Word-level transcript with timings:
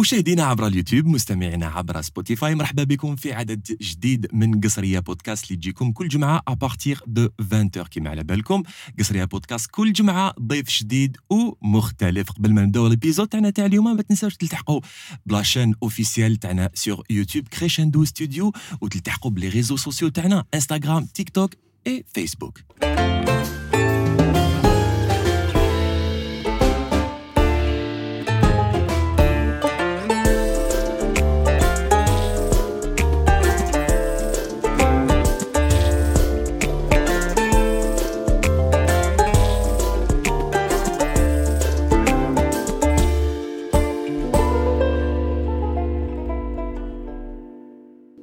مشاهدينا 0.00 0.42
عبر 0.44 0.66
اليوتيوب 0.66 1.06
مستمعينا 1.06 1.66
عبر 1.66 2.00
سبوتيفاي 2.00 2.54
مرحبا 2.54 2.84
بكم 2.84 3.16
في 3.16 3.32
عدد 3.32 3.76
جديد 3.80 4.26
من 4.32 4.60
قصرية 4.60 4.98
بودكاست 4.98 5.44
اللي 5.44 5.56
تجيكم 5.56 5.92
كل 5.92 6.08
جمعة 6.08 6.42
ابارتيغ 6.48 7.00
دو 7.06 7.28
20 7.52 7.68
كيما 7.68 8.10
على 8.10 8.24
بالكم 8.24 8.62
قصرية 8.98 9.24
بودكاست 9.24 9.70
كل 9.70 9.92
جمعة 9.92 10.34
ضيف 10.40 10.78
جديد 10.78 11.16
ومختلف. 11.30 12.30
قبل 12.30 12.52
ما 12.52 12.62
نبدأو 12.62 12.86
الإبيزود 12.86 13.28
تاعنا 13.28 13.50
تاع 13.50 13.66
اليوم 13.66 13.96
ما 13.96 14.02
تنساوش 14.02 14.36
تلتحقوا 14.36 14.80
بلاشين 15.26 15.74
اوفيسيال 15.82 16.36
تاعنا 16.36 16.70
سور 16.74 17.04
يوتيوب 17.10 17.48
كريشندو 17.48 18.04
ستوديو 18.04 18.52
وتلتحقوا 18.80 19.30
بلي 19.30 19.48
ريزو 19.48 19.76
سوسيو 19.76 20.08
تاعنا 20.08 20.44
انستغرام 20.54 21.04
تيك 21.04 21.30
توك 21.30 21.54
اي 21.86 22.04
فيسبوك 22.14 22.60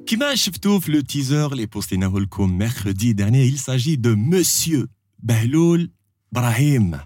كما 0.07 0.35
شفتوا 0.35 0.79
في 0.79 0.91
لو 0.91 0.99
تيزر 1.01 1.51
اللي 1.51 1.65
بوستيناه 1.65 2.19
لكم 2.19 2.57
ميركودي 2.57 3.13
داني 3.13 3.51
il 3.51 3.59
s'agit 3.59 3.97
de 3.97 4.15
monsieur 4.15 4.87
بهلول 5.19 5.91
ابراهيم 6.31 6.99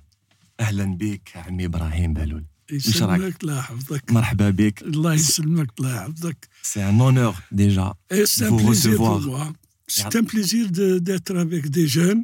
اهلا 0.59 0.98
بك 0.98 1.30
عمي 1.36 1.66
ابراهيم 1.66 2.14
بهلول 2.14 2.46
يسلمك 2.72 3.44
الله 3.44 3.58
يحفظك 3.58 4.12
مرحبا 4.12 4.50
بك 4.50 4.82
الله 4.82 5.14
يسلمك 5.14 5.68
الله 5.80 5.96
يحفظك 5.96 6.48
سي 6.64 6.90
ان 6.90 7.02
اونور 7.02 7.36
ديجا 7.52 7.94
Et 8.14 8.26
c'est 8.26 8.46
un 8.46 8.50
vous 8.50 8.58
plaisir 8.66 8.91
recevoir. 8.91 9.20
pour 9.21 9.27
moi. 9.32 9.54
C'est 9.96 10.16
un 10.21 10.24
plaisir 10.34 10.63
de- 10.80 10.99
d'être 11.07 11.35
avec 11.46 11.63
des 11.77 11.88
jeunes 11.98 12.24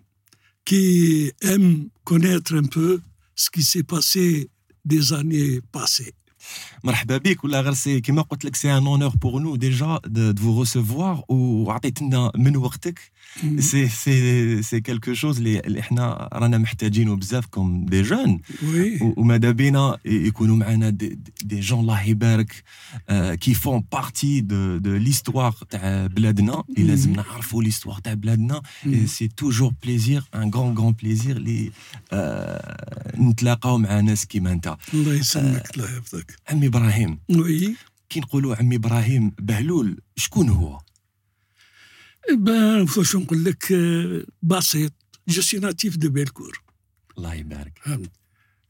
qui 0.68 0.84
aiment 1.52 1.80
connaître 2.10 2.52
un 2.64 2.68
peu 2.76 2.92
ce 3.44 3.48
qui 3.54 3.64
s'est 3.72 3.88
passé 3.96 4.26
des 4.94 5.04
années 5.20 5.54
passées. 5.78 6.14
مرحبا 6.85 7.17
بك. 7.17 7.45
ولا 7.45 7.61
غير 7.61 7.73
سي 7.73 8.01
كيما 8.01 8.23
قلت 8.23 8.45
لك 8.45 8.57
سي 8.57 8.79
ان 8.79 8.87
اونور 8.87 9.09
بور 9.09 9.41
نو 9.41 9.57
ديجا 9.57 10.01
دو 10.07 10.43
فو 10.43 10.61
ريسيفوار 10.61 11.23
وعطيتنا 11.29 12.33
من 12.35 12.57
وقتك. 12.57 13.01
سي 13.59 13.89
سي 13.89 14.63
سي 14.63 14.81
كالكو 14.81 15.15
شوز 15.15 15.39
اللي 15.39 15.81
إحنا 15.81 16.29
رانا 16.33 16.59
محتاجينه 16.59 17.17
بزاف 17.17 17.47
كوم 17.47 17.87
دي 17.87 18.03
جون 18.03 18.41
وماذا 19.01 19.51
بينا؟ 19.51 19.99
يكونوا 20.05 20.57
معنا 20.57 20.91
دي, 20.91 21.19
دي 21.45 21.61
جون 21.61 21.81
الله 21.81 22.03
يبارك 22.03 22.63
كي 23.41 23.55
فون 23.55 23.85
بارتي 23.93 24.41
دو 24.41 24.77
دو 24.77 24.97
ليستوار 24.97 25.53
تاع 25.71 26.07
بلادنا. 26.07 26.65
اللي 26.69 26.89
لازم 26.89 27.13
نعرفوا 27.13 27.63
ليستوار 27.63 27.99
تاع 27.99 28.15
بلادنا. 28.15 28.63
سي 29.05 29.29
توجور 29.29 29.73
بليزير 29.83 30.25
ان 30.35 30.51
غران 30.51 30.79
غران 30.79 30.93
بليزير 30.93 31.37
اللي 31.37 31.71
آه، 32.13 33.17
نتلاقاو 33.19 33.79
مع 33.79 34.01
ناس 34.01 34.27
كيما 34.27 34.53
انت. 34.53 34.77
الله 34.95 35.15
يسلمك 35.15 35.71
الله 35.75 35.85
يحفظك. 35.85 36.37
عمي 36.51 36.67
إبراهيم. 36.67 37.19
Oui. 37.33 37.71
كي 38.11 38.21
نقولوا 38.21 38.57
عمي 38.57 38.77
إبراهيم 38.77 39.33
بهلول 39.39 40.01
شكون 40.17 40.49
هو؟ 40.49 40.79
Ben, 42.33 42.87
فاش 42.87 43.17
نقول 43.17 43.45
لك 43.45 43.73
آه، 43.73 44.25
بسيط. 44.43 44.93
Je 45.31 45.41
suis 45.41 45.61
natif 45.61 45.99
de 45.99 46.09
Belcourt. 46.09 46.61
الله 47.19 47.35
يبارك 47.35 47.79
فهمت؟ 47.85 48.11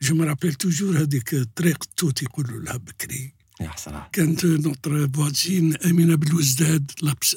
جو 0.02 0.14
me 0.14 0.26
rappelle 0.28 0.56
toujours 0.56 0.96
هذيك 0.96 1.34
طريق 1.56 1.78
التوت 1.84 2.22
يقولوا 2.22 2.60
لها 2.60 2.76
بكري. 2.76 3.34
يا 3.60 3.68
حسره 3.68 4.08
كانت 4.12 4.46
نوتر 4.46 5.08
فوازين 5.08 5.76
أمينة 5.76 6.14
بلوزداد 6.14 6.90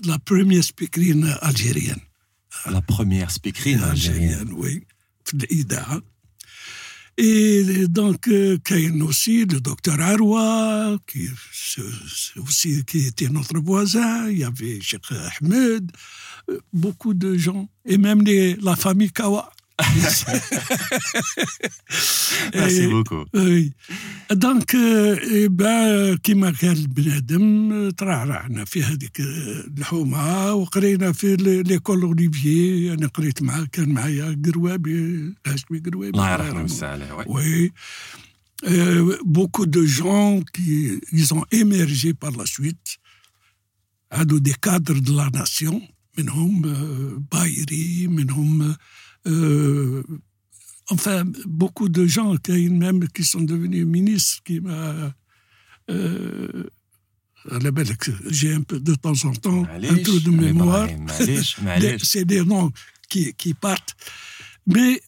لا 0.06 0.20
بروميير 0.28 0.62
سبيكرين 0.62 1.24
الجيريان 1.24 1.98
لا 2.66 2.80
بروميير 2.90 3.28
سبيكرين 3.28 3.84
الجيريان 3.84 4.54
وي 4.54 4.86
في 5.26 5.34
الإذاعة 5.34 6.02
Et 7.18 7.88
donc, 7.88 8.28
euh, 8.28 8.58
Kayen 8.64 9.02
aussi, 9.02 9.46
le 9.46 9.60
docteur 9.60 10.00
Arwa, 10.00 10.98
qui, 11.06 11.30
aussi, 12.38 12.84
qui 12.86 13.08
était 13.08 13.30
notre 13.30 13.60
voisin, 13.60 14.30
il 14.30 14.40
y 14.40 14.44
avait 14.44 14.80
Cheikh 14.82 15.04
Ahmed, 15.12 15.92
euh, 16.50 16.60
beaucoup 16.74 17.14
de 17.14 17.36
gens, 17.36 17.70
et 17.86 17.98
même 17.98 18.24
la 18.62 18.76
famille 18.76 19.12
Kawa. 19.12 19.52
ميرسي 22.55 22.87
Et- 22.87 22.91
بوكو 22.91 23.27
اي 23.34 23.72
دونك 24.31 24.75
إيه 24.75 25.49
با 25.49 26.15
كيما 26.22 26.55
قال 26.62 26.78
البنادم 26.78 27.91
ترعرعنا 27.91 28.65
في 28.65 28.83
هذيك 28.83 29.21
الحومه 29.78 30.53
وقرينا 30.55 31.12
في 31.12 31.37
ل- 31.37 31.69
ليكول 31.69 32.03
اوليفيي 32.03 32.93
انا 32.93 33.06
قريت 33.06 33.43
معاه 33.43 33.67
كان 33.72 33.89
معايا 33.89 34.43
قروابي 34.44 35.33
هاشمي 35.47 35.78
قروابي 35.78 36.09
الله 36.09 36.33
يرحمه 36.33 36.62
ويسع 36.62 36.89
عليه 36.93 37.12
وي. 37.12 37.25
Oui. 37.69 37.72
Euh, 38.65 39.19
beaucoup 39.37 39.67
de 39.77 39.83
gens 40.00 40.31
qui 40.55 40.71
ils 41.19 41.28
ont 41.37 41.44
émergé 41.62 42.11
par 42.22 42.33
la 42.41 42.47
suite, 42.47 42.89
عادوا 44.12 44.39
des 44.39 44.55
cadres 44.67 45.00
de 45.00 45.12
la 45.12 45.28
nation, 45.41 45.83
منهم 46.19 46.62
euh, 46.65 47.37
بايري, 47.37 48.06
منهم 48.09 48.77
Euh, 49.28 50.04
enfin, 50.90 51.24
beaucoup 51.46 51.90
de 51.90 52.06
gens, 52.06 52.36
qui, 52.38 52.70
même 52.70 53.08
qui 53.09 53.24
sont 53.24 53.42
devenus 53.42 53.86
ministres, 53.86 54.42
qui 54.44 54.59
m'a. 54.59 54.72
Euh, 54.72 55.09
euh 55.90 56.68
j'ai 58.30 58.54
un 58.54 58.62
peu 58.62 58.80
de 58.80 58.94
temps 58.94 59.26
en 59.26 59.34
temps 59.34 59.66
un 59.66 59.98
trou 59.98 60.20
de 60.20 60.30
mémoire. 60.30 60.88
C'est 62.04 62.24
des 62.24 62.44
noms 62.44 62.72
qui, 63.10 63.34
qui 63.34 63.56
partent. 63.56 63.96
Mais 64.68 65.02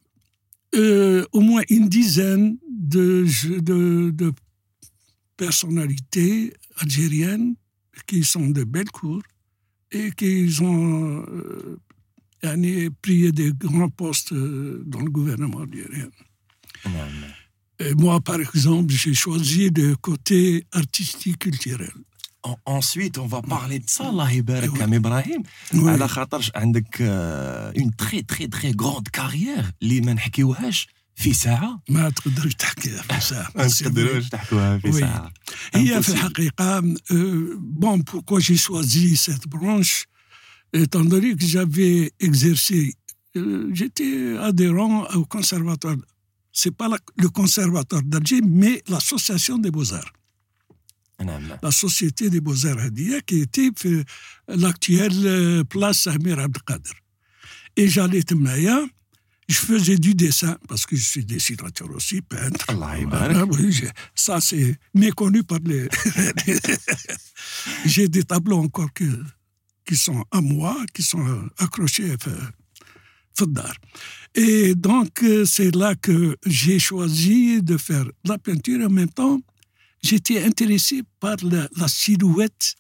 euh, 0.74 1.24
au 1.32 1.42
moins 1.42 1.62
une 1.70 1.88
dizaine 1.88 2.58
de, 2.68 3.28
de, 3.60 4.34
personnalités 5.38 6.54
algériennes 6.78 7.54
qui 8.08 8.24
sont 8.24 8.50
de 8.50 8.64
belles 8.64 8.90
cours 8.90 9.22
et 9.92 10.10
qui 10.12 10.50
ont 10.62 11.24
يعني, 12.43 12.91
pris 12.91 13.33
des 13.33 13.53
grands 13.53 13.91
postes 14.03 14.33
euh, 14.33 14.83
dans 14.87 15.01
le 15.01 15.11
gouvernement 15.11 15.61
algérien. 15.61 16.11
نعم 16.87 17.09
Et 17.81 17.95
moi, 17.95 18.21
par 18.21 18.41
exemple, 18.41 18.93
j'ai 19.03 19.15
choisi 19.15 19.71
le 19.71 19.95
côté 20.09 20.67
artistique 20.73 21.39
culturel. 21.39 21.95
En- 22.49 22.57
Ensuite, 22.79 23.17
on 23.19 23.27
va 23.27 23.41
parler 23.43 23.79
de 23.79 23.89
ça, 23.91 24.01
الله 24.09 24.31
يبارك 24.31 24.83
عمي 24.83 24.97
ابراهيم 24.97 25.43
Oui. 25.75 25.77
على 25.89 26.09
خاطرش 26.09 26.51
عندك 26.55 26.97
اون 27.03 27.97
تري 27.97 28.23
تري 28.23 28.47
تري 28.47 28.75
غروند 28.81 29.09
كارير 29.09 29.73
اللي 29.83 30.01
ما 30.01 30.13
نحكيوهاش 30.13 30.89
في 31.15 31.33
ساعه 31.35 31.83
ما 31.89 32.11
تقدرش 32.11 32.55
تحكيها 32.55 33.03
في 33.03 33.21
ساعة. 33.21 33.51
ما 33.57 33.69
نقدروش 33.83 34.29
تحكوها 34.29 34.79
في 34.79 34.93
Oui. 34.93 34.97
ساعه 35.01 35.33
هي 35.75 36.03
في 36.03 36.09
Impossible. 36.09 36.11
الحقيقة 36.15 36.81
euh, 36.81 37.59
bon 37.81 38.03
pourquoi 38.03 38.41
j'ai 38.41 38.57
choisi 38.57 39.17
cette 39.17 39.47
branche 39.49 40.05
étant 40.74 41.06
donné 41.06 41.36
que 41.36 41.46
j'avais 41.46 42.12
exercé, 42.20 42.94
euh, 43.36 43.70
j'étais 43.74 44.38
adhérent 44.38 45.06
au 45.14 45.26
conservatoire. 45.26 45.96
C'est 46.52 46.76
pas 46.76 46.90
le 47.18 47.30
conservatoire 47.30 48.04
d'Alger, 48.04 48.42
mais 48.42 48.84
l'association 48.88 49.58
des 49.58 49.72
beaux-arts. 49.72 50.14
La 51.62 51.72
société 51.72 52.30
des 52.30 52.42
beaux-arts 52.42 52.80
Hadia, 52.80 53.22
qui 53.22 53.42
était 53.42 53.72
euh, 53.86 54.04
l'actuelle 54.48 55.26
euh, 55.26 55.64
place 55.64 56.08
Amir 56.08 56.40
Abdelkader. 56.40 56.90
Et 57.76 57.88
j'allais 57.88 58.24
Temnaya, 58.24 58.84
je 59.48 59.56
faisais 59.56 59.98
du 59.98 60.16
dessin, 60.16 60.58
parce 60.68 60.86
que 60.86 60.96
je 60.96 61.04
suis 61.04 61.26
dessinateur 61.26 61.90
aussi, 61.92 62.22
peintre. 62.22 62.66
Ah 62.68 62.76
ça, 64.16 64.40
c'est 64.42 64.78
méconnu 64.94 65.44
par 65.44 65.60
les. 65.66 65.88
J'ai 67.86 68.08
des 68.08 68.24
tableaux 68.24 68.58
encore 68.58 68.92
que 68.94 69.06
qui 69.86 69.96
sont 69.96 70.24
à 70.32 70.42
moi, 70.42 70.76
qui 70.94 71.04
sont 71.04 71.50
accrochés. 71.58 72.16
Et 74.36 74.76
donc, 74.76 75.24
euh, 75.24 75.46
c'est 75.46 75.76
là 75.76 75.96
que 75.96 76.38
j'ai 76.46 76.80
choisi 76.80 77.62
de 77.62 77.78
faire 77.78 78.06
la 78.26 78.38
peinture. 78.38 78.86
En 78.86 78.90
même 78.90 79.10
temps, 79.10 79.40
j'étais 80.02 80.44
intéressé 80.44 81.02
par 81.20 81.38
la, 81.44 81.88
silhouette 81.88 82.76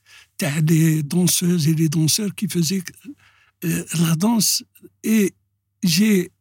des 0.62 1.04
danseuses 1.04 1.68
et 1.68 1.74
les 1.74 1.90
danseurs 1.90 2.34
qui 2.36 2.48
faisaient 2.48 2.84
euh, 3.64 3.86
la 4.00 4.16
danse. 4.16 4.64
Et 5.04 5.34
j'ai 5.84 6.32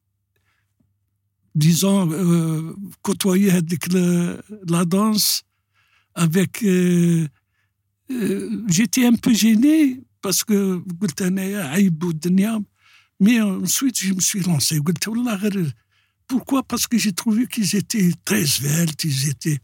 disons, 1.54 2.10
euh, 2.10 2.74
côtoyer 3.02 3.50
avec 3.50 3.92
la 3.92 4.84
danse, 4.84 5.42
avec. 6.14 6.64
J'étais 8.68 9.06
un 9.06 9.14
peu 9.14 9.32
gêné 9.32 10.02
parce 10.21 10.43
que 10.43 10.83
قلت 11.01 11.21
أنايا 11.21 11.63
عيب 11.63 12.03
والدنيا 12.03 12.63
mais 13.23 13.41
ensuite 13.41 13.97
je 13.97 14.13
me 14.13 14.21
suis 14.21 14.41
lancé 14.41 14.79
قلت 14.79 15.07
والله 15.07 15.35
غير 15.35 15.73
pourquoi 16.27 16.63
parce 16.63 16.87
que 16.87 16.97
j'ai 16.97 17.13
trouvé 17.13 17.47
qu'ils 17.47 17.75
étaient 17.75 18.11
très 18.25 18.45
sveltes 18.45 19.03
ils 19.03 19.29
étaient 19.29 19.59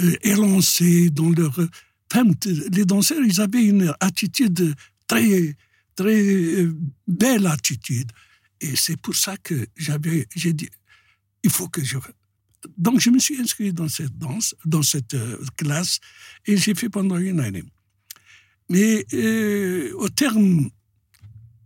euh, 0.00 0.16
élancés 0.22 1.10
dans 1.10 1.30
leur. 1.30 1.58
les 2.70 2.84
danseurs, 2.84 3.22
ils 3.24 3.40
avaient 3.40 3.64
une 3.64 3.92
attitude 4.00 4.74
très, 5.06 5.56
très 5.96 6.22
euh, 6.22 6.76
belle 7.06 7.46
attitude. 7.46 8.10
Et 8.60 8.76
c'est 8.76 9.00
pour 9.00 9.16
ça 9.16 9.36
que 9.36 9.66
j'avais, 9.76 10.26
j'ai 10.34 10.52
dit, 10.52 10.68
il 11.42 11.50
faut 11.50 11.68
que 11.68 11.82
je. 11.82 11.98
Donc, 12.76 13.00
je 13.00 13.10
me 13.10 13.18
suis 13.18 13.40
inscrit 13.40 13.72
dans 13.72 13.88
cette 13.88 14.16
danse, 14.18 14.54
dans 14.64 14.82
cette 14.82 15.14
euh, 15.14 15.38
classe, 15.56 16.00
et 16.46 16.56
j'ai 16.56 16.74
fait 16.74 16.88
pendant 16.88 17.18
une 17.18 17.40
année. 17.40 17.64
Mais 18.69 19.05
au 19.93 20.09
terme 20.09 20.69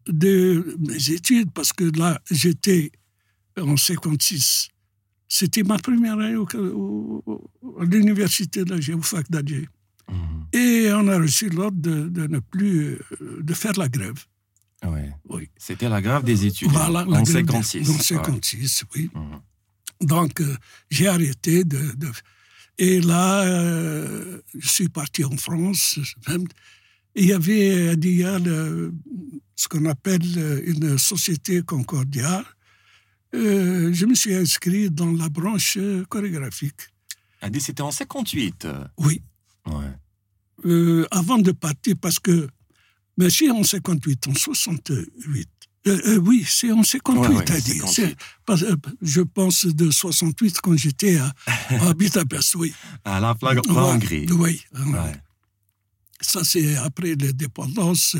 de 0.08 0.78
mes 0.80 1.12
études, 1.12 1.52
parce 1.52 1.74
que 1.74 1.86
là, 1.98 2.20
j'étais 2.32 2.92
en 3.60 3.78
56, 3.78 4.70
c'était 5.28 5.64
ma 5.64 5.78
première 5.78 6.14
année 6.20 6.36
à 6.36 7.84
l'université 7.84 8.64
d'Alger, 8.64 8.94
au 8.94 9.02
fac 9.02 9.30
d'Alger. 9.30 9.68
Mhm. 10.10 10.48
Et 10.54 10.90
on 10.94 11.08
a 11.08 11.18
reçu 11.18 11.50
l'ordre 11.50 11.80
de, 11.80 12.28
ne 12.28 12.40
plus 12.40 12.98
euh, 13.22 13.42
de 13.42 13.54
faire 13.54 13.74
la 13.78 13.90
grève. 13.90 14.24
Oui. 15.30 15.50
C'était 15.58 15.90
la 15.90 16.02
grève 16.02 16.24
des 16.24 16.46
études 16.46 16.70
voilà, 16.70 17.06
en 17.08 17.26
56. 17.26 17.90
En 17.90 18.00
56, 18.00 18.84
oui. 18.96 19.10
Mhm. 19.14 20.08
Donc, 20.08 20.40
euh, 20.40 20.56
j'ai 20.90 21.08
arrêté 21.08 21.64
de, 21.64 21.80
Et 22.78 23.02
là, 23.02 23.42
euh, 23.42 24.40
je 24.58 24.70
suis 24.70 24.88
parti 24.88 25.26
en 25.26 25.36
France. 25.36 26.00
Il 27.18 27.25
y 27.28 27.34
avait 27.34 27.90
à 27.90 27.96
ce 29.56 29.68
qu'on 29.68 29.86
appelle 29.86 30.64
une 30.66 30.98
société 30.98 31.62
Concordia 31.62 32.44
euh, 33.36 33.92
je 33.94 34.06
me 34.06 34.16
suis 34.16 34.34
inscrit 34.34 34.90
dans 34.90 35.12
la 35.12 35.30
branche 35.30 35.78
chorégraphique. 36.10 36.81
Ah, 37.42 37.48
c'était 37.60 37.81
en 37.81 37.92
58 37.92 38.68
Oui. 38.98 39.22
Euh, 40.66 41.06
avant 41.12 41.38
de 41.38 41.52
partir, 41.52 41.96
parce 42.02 42.19
que. 42.19 42.48
Mais 43.18 43.30
c'est 43.30 43.50
en 43.50 43.64
58, 43.64 44.28
en 44.28 44.34
68. 44.34 45.50
Euh, 45.88 46.18
oui, 46.18 46.46
c'est 46.48 46.72
en 46.72 46.84
58 46.84 47.52
à 47.52 47.60
dire. 47.60 47.86
je 49.02 49.22
pense 49.22 49.66
de 49.66 49.90
68 49.90 50.62
quand 50.62 50.75
j'étais 50.75 51.18
à, 51.18 51.31
à 51.81 51.94
Budapest, 51.98 52.56
oui. 52.56 52.74
À 53.04 53.19
la 53.19 53.36
Hongrie. 53.69 54.28
Oui. 54.31 54.62
Ça, 56.22 56.44
c'est 56.44 56.75
après 56.78 57.16
l'indépendance 57.16 58.16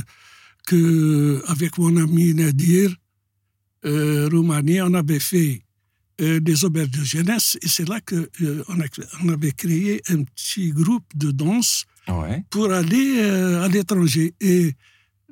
que, 0.68 1.44
avec 1.48 1.78
mon 1.78 1.96
ami 1.98 2.34
Nadir, 2.34 2.94
euh, 3.86 4.28
Roumanie, 4.32 4.82
on 4.82 4.94
avait 4.94 5.20
fait 5.20 5.62
euh, 6.22 6.40
des 6.40 6.66
auberges 6.66 6.92
de 6.92 7.04
jeunesse 7.04 7.58
et 7.62 7.68
c'est 7.68 7.88
là 7.88 8.00
qu'on 8.02 8.26
euh, 8.42 8.64
on 9.24 9.30
avait 9.30 9.52
créé 9.52 10.02
un 10.10 10.24
petit 10.24 10.72
groupe 10.72 11.06
de 11.16 11.32
danse 11.32 11.86
pour 12.50 12.72
aller 12.72 13.20
à 13.22 13.68
l'étranger 13.68 14.34
et 14.40 14.74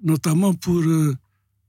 notamment 0.04 0.54
pour 0.54 0.84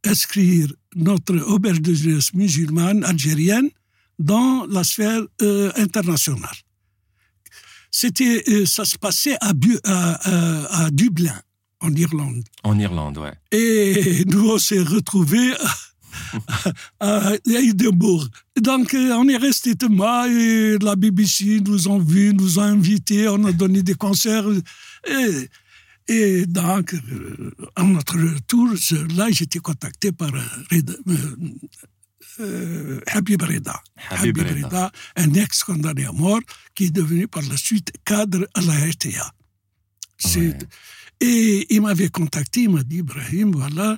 inscrire 0.04 0.66
notre 0.96 1.38
auberge 1.48 1.81
de 1.81 1.94
jeunesse 1.94 2.34
musulmane 2.34 3.04
algérienne 3.04 3.70
dans 4.19 4.66
la 4.66 4.82
sphère 4.82 5.22
internationale. 5.76 6.65
C'était, 7.90 8.66
ça 8.66 8.84
se 8.84 8.96
passait 8.96 9.36
à, 9.40 9.52
à, 10.84 10.90
Dublin, 10.90 11.40
en 11.80 11.94
Irlande. 11.94 12.42
En 12.62 12.78
Irlande, 12.78 13.18
ouais. 13.18 13.34
Et 13.52 14.24
nous, 14.26 14.50
on 14.50 14.58
s'est 14.58 14.82
retrouvés 14.82 15.52
à 17.00 17.32
Edinburgh. 17.46 18.28
Donc, 18.60 18.94
euh, 18.94 19.12
on 19.14 19.28
est 19.28 19.36
resté 19.36 19.74
moi 19.88 20.28
et 20.28 20.78
la 20.78 20.96
BBC 20.96 21.60
nous 21.64 21.88
ont 21.88 21.98
vus, 21.98 22.32
nous 22.34 22.58
ont 22.58 22.62
invités, 22.62 23.28
on 23.28 23.44
a 23.44 23.52
donné 23.52 23.82
des 23.82 23.94
concerts. 23.94 24.46
Et, 25.08 25.48
et 26.08 26.46
donc, 26.46 26.94
euh, 26.94 27.50
à 27.74 27.82
notre 27.82 28.18
retour, 28.18 28.68
là, 29.16 29.26
j'étais 29.30 29.58
contacté 29.58 30.12
par 30.12 30.30
euh, 32.40 33.00
Habib 33.06 33.42
Reda. 33.42 33.82
Habib, 34.10 34.38
Reda. 34.38 34.92
un 35.16 35.34
ex-condamné 35.34 36.04
à 36.06 36.12
mort 36.12 36.40
qui 36.74 36.84
est 36.84 36.90
devenu 36.90 37.28
par 37.28 37.42
la 37.42 37.56
suite 37.56 37.92
cadre 38.04 38.46
à 38.54 38.60
la 38.60 38.74
RTA. 38.74 39.32
Et 41.20 41.66
il 41.70 41.80
m'avait 41.80 42.08
contacté, 42.08 42.62
il 42.62 42.70
m'a 42.70 42.82
dit, 42.82 42.98
Ibrahim, 42.98 43.52
voilà, 43.52 43.96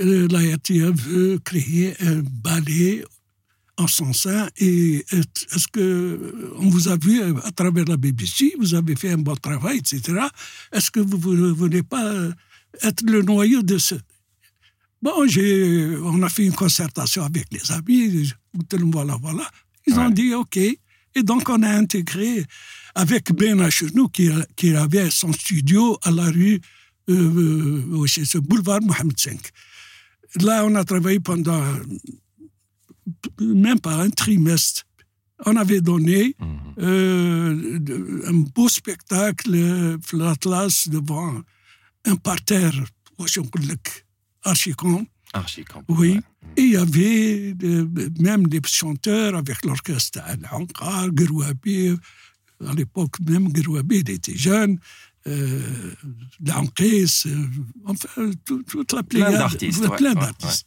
euh, 0.00 0.26
la 0.30 0.40
RTA 0.56 0.90
veut 0.90 1.38
créer 1.44 1.94
un 2.00 2.22
ballet 2.22 3.04
en 3.76 3.86
son 3.86 4.12
sein. 4.12 4.48
Et 4.56 5.04
est-ce 5.10 5.68
que 5.68 6.52
on 6.58 6.68
vous 6.68 6.88
a 6.88 6.96
vu 6.96 7.22
à 7.22 7.50
travers 7.50 7.84
la 7.84 7.96
BBC, 7.96 8.54
vous 8.58 8.74
avez 8.74 8.96
fait 8.96 9.10
un 9.10 9.18
bon 9.18 9.36
travail, 9.36 9.78
etc. 9.78 10.20
Est-ce 10.72 10.90
que 10.90 11.00
vous 11.00 11.34
ne 11.34 11.50
voulez 11.50 11.82
pas 11.82 12.14
être 12.82 13.02
le 13.02 13.22
noyau 13.22 13.62
de 13.62 13.78
ce 13.78 13.96
Bon, 15.04 15.12
on 15.18 16.22
a 16.22 16.28
fait 16.30 16.46
une 16.46 16.54
concertation 16.54 17.24
avec 17.24 17.44
les 17.52 17.70
amis. 17.70 18.32
Voilà, 18.90 19.18
voilà. 19.20 19.46
Ils 19.86 19.98
ont 19.98 20.08
dit 20.08 20.32
OK. 20.32 20.56
Et 20.56 21.22
donc 21.22 21.46
on 21.50 21.62
a 21.62 21.68
intégré 21.68 22.42
avec 22.94 23.30
Ben 23.34 23.60
Achenou 23.60 24.08
qui, 24.08 24.30
qui 24.56 24.74
avait 24.74 25.10
son 25.10 25.30
studio 25.34 25.98
à 26.02 26.10
la 26.10 26.30
rue, 26.30 26.58
euh, 27.10 27.82
euh 27.92 28.06
ce 28.06 28.38
boulevard 28.38 28.80
Mohamed 28.80 29.14
V. 29.22 29.36
Là, 30.40 30.64
on 30.64 30.74
a 30.74 30.84
travaillé 30.84 31.20
pendant 31.20 31.62
même 33.40 33.80
pas 33.80 33.96
un 33.96 34.08
trimestre. 34.08 34.84
On 35.44 35.54
avait 35.56 35.82
donné 35.82 36.34
mhm. 36.40 36.58
euh, 36.78 38.22
un 38.26 38.32
beau 38.54 38.70
spectacle, 38.70 39.50
l'Atlas, 40.14 40.88
devant 40.88 41.42
un 42.06 42.16
parterre, 42.16 42.72
archicon. 44.44 45.06
Archicon. 45.32 45.82
Oui. 45.88 46.20
Et 46.56 46.62
il 46.62 46.72
y 46.72 46.76
avait 46.76 47.54
même 48.20 48.46
des 48.46 48.60
chanteurs 48.64 49.34
avec 49.34 49.64
l'orchestre 49.64 50.20
Al-Ankar, 50.24 51.08
À 52.66 52.74
l'époque, 52.74 53.18
même 53.20 53.48
Gerouabi, 53.54 53.96
était 53.96 54.36
jeune 54.36 54.78
euh, 55.26 55.60
euh, 56.48 57.46
enfin, 57.86 58.30
toute 58.68 58.92
la 58.92 59.02
pléiade. 59.02 59.30
Plein 59.30 59.38
d'artistes. 59.38 59.96
Plein 59.96 60.14
d'artistes. 60.14 60.66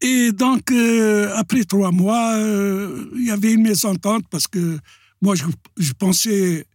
Et 0.00 0.32
donc, 0.32 0.70
euh, 0.70 1.32
après 1.36 1.64
trois 1.64 1.90
mois, 1.90 2.34
euh, 2.36 3.10
il 3.16 3.26
y 3.26 3.30
avait 3.30 3.52
une 3.52 3.62
mésentente 3.62 4.24
parce 4.30 4.46
que 4.46 4.78
moi, 5.20 5.34
je, 5.34 5.44
je 5.76 5.92
pensais 5.92 6.66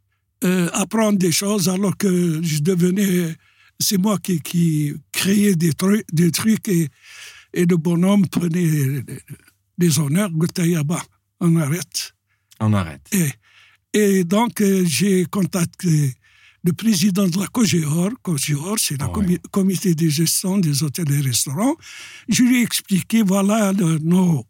apprendre 0.74 1.18
des 1.18 1.31
choses 1.31 1.69
alors 1.69 1.95
que 1.95 2.42
je 2.44 2.60
devenais. 2.60 3.34
C'est 3.83 3.97
moi 3.97 4.18
qui, 4.18 4.40
qui 4.42 4.94
créais 5.11 5.56
des, 5.56 5.73
trucs, 5.73 6.06
des 6.11 6.31
trucs 6.31 6.68
et, 6.69 6.90
et 7.54 7.66
le 7.66 7.78
bonhomme 7.78 8.28
prenait 8.28 9.04
des 9.78 9.99
honneurs. 9.99 10.31
On 11.40 11.56
arrête. 11.57 12.13
On 12.59 12.73
arrête. 12.73 13.07
Et, 13.11 13.30
et 13.94 14.23
donc, 14.23 14.61
euh, 14.61 14.83
j'ai 14.85 15.25
contacté 15.25 16.13
le 16.63 16.73
président 16.73 17.28
de 17.28 17.40
la 17.40 17.47
COGEOR. 17.47 18.11
COGEOR, 18.21 18.75
c'est 18.80 18.99
le 18.99 19.06
ah 19.06 19.47
comité 19.52 19.94
de 19.94 20.07
gestion 20.07 20.57
des 20.57 20.81
hôtels 20.81 21.11
et 21.11 21.19
restaurants. 21.19 21.75
Je 22.30 22.44
lui 22.44 22.59
ai 22.59 22.63
expliqué, 22.63 23.21
voilà, 23.21 23.73
nos 23.73 24.45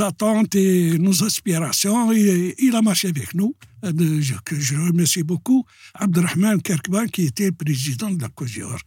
attentes 0.00 0.54
et 0.54 0.98
nos 0.98 1.24
aspirations. 1.24 2.12
Et 2.12 2.54
il 2.58 2.74
a 2.74 2.82
marché 2.82 3.08
avec 3.08 3.34
nous, 3.34 3.54
euh, 3.84 3.92
que 4.44 4.58
je 4.58 4.76
remercie 4.76 5.22
beaucoup, 5.22 5.64
Abdelrahman 5.94 6.60
Kerkban, 6.62 7.06
qui 7.06 7.26
était 7.26 7.52
président 7.52 8.10
de 8.10 8.22
la 8.22 8.28
COGEOR. 8.28 8.78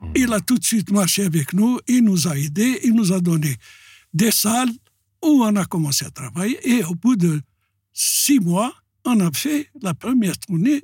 Hmm. 0.00 0.12
Il 0.14 0.32
a 0.32 0.40
tout 0.40 0.58
de 0.58 0.64
suite 0.64 0.90
marché 0.90 1.24
avec 1.24 1.52
nous, 1.52 1.78
il 1.88 2.04
nous 2.04 2.28
a 2.28 2.38
aidés, 2.38 2.80
il 2.84 2.94
nous 2.94 3.12
a 3.12 3.20
donné 3.20 3.56
des 4.14 4.30
salles 4.30 4.70
où 5.22 5.42
on 5.42 5.56
a 5.56 5.64
commencé 5.64 6.04
à 6.04 6.10
travailler. 6.10 6.58
Et 6.68 6.84
au 6.84 6.94
bout 6.94 7.16
de 7.16 7.40
six 7.92 8.38
mois, 8.38 8.72
on 9.04 9.18
a 9.20 9.30
fait 9.32 9.68
la 9.80 9.94
première 9.94 10.38
tournée 10.38 10.82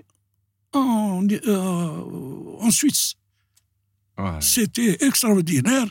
en, 0.72 1.24
euh, 1.30 2.56
en 2.58 2.70
Suisse. 2.70 3.14
C'était 4.40 5.04
extraordinaire. 5.04 5.86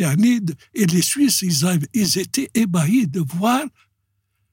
Et 0.00 0.86
les 0.86 1.02
Suisses, 1.02 1.42
ils, 1.42 1.88
ils, 1.92 2.18
étaient 2.18 2.50
ébahis 2.54 3.06
de 3.06 3.20
voir 3.20 3.62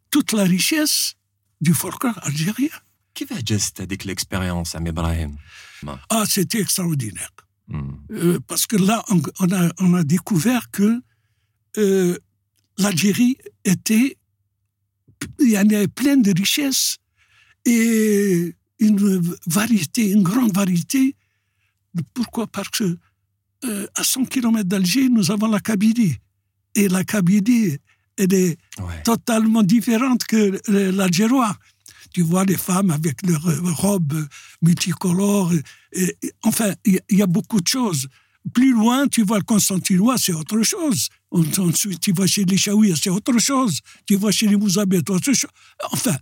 toute 0.10 0.34
la 0.34 0.44
richesse 0.44 1.16
du 1.62 1.74
folklore 1.74 2.20
algérien. 2.24 2.70
Qui 3.14 3.26
va 3.26 3.38
juste 3.46 3.80
avec 3.80 4.06
l'expérience 4.06 4.76
à 4.76 4.80
Ibrahim? 4.80 5.38
Ah, 6.10 6.24
c'était 6.28 6.62
extraordinaire. 6.62 7.32
Hmm. 7.68 7.96
Euh, 8.12 8.40
parce 8.48 8.68
que 8.68 8.76
là, 8.76 9.04
on, 9.10 9.52
a, 9.52 9.72
on 9.80 9.94
a 9.94 10.04
découvert 10.04 10.70
que 10.72 11.02
euh, 11.78 12.18
l'Algérie 12.78 13.38
était 13.66 14.18
il 15.40 15.50
y 15.50 15.58
en 15.58 15.70
avait 15.70 15.88
plein 15.88 16.18
de 16.18 16.32
richesses 16.32 16.98
et 17.66 18.56
une 18.80 19.36
variété, 19.48 20.12
une 20.12 20.24
grande 20.24 20.54
variété. 20.54 21.16
Pourquoi? 22.14 22.48
Parce 22.48 22.70
que 22.70 22.98
euh, 23.66 23.88
à 23.96 24.04
100 24.04 24.26
km 24.26 24.64
d'Alger, 24.64 25.10
nous 25.10 25.32
avons 25.32 25.48
la 25.48 25.60
Kabylie. 25.60 26.16
Et 26.76 26.88
la 26.88 27.04
Kabylie, 27.04 27.78
elle 28.18 28.34
est 28.34 28.58
totalement 29.04 29.64
différente 29.64 30.24
que 30.26 30.60
l'algérois. 30.92 31.56
Tu 32.14 32.22
vois 32.22 32.46
les 32.46 32.58
femmes 32.58 32.92
avec 32.92 33.26
leurs 33.26 33.78
robes 33.78 34.28
multicolores. 34.62 35.54
Et, 35.94 36.16
enfin, 36.44 36.74
il 36.86 37.00
y, 37.10 37.22
a 37.22 37.28
beaucoup 37.28 37.60
de 37.60 37.68
choses. 37.68 38.08
Plus 38.54 38.72
loin, 38.72 39.08
tu 39.08 39.24
vois 39.24 39.40
le 39.40 39.44
Constantinois, 39.44 40.18
c'est 40.18 40.34
autre 40.34 40.62
chose. 40.64 41.10
Ensuite, 41.32 42.00
tu 42.00 42.14
vas 42.14 42.28
chez 42.28 42.46
les 42.46 42.58
Chaouis, 42.58 42.94
c'est 42.96 43.10
autre 43.10 43.38
chose. 43.40 43.80
Tu 44.06 44.16
vas 44.16 44.32
chez 44.32 44.48
les 44.48 44.56
Mouzabet, 44.56 45.10
autre 45.10 45.34
chose. 45.34 45.50
Enfin, 45.92 46.16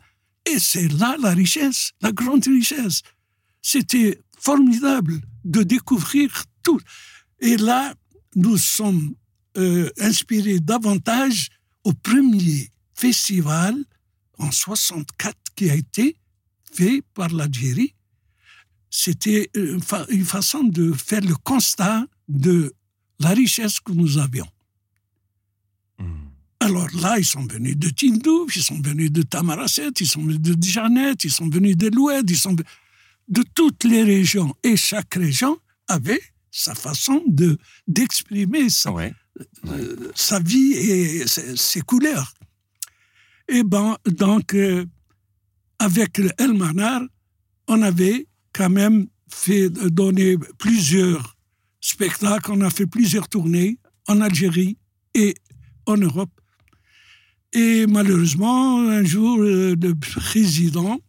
et 0.46 0.60
c'est 0.60 0.88
là 0.88 1.18
la 1.20 1.32
richesse, 1.32 1.92
la 2.01 2.12
grande 2.12 2.46
richesse. 2.46 3.01
C'était 3.62 4.20
formidable 4.39 5.22
de 5.44 5.63
découvrir 5.63 6.44
tout. 6.63 6.80
Et 7.39 7.58
là, 7.58 7.94
nous 8.36 8.58
sommes 8.58 9.15
euh, 9.58 9.89
inspirés 10.00 10.60
davantage 10.60 11.50
au 11.84 11.94
premier 11.94 12.70
festival 12.94 13.75
en 14.38 14.51
64 14.51 15.36
qui 15.56 15.70
a 15.70 15.75
été 15.75 16.18
fait 16.74 17.01
par 17.13 17.30
l'Algérie. 17.30 17.94
C'était 18.89 19.50
une, 19.54 19.82
façon 20.25 20.63
de 20.63 20.94
faire 20.94 21.22
le 21.22 21.36
constat 21.36 22.06
de 22.27 22.74
la 23.20 23.30
richesse 23.30 23.80
que 23.80 23.92
nous 23.92 24.18
avions. 24.18 24.48
Hmm. 26.00 26.27
Alors 26.60 26.89
là, 26.96 27.18
ils 27.18 27.25
sont 27.25 27.46
venus 27.46 27.77
de 27.77 27.89
Tindouf, 27.89 28.56
ils 28.56 28.63
sont 28.63 28.82
venus 28.82 29.12
de 29.12 29.22
Tamaracet, 29.22 29.92
ils 30.00 30.08
sont 30.08 30.22
venus 30.22 30.39
de 30.39 30.63
Janet, 30.63 31.24
ils 31.24 31.32
sont 31.32 31.50
venus 31.50 31.77
de 31.77 31.88
l'Oued, 31.88 32.30
ils 32.30 32.38
sont 32.38 32.56
de 33.27 33.44
toutes 33.54 33.84
les 33.84 34.04
régions. 34.04 34.56
Et 34.63 34.75
chaque 34.75 35.15
région 35.15 35.60
avait 35.88 36.22
sa 36.56 36.74
façon 36.74 37.22
de 37.28 37.58
d'exprimer 37.86 38.70
sa, 38.70 38.92
euh, 38.92 40.12
sa 40.16 40.40
vie 40.40 40.72
et 40.72 41.28
ses, 41.28 41.82
couleurs. 41.82 42.34
Et 43.50 43.64
ben, 43.64 43.98
donc, 44.06 44.54
euh, 44.54 44.86
avec 45.80 46.22
El 46.38 46.54
Manar, 46.54 47.02
on 47.68 47.82
avait 47.82 48.28
quand 48.54 48.70
même 48.70 49.08
fait 49.30 49.70
donner 49.70 50.38
plusieurs 50.58 51.36
spectacles, 51.82 52.54
on 52.54 52.62
a 52.62 52.70
fait 52.70 52.88
plusieurs 52.88 53.28
tournées 53.28 53.78
en 54.08 54.22
Algérie 54.22 54.78
et 55.14 55.36
en 55.86 55.98
Europe. 55.98 56.32
Et 57.52 57.86
malheureusement, 57.86 58.80
un 58.80 59.04
jour, 59.04 59.40
euh, 59.42 59.76
le 59.76 59.94
président, 59.94 61.00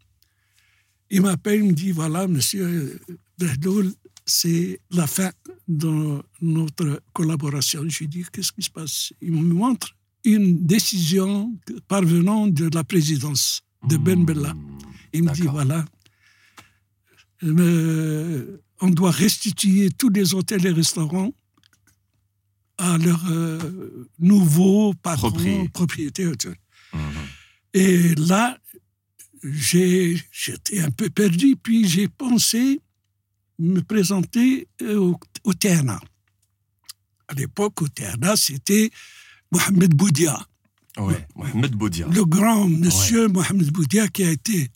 il 1.09 1.23
m'appelle, 1.23 1.61
il 1.61 1.69
me 1.69 1.73
dit, 1.73 1.93
voilà, 1.93 2.27
monsieur 2.27 3.01
Behdoul, 3.39 3.93
c'est 4.27 4.81
la 4.91 5.07
fin 5.07 5.31
de 5.69 6.21
notre 6.41 7.01
collaboration. 7.13 7.85
Je 7.89 8.01
lui 8.01 8.09
dis, 8.09 8.25
qu'est-ce 8.33 8.53
qui 8.53 8.63
se 8.63 8.71
passe? 8.71 9.13
Il 9.23 9.33
me 9.33 9.55
montre 9.55 9.95
une 10.25 10.67
décision 10.67 11.57
parvenant 11.87 12.49
de 12.49 12.69
la 12.75 12.83
présidence 12.83 13.63
de 13.87 13.97
Ben 13.97 14.25
Bella. 14.25 14.53
Hmm, 14.53 14.79
il 15.13 15.23
me 15.23 15.33
dit, 15.33 15.43
voilà, 15.43 15.85
euh, 17.45 18.61
on 18.81 18.91
doit 18.91 19.13
restituer 19.13 19.91
tous 19.91 20.09
les 20.09 20.35
hôtels 20.35 20.67
et 20.67 20.73
restaurants 20.73 21.33
à 22.79 22.99
leur 22.99 23.25
euh, 23.31 24.09
nouveau 24.19 24.93
patron, 24.95 25.69
propriétaire. 25.73 26.33
Hmm. 26.93 26.99
Et 27.73 28.15
là, 28.17 28.59
j'étais 29.43 30.81
un 30.81 30.91
peu 30.91 31.09
perdu, 31.11 31.55
puis 31.57 31.87
j'ai 31.87 32.09
pensé 32.09 32.81
me 33.60 33.82
présenter 33.82 34.68
euh, 34.82 34.98
au, 34.98 35.20
au 35.44 35.54
TNA. 35.54 36.00
À 37.28 37.34
l'époque, 37.34 37.82
au 37.82 37.88
TNA, 37.88 38.36
c'était 38.36 38.90
Mohamed 39.52 39.94
Boudia. 39.94 40.40
Mohamed 41.36 41.72
Boudia. 41.76 42.08
Le 42.08 42.26
grand 42.26 42.68
monsieur 42.68 43.28
Mohamed 43.28 43.72
Boudia 43.72 44.08
qui 44.10 44.24
a 44.24 44.32
été 44.32 44.70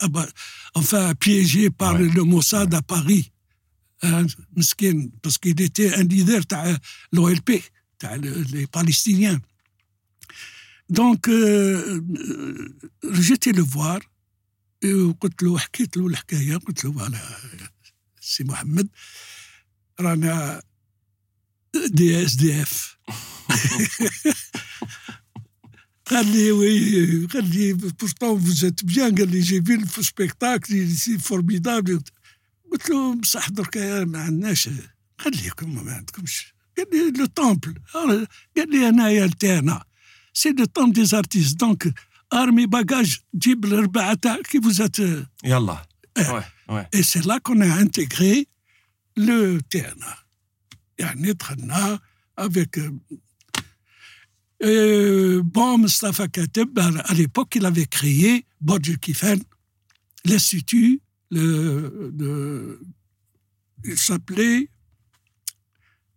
enfin 0.74 1.13
piégé 1.15 1.70
par 1.70 1.98
le 1.98 2.24
Mossad 2.24 2.74
à 2.74 2.82
Paris. 2.82 3.32
Hein, 4.01 4.25
parce 5.22 5.38
qu'il 5.38 5.62
était 5.62 5.94
un 5.96 6.03
leader 6.03 6.41
de 6.41 6.77
l'OLP, 7.12 7.62
les 8.51 8.67
Palestiniens. 8.67 9.39
Donc, 10.89 11.27
euh, 11.27 12.01
euh, 12.17 12.77
j'étais 13.12 13.51
le 13.51 13.63
voir 13.63 14.00
et 14.82 14.94
قلت 15.22 15.44
له 15.44 15.58
حكيت 15.58 15.98
له 15.98 16.08
الحكايه 16.08 16.58
قلت 16.58 16.86
له 16.86 16.91
voilà 16.91 17.20
سي 18.30 18.44
محمد 18.44 18.88
رانا 20.00 20.62
دي 21.87 22.25
إس 22.25 22.34
دي 22.34 22.62
إف. 22.62 22.96
قال 26.10 26.26
لي 26.26 26.52
وي 26.52 27.26
قال 27.26 27.50
لي 27.50 27.72
بورتون 27.72 28.40
فوز 28.40 28.64
ات 28.64 28.84
بيان 28.84 29.14
قال 29.14 29.30
لي 29.30 29.40
جي 29.40 29.62
في 29.62 29.99
السبيكتاكل 29.99 30.90
سي 30.90 31.18
فورميدابل 31.18 32.02
قلت 32.72 32.90
له 32.90 33.14
بصح 33.14 33.49
درك 33.49 33.76
ما 33.76 34.22
عندناش. 34.22 34.68
قال 35.18 35.37
لي 35.37 35.50
كم 35.50 35.84
ما 35.84 35.92
عندكمش. 35.92 36.54
قال 36.78 36.87
لي 36.92 37.10
لو 37.18 37.26
تومبل 37.26 37.75
قال 38.56 38.70
لي 38.70 38.88
انايا 38.88 39.25
التانا 39.25 39.84
سي 40.34 40.50
لو 40.52 40.64
تومبل 40.64 40.92
دي 40.92 41.04
زارتيست 41.04 41.56
دونك 41.56 41.94
ارمي 42.32 42.66
باجاج 42.66 43.18
جيب 43.34 43.64
الربعه 43.64 44.14
تاعك 44.14 44.46
كي 44.46 44.60
فوزات 44.60 44.99
يلا. 45.44 45.87
Et 46.91 47.03
c'est 47.03 47.25
là 47.25 47.39
qu'on 47.39 47.62
a 47.62 47.67
intégré 47.67 48.48
le 49.17 49.60
TNA. 49.70 50.25
يعني 51.00 51.34
دخلنا 51.34 52.00
avec 52.38 52.79
euh, 54.63 55.41
bon, 55.44 55.77
Mustafa 55.77 56.27
Kateb, 56.29 56.79
à 56.79 57.13
l'époque, 57.13 57.55
il 57.55 57.65
avait 57.65 57.86
créé 57.86 58.46
Bodj 58.62 58.98
Kifen, 58.98 59.39
l'institut, 60.24 61.01
le, 61.29 62.13
le, 62.17 62.82
il 63.84 63.98
s'appelait 63.98 64.70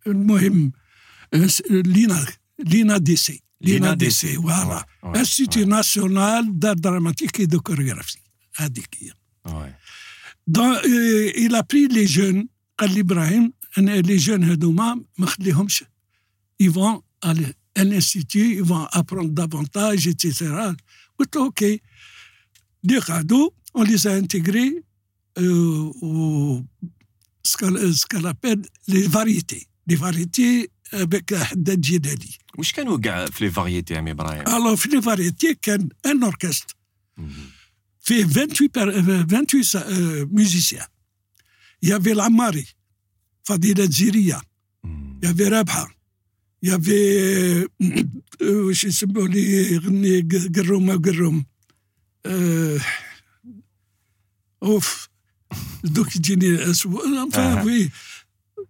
المهم 0.07 0.71
l'INA, 1.33 2.19
l'INADC. 2.59 3.41
l'INADC, 3.61 4.35
voilà. 4.37 4.85
Ouais, 5.03 5.19
Institut 5.19 5.59
ouais. 5.59 5.65
national 5.65 6.45
d'art 6.53 6.75
dramatique 6.75 7.39
et 7.39 7.47
de 7.47 7.57
chorégraphie. 7.57 8.23
Ouais. 9.45 9.75
Donc, 10.47 10.77
euh, 10.85 11.31
il 11.35 11.55
a 11.55 11.63
pris 11.63 11.87
les 11.87 12.07
jeunes, 12.07 12.47
قال 12.77 12.97
Ibrahim, 12.97 13.51
les 13.77 14.19
jeunes 14.19 14.43
هذوما 14.43 15.03
ما 15.17 15.25
خليهمش 15.25 15.83
ils 16.63 16.69
vont 16.69 17.01
aller 17.21 17.53
à 17.75 17.83
l'institut, 17.83 18.55
ils 18.55 18.63
vont 18.63 18.85
apprendre 18.99 19.29
davantage, 19.29 20.07
etc. 20.07 20.51
OK. 21.35 21.63
Des 22.83 22.99
cadeaux, 22.99 23.53
on 23.73 23.83
les 23.83 24.07
a 24.07 24.13
intégrés 24.13 24.83
euh, 25.37 25.91
au, 26.01 26.61
ce 27.43 28.05
qu'elle 28.07 28.25
appelle 28.25 28.61
les 28.87 29.07
variétés. 29.07 29.67
Les 29.87 29.95
variétés 29.95 30.69
avec 30.91 31.31
Haddad 31.31 31.83
Jidali. 31.83 32.37
واش 32.57 32.71
كانوا 32.71 32.97
كاع 32.97 33.25
في 33.25 33.45
لي 33.45 33.51
فاريتي 33.51 33.95
عمي 33.95 34.11
ابراهيم؟ 34.11 34.43
Alors 34.43 34.75
في 34.75 34.89
لي 34.89 35.01
فاريتي 35.01 35.53
كان 35.61 35.89
un 36.07 36.23
orchestre 36.23 36.75
fait 38.04 38.22
28, 38.22 38.76
28 39.28 39.76
musiciens. 40.30 40.86
Il 41.82 41.88
y 41.88 41.92
avait 41.92 42.14
l'Amari, 42.14 42.66
Fadil 43.46 43.90
Ziria, 43.90 44.40
hmm. 44.82 45.18
il 45.22 45.28
y 45.28 45.30
avait 45.30 45.48
Rabha, 45.48 45.88
il 46.62 46.68
y 46.70 46.72
avait, 46.72 47.20
euh, 47.20 47.68
euh 48.42 48.72
je 48.72 48.88
sais 48.88 49.06
pas, 49.06 49.26
les 49.26 49.78
Grom 50.22 50.96
Grom. 50.96 51.42
Euh, 52.26 52.78
Donc. 55.84 56.16
Euh, 56.24 56.72
ah. 57.34 57.62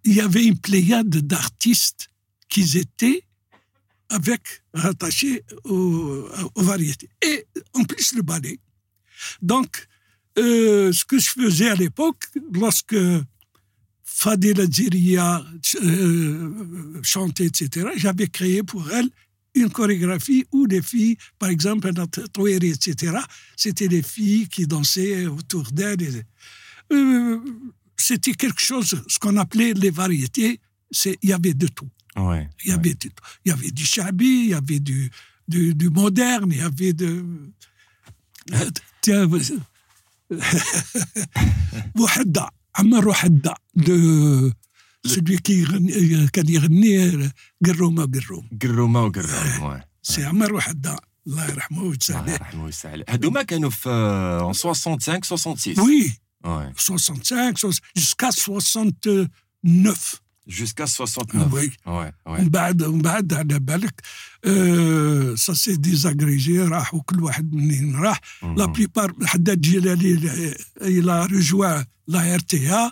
Il 0.06 0.14
y 0.14 0.20
avait 0.20 0.44
une 0.44 0.58
pléiade 0.58 1.08
d'artistes 1.08 2.08
qui 2.48 2.76
étaient 2.76 3.22
avec, 4.08 4.42
rattachés 4.74 5.44
aux, 5.64 6.28
aux 6.54 6.62
variétés. 6.62 7.08
Et 7.22 7.46
en 7.72 7.84
plus, 7.84 8.12
le 8.14 8.22
ballet 8.22 8.58
donc 9.42 9.88
euh, 10.38 10.92
ce 10.92 11.04
que 11.04 11.18
je 11.18 11.30
faisais 11.30 11.68
à 11.68 11.74
l'époque 11.74 12.24
lorsque 12.52 12.96
Fadila 14.02 14.66
Ziria 14.66 15.44
euh, 15.82 17.00
chantait, 17.02 17.46
etc. 17.46 17.88
J'avais 17.96 18.26
créé 18.26 18.62
pour 18.62 18.90
elle 18.90 19.08
une 19.54 19.70
chorégraphie 19.70 20.44
où 20.50 20.66
les 20.66 20.82
filles, 20.82 21.16
par 21.38 21.48
exemple, 21.48 21.88
etc., 21.88 23.16
c'était 23.56 23.86
les 23.86 24.02
filles 24.02 24.48
qui 24.48 24.66
dansaient 24.66 25.26
autour 25.26 25.70
d'elle. 25.70 26.24
Euh, 26.92 27.38
c'était 27.96 28.34
quelque 28.34 28.60
chose, 28.60 29.02
ce 29.06 29.18
qu'on 29.18 29.36
appelait 29.36 29.72
les 29.74 29.90
variétés, 29.90 30.60
il 31.04 31.28
y 31.28 31.32
avait 31.32 31.54
de 31.54 31.68
tout. 31.68 31.88
Ouais, 32.16 32.48
il, 32.64 32.70
y 32.70 32.72
avait 32.72 32.90
ouais. 32.90 32.94
du, 32.94 33.10
il 33.44 33.48
y 33.48 33.52
avait 33.52 33.70
du 33.70 33.84
chabi, 33.84 34.26
il 34.26 34.48
y 34.50 34.54
avait 34.54 34.80
du, 34.80 35.10
du, 35.46 35.74
du 35.74 35.90
moderne, 35.90 36.50
il 36.52 36.58
y 36.58 36.60
avait 36.60 36.92
de... 36.92 37.24
وحدة 42.00 42.50
عمر 42.76 43.08
وحدة. 43.08 43.54
de 43.76 44.52
celui 45.06 45.38
qui 45.38 45.64
كان 46.32 46.48
يغني 46.48 47.30
قرومه 47.66 48.10
قروم 48.14 48.48
قرومه 48.62 49.04
وقروم 49.04 49.80
سي 50.02 50.24
عمر 50.24 50.54
وحدة. 50.54 50.96
الله 51.26 51.44
يرحمه 51.50 51.78
الله 51.78 51.90
ويتسامح 51.90 52.28
يرحمه 52.32 52.64
ويسع 52.64 52.90
عليه 52.90 53.04
هذوما 53.08 53.42
كانوا 53.42 53.70
في 53.70 53.88
en 54.52 54.56
65 54.56 55.22
66 55.22 55.80
وي. 55.80 56.12
ouais 56.44 56.72
65 56.76 57.56
60 57.56 57.80
jusqu'à 57.96 58.30
69 58.30 60.22
jusqu'à 60.47 60.85
69 60.87 61.53
وي 61.53 61.69
ouais 61.69 61.89
ouais 61.89 62.11
ومن 62.25 62.49
بعد 62.49 62.83
ومن 62.83 63.01
بعد 63.01 63.33
على 63.33 63.59
بالك 63.59 64.01
آه 64.45 65.35
سا 65.35 65.53
سي 65.53 65.75
ديزاغريجي 65.75 66.59
راح 66.61 66.93
وكل 66.93 67.23
واحد 67.23 67.53
منين 67.53 67.95
راح 67.95 68.21
لا 68.43 68.65
Mhm. 68.67 68.73
plupart 68.77 69.25
حداد 69.25 69.61
جلالي 69.61 70.53
il 70.81 71.09
a 71.09 71.25
rejoint 71.25 71.83
la 72.07 72.21
RTA 72.37 72.91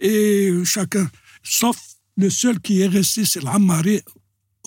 et 0.00 0.50
chacun 0.64 1.06
sauf 1.42 1.78
le 2.16 2.30
seul 2.30 2.56
qui 2.60 2.80
est 2.82 2.86
resté 2.98 3.24
c'est 3.24 3.42
العماري 3.42 4.02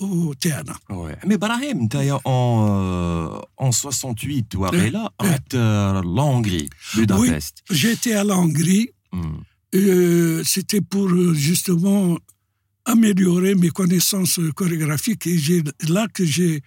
au 0.01 0.33
تاعنا 0.33 0.75
Ouais. 0.89 1.17
Mais 1.27 1.37
Brahim, 1.37 1.83
نتايا 1.83 2.15
en, 2.17 2.19
euh, 2.27 3.65
en 3.65 3.71
68 3.71 4.55
واقيلا 4.55 5.13
رحت 5.21 5.53
euh, 5.55 6.01
la 6.03 6.21
Hongrie, 6.21 6.69
Budapest. 6.95 7.63
Euh, 9.74 10.42
c'était 10.44 10.82
pour 10.82 11.08
euh, 11.08 11.32
justement 11.32 12.18
améliorer 12.84 13.54
mes 13.54 13.70
connaissances 13.70 14.40
chorégraphiques. 14.54 15.26
Et 15.26 15.38
j'ai 15.38 15.62
là 15.88 16.06
que 16.12 16.24
j'ai, 16.24 16.62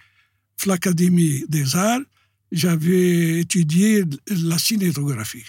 l'Académie 0.66 1.44
des 1.48 1.76
Arts, 1.76 2.00
j'avais 2.50 3.40
étudié 3.40 4.04
la 4.28 4.58
cinétographie. 4.58 5.44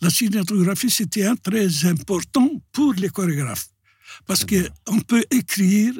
La 0.00 0.10
cinétographie, 0.10 0.90
c'était 0.90 1.24
un 1.24 1.36
très 1.36 1.86
important 1.86 2.50
pour 2.72 2.94
les 2.94 3.08
chorégraphes. 3.08 3.68
Parce 4.26 4.44
qu'on 4.44 5.00
peut 5.00 5.24
écrire 5.30 5.94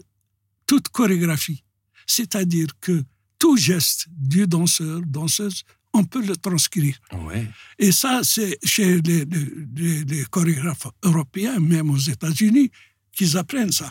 toute 0.66 0.88
chorégraphie. 0.88 1.62
C'est-à-dire 2.06 2.68
que 2.80 3.02
tout 3.38 3.56
geste 3.56 4.06
du 4.10 4.46
danseur, 4.46 5.00
danseuse, 5.02 5.62
on 5.98 6.04
peut 6.04 6.24
le 6.24 6.36
transcrire. 6.36 6.96
Ouais. 7.26 7.46
Et 7.78 7.92
ça, 7.92 8.20
c'est 8.22 8.58
chez 8.64 9.00
les, 9.02 9.24
les- 9.24 10.04
les 10.04 10.24
chorégraphes 10.34 10.88
européens, 11.02 11.58
même 11.60 11.90
aux 11.90 11.98
États-Unis, 12.14 12.70
qu'ils 13.12 13.36
apprennent 13.36 13.72
ça. 13.72 13.90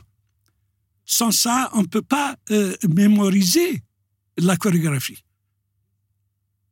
Sans 1.06 1.32
ça, 1.32 1.70
on 1.74 1.82
ne 1.82 1.88
peut 1.96 2.02
pas 2.18 2.36
euh, 2.52 2.76
mémoriser 2.90 3.82
la 4.38 4.56
chorégraphie. 4.58 5.22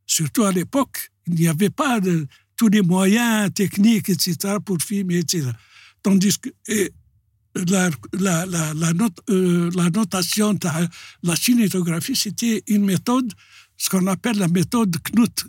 Surtout 0.05 0.43
à 0.43 0.51
l'époque, 0.51 1.09
il 1.27 1.35
n'y 1.35 1.47
avait 1.47 1.69
pas 1.69 1.99
de, 1.99 2.27
tous 2.57 2.67
les 2.69 2.81
moyens 2.81 3.51
techniques, 3.53 4.09
etc., 4.09 4.55
pour 4.63 4.77
filmer, 4.81 5.19
etc. 5.19 5.49
Tandis 6.01 6.37
que 6.39 6.49
et 6.67 6.91
la, 7.55 7.89
la, 8.13 8.45
la, 8.45 8.73
la, 8.73 8.93
note, 8.93 9.19
euh, 9.29 9.69
la 9.75 9.89
notation 9.89 10.57
la 11.21 11.35
cinétographie, 11.35 12.15
c'était 12.15 12.63
une 12.67 12.83
méthode, 12.83 13.31
ce 13.83 13.89
qu'on 13.89 14.07
appelle 14.07 14.37
la 14.37 14.47
méthode 14.47 14.95
Knut 15.03 15.45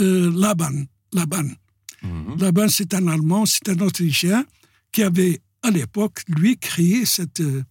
euh, 0.00 0.32
Laban. 0.34 0.84
Laban. 1.12 1.48
Mhm. 2.02 2.38
Laban, 2.38 2.68
c'est 2.68 2.94
un 2.94 3.06
Allemand, 3.08 3.44
c'est 3.44 3.68
un 3.68 3.78
Autrichien 3.80 4.46
qui 4.90 5.02
avait, 5.02 5.38
à 5.62 5.70
l'époque, 5.70 6.22
lui, 6.28 6.56
créé 6.56 7.04
cette, 7.04 7.40
euh, 7.40 7.62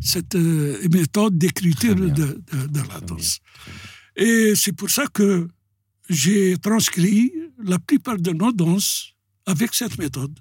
cette 0.00 0.36
euh, 0.36 0.88
méthode 0.92 1.36
d'écriture 1.36 1.96
de, 1.96 2.08
de, 2.10 2.42
de 2.68 2.78
la 2.78 2.84
Très 2.86 3.00
danse. 3.06 3.40
bien, 3.40 3.64
très 3.64 3.72
bien. 3.72 4.50
Et 4.50 4.54
c'est 4.54 4.72
pour 4.72 4.88
ça 4.88 5.08
que 5.08 5.48
j'ai 6.08 6.56
transcrit 6.58 7.32
la 7.64 7.80
plupart 7.80 8.18
de 8.18 8.30
nos 8.30 8.52
danses 8.52 9.14
avec 9.46 9.74
cette 9.74 9.98
méthode. 9.98 10.38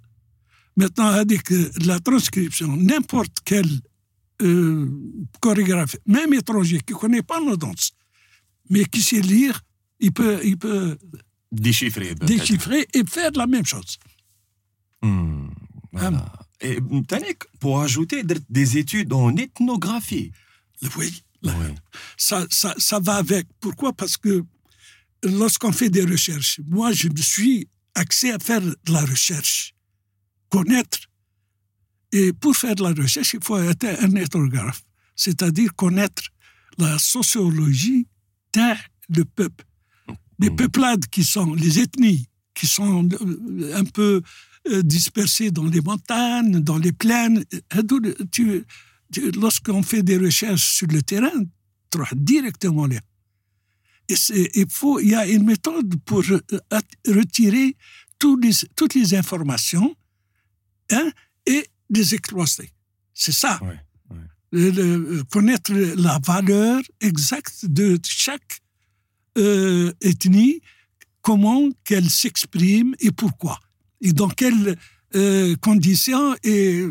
Maintenant, 0.78 1.08
avec 1.08 1.50
la 1.84 2.00
transcription, 2.00 2.78
n'importe 2.78 3.38
quel 3.44 3.66
euh, 4.44 4.88
chorégraphe, 5.40 5.96
même 6.06 6.32
étranger, 6.36 6.80
qui 6.86 6.94
ne 6.94 7.00
connaît 7.00 7.24
pas 7.24 7.40
nos 7.42 7.58
danses, 7.58 7.92
mais 8.70 8.86
qui 8.86 9.02
sait 9.02 9.22
lire, 9.22 9.62
il 10.00 10.12
peut, 10.12 10.40
il 10.44 10.58
peut 10.58 10.98
déchiffrer, 11.52 12.16
déchiffrer 12.16 12.88
et 12.94 13.04
faire 13.06 13.32
la 13.36 13.48
même 13.48 13.66
chose. 13.66 13.98
Mmh, 15.02 15.48
voilà. 15.92 16.08
Hein? 16.08 16.78
Hmm, 16.82 17.02
pour 17.60 17.82
ajouter 17.82 18.24
des 18.50 18.78
études 18.78 19.14
en 19.14 19.36
ethnographie. 19.36 20.32
Oui, 20.98 21.24
oui. 21.44 21.52
Ça, 22.18 22.46
ça, 22.50 22.74
ça, 22.78 23.00
va 23.00 23.16
avec. 23.16 23.48
Pourquoi? 23.60 23.94
Parce 23.94 24.18
que 24.18 24.44
lorsqu'on 25.24 25.72
fait 25.72 25.90
des 25.90 26.04
recherches, 26.04 26.60
moi 26.66 26.92
je 26.92 27.10
me 27.10 27.22
suis 27.22 27.68
axé 27.94 28.32
à 28.32 28.40
faire 28.40 28.62
de 28.62 28.76
la 28.90 29.02
recherche, 29.02 29.76
connaître. 30.50 31.00
Et 32.12 32.34
pour 32.34 32.56
faire 32.56 32.76
de 32.76 32.84
la 32.84 32.94
recherche, 32.94 33.34
il 33.34 33.44
faut 33.44 33.58
être 33.58 33.86
un 33.86 34.16
ethnographe, 34.16 34.84
c'est-à-dire 35.16 35.74
connaître 35.76 36.24
la 36.78 36.98
sociologie 36.98 38.08
terre 38.56 38.82
de 39.10 39.24
peuple. 39.24 39.66
Des 40.40 40.50
mm. 40.50 40.56
peuplades 40.56 41.06
qui 41.08 41.24
sont 41.24 41.54
les 41.54 41.80
ethnies, 41.80 42.26
qui 42.54 42.68
sont 42.68 43.08
euh, 43.10 43.82
un 43.82 43.84
peu 43.84 44.22
euh, 44.70 44.82
dispersées 44.82 45.52
dans 45.52 45.66
les 45.66 45.82
montagnes, 45.82 46.60
dans 46.60 46.78
les 46.78 46.94
plaines. 46.94 47.44
Tu, 48.32 48.66
tu, 49.12 49.32
Lorsqu'on 49.32 49.84
fait 49.84 50.04
des 50.04 50.18
recherches 50.18 50.68
sur 50.78 50.88
le 50.88 51.02
terrain, 51.02 51.40
tu 51.92 52.00
directement 52.16 52.88
là. 52.88 53.00
Et 54.08 54.16
il, 54.62 54.70
faut, 54.70 55.00
il 55.00 55.10
y 55.10 55.16
a 55.16 55.28
une 55.28 55.46
méthode 55.46 55.96
pour 56.06 56.24
euh, 56.30 56.40
retirer 57.08 57.76
toutes 58.20 58.94
les, 58.96 59.16
informations 59.16 59.96
hein, 60.92 61.10
et 61.46 61.68
les 61.90 62.14
exploiter. 62.14 62.72
C'est 63.14 63.34
ça. 63.34 63.60
Euh, 64.54 65.24
connaître 65.32 65.74
la 65.74 66.20
valeur 66.24 66.82
exacte 67.02 67.66
de 67.66 68.00
chaque 68.06 68.62
euh, 69.38 69.92
ethnie, 70.02 70.62
comment 71.22 71.70
qu'elle 71.84 72.10
s'exprime 72.10 72.96
et 73.00 73.12
pourquoi, 73.12 73.60
et 74.02 74.14
dans 74.14 74.30
quelles 74.30 74.78
euh, 75.16 75.56
conditions, 75.58 76.36
et 76.44 76.86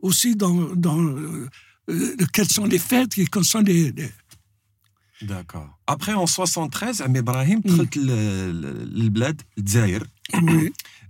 aussi 0.00 0.34
dans, 0.36 0.74
dans 0.74 0.98
quelles 2.32 2.50
sont 2.50 2.64
les 2.64 2.78
fêtes 2.78 3.18
et 3.18 3.26
quelles 3.26 3.44
sont 3.44 3.60
les... 3.60 3.92
D'accord. 5.22 5.68
Après, 5.86 6.14
en 6.14 6.26
73, 6.26 7.02
Am 7.02 7.14
Ibrahim 7.14 7.60
hmm. 7.64 7.76
traite 7.76 7.96
le 7.96 9.08
bled, 9.10 9.42
Zaire, 9.66 10.04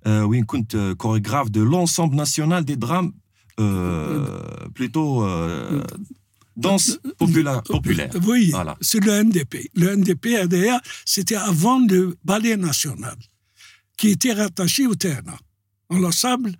où 0.04 0.44
compte 0.46 0.76
chorégraphe 0.96 1.50
de 1.50 1.62
l'ensemble 1.62 2.16
national 2.16 2.64
des 2.64 2.76
drames 2.76 3.12
euh, 3.58 4.68
plutôt 4.74 5.24
euh, 5.24 5.82
danse 6.56 6.98
popula- 7.18 7.62
populaire. 7.62 8.10
Oui, 8.26 8.50
Voilà. 8.50 8.76
c'est 8.80 9.00
le 9.04 9.12
NDP. 9.24 9.70
Le 9.74 9.88
NDP, 9.96 10.46
d'ailleurs, 10.48 10.80
c'était 11.04 11.36
avant 11.36 11.78
le 11.86 12.16
ballet 12.24 12.56
national, 12.56 13.16
qui 13.96 14.08
était 14.10 14.32
rattaché 14.32 14.86
au 14.86 14.94
TNA. 14.94 15.36
L'ensemble, 15.90 16.52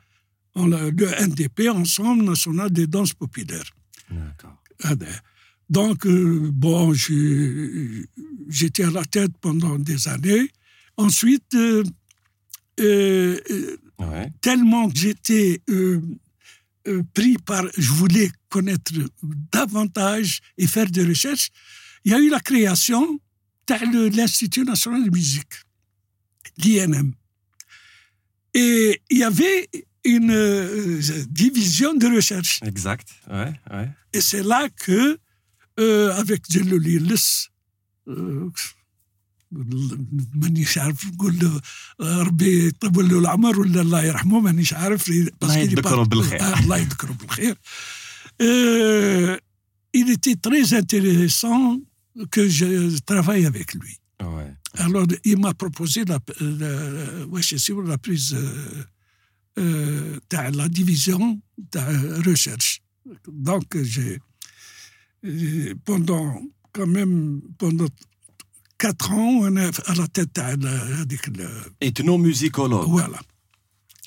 on 0.54 0.66
l'a- 0.66 0.90
le 0.90 1.06
NDP, 1.22 1.68
Ensemble 1.68 2.24
national 2.24 2.70
des 2.70 2.86
danses 2.86 3.12
populaires. 3.14 3.70
D'accord. 4.10 4.56
Donc, 5.70 6.06
euh, 6.06 6.50
bon, 6.52 6.94
j'étais 8.48 8.84
à 8.84 8.90
la 8.90 9.04
tête 9.04 9.32
pendant 9.40 9.78
des 9.78 10.08
années. 10.08 10.48
Ensuite, 10.96 11.52
euh, 11.54 11.82
euh, 12.80 13.38
euh, 13.50 13.76
Ouais. 13.98 14.32
tellement 14.40 14.88
que 14.88 14.96
j'étais 14.96 15.60
euh, 15.68 16.00
euh, 16.00 16.00
pris 17.14 17.36
par... 17.38 17.64
Je 17.76 17.90
voulais 17.92 18.30
connaître 18.48 18.92
davantage 19.52 20.40
et 20.56 20.66
faire 20.66 20.90
des 20.90 21.04
recherches. 21.04 21.48
Il 22.04 22.12
y 22.12 22.14
a 22.14 22.18
eu 22.18 22.30
la 22.30 22.40
création 22.40 23.18
de 23.66 23.74
le- 23.92 24.08
l'Institut 24.08 24.64
national 24.64 25.04
de 25.04 25.10
musique, 25.10 25.54
l'INM. 26.58 27.12
Et 28.54 29.00
il 29.10 29.18
y 29.18 29.24
avait 29.24 29.68
une 30.04 30.30
euh, 30.30 31.00
division 31.28 31.94
de 31.94 32.06
recherche. 32.06 32.60
Exact. 32.64 33.08
Ouais, 33.30 33.52
ouais. 33.70 33.88
Et 34.12 34.20
c'est 34.20 34.42
là 34.42 34.68
que, 34.70 35.18
euh, 35.78 36.12
avec 36.14 36.50
Jello 36.50 36.78
Lilis, 36.78 37.48
euh, 38.08 38.48
مانيش 40.35 40.77
عارف 40.77 41.05
نقول 41.05 41.39
له 41.39 41.61
آه، 42.01 42.21
ربي 42.23 42.67
يطول 42.67 43.09
له 43.09 43.19
العمر 43.19 43.59
ولا 43.59 43.81
الله 43.81 44.03
يرحمه 44.03 44.39
مانيش 44.39 44.73
عارف 44.73 45.09
لي- 45.09 45.25
parce 45.45 45.47
qu'il 45.47 45.69
est 45.69 45.71
يذكره 45.71 46.03
pas- 46.03 46.07
بالخير. 46.07 46.41
آه، 46.41 46.59
الله 46.59 46.77
يذكره 46.77 47.13
بالخير 47.13 47.55
Euh, 48.41 49.37
il 49.99 50.07
était 50.17 50.35
très 50.47 50.65
intéressant 50.81 51.61
que 52.33 52.43
je 52.59 52.69
travaille 53.11 53.45
avec 53.45 53.67
lui. 53.79 53.93
Ouais. 54.35 54.51
Alors, 54.85 55.05
il 55.31 55.37
m'a 55.43 55.53
proposé 55.63 55.99
la, 56.11 56.19
la, 56.61 56.71
wesh, 57.33 57.49
c'est 57.51 57.63
sûr, 57.67 57.77
la 57.93 57.97
prise 58.05 58.29
euh, 58.33 58.83
euh, 59.59 60.19
de 60.31 60.57
la 60.61 60.67
division 60.79 61.21
de 61.73 61.79
la 61.79 62.21
recherche. 62.29 62.71
Donc, 63.49 63.67
j'ai, 63.93 64.15
euh, 65.25 65.73
pendant, 65.89 66.27
quand 66.75 66.87
même, 66.97 67.15
pendant 67.61 67.89
quatre 68.79 69.11
ans, 69.11 69.33
on 69.47 69.55
est 69.57 69.89
à 69.91 69.93
la 70.01 70.07
tête 70.07 70.33
de 70.35 70.65
la- 70.65 70.99
avec 71.03 71.27
le, 71.37 71.47
ethnomusicologue. 71.81 72.87
voilà. 72.89 73.19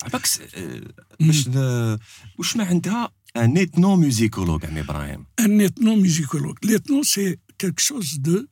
عباك 0.03 0.27
س- 0.27 0.41
آه، 0.55 0.81
باش 1.21 1.49
ن- 1.49 1.99
واش 2.39 2.57
معناتها 2.57 3.13
ان 3.37 3.67
ethnomusicologue 3.67 4.65
عمي 4.65 4.81
ابراهيم 4.81 5.25
Un 5.41 5.61
ethnomusicologue. 5.69 6.59
L'ethno, 6.65 7.03
c'est 7.05 7.39
quelque 7.59 7.83
chose 7.91 8.21
de 8.21 8.49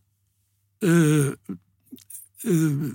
euh, 0.84 1.34
euh, 2.46 2.92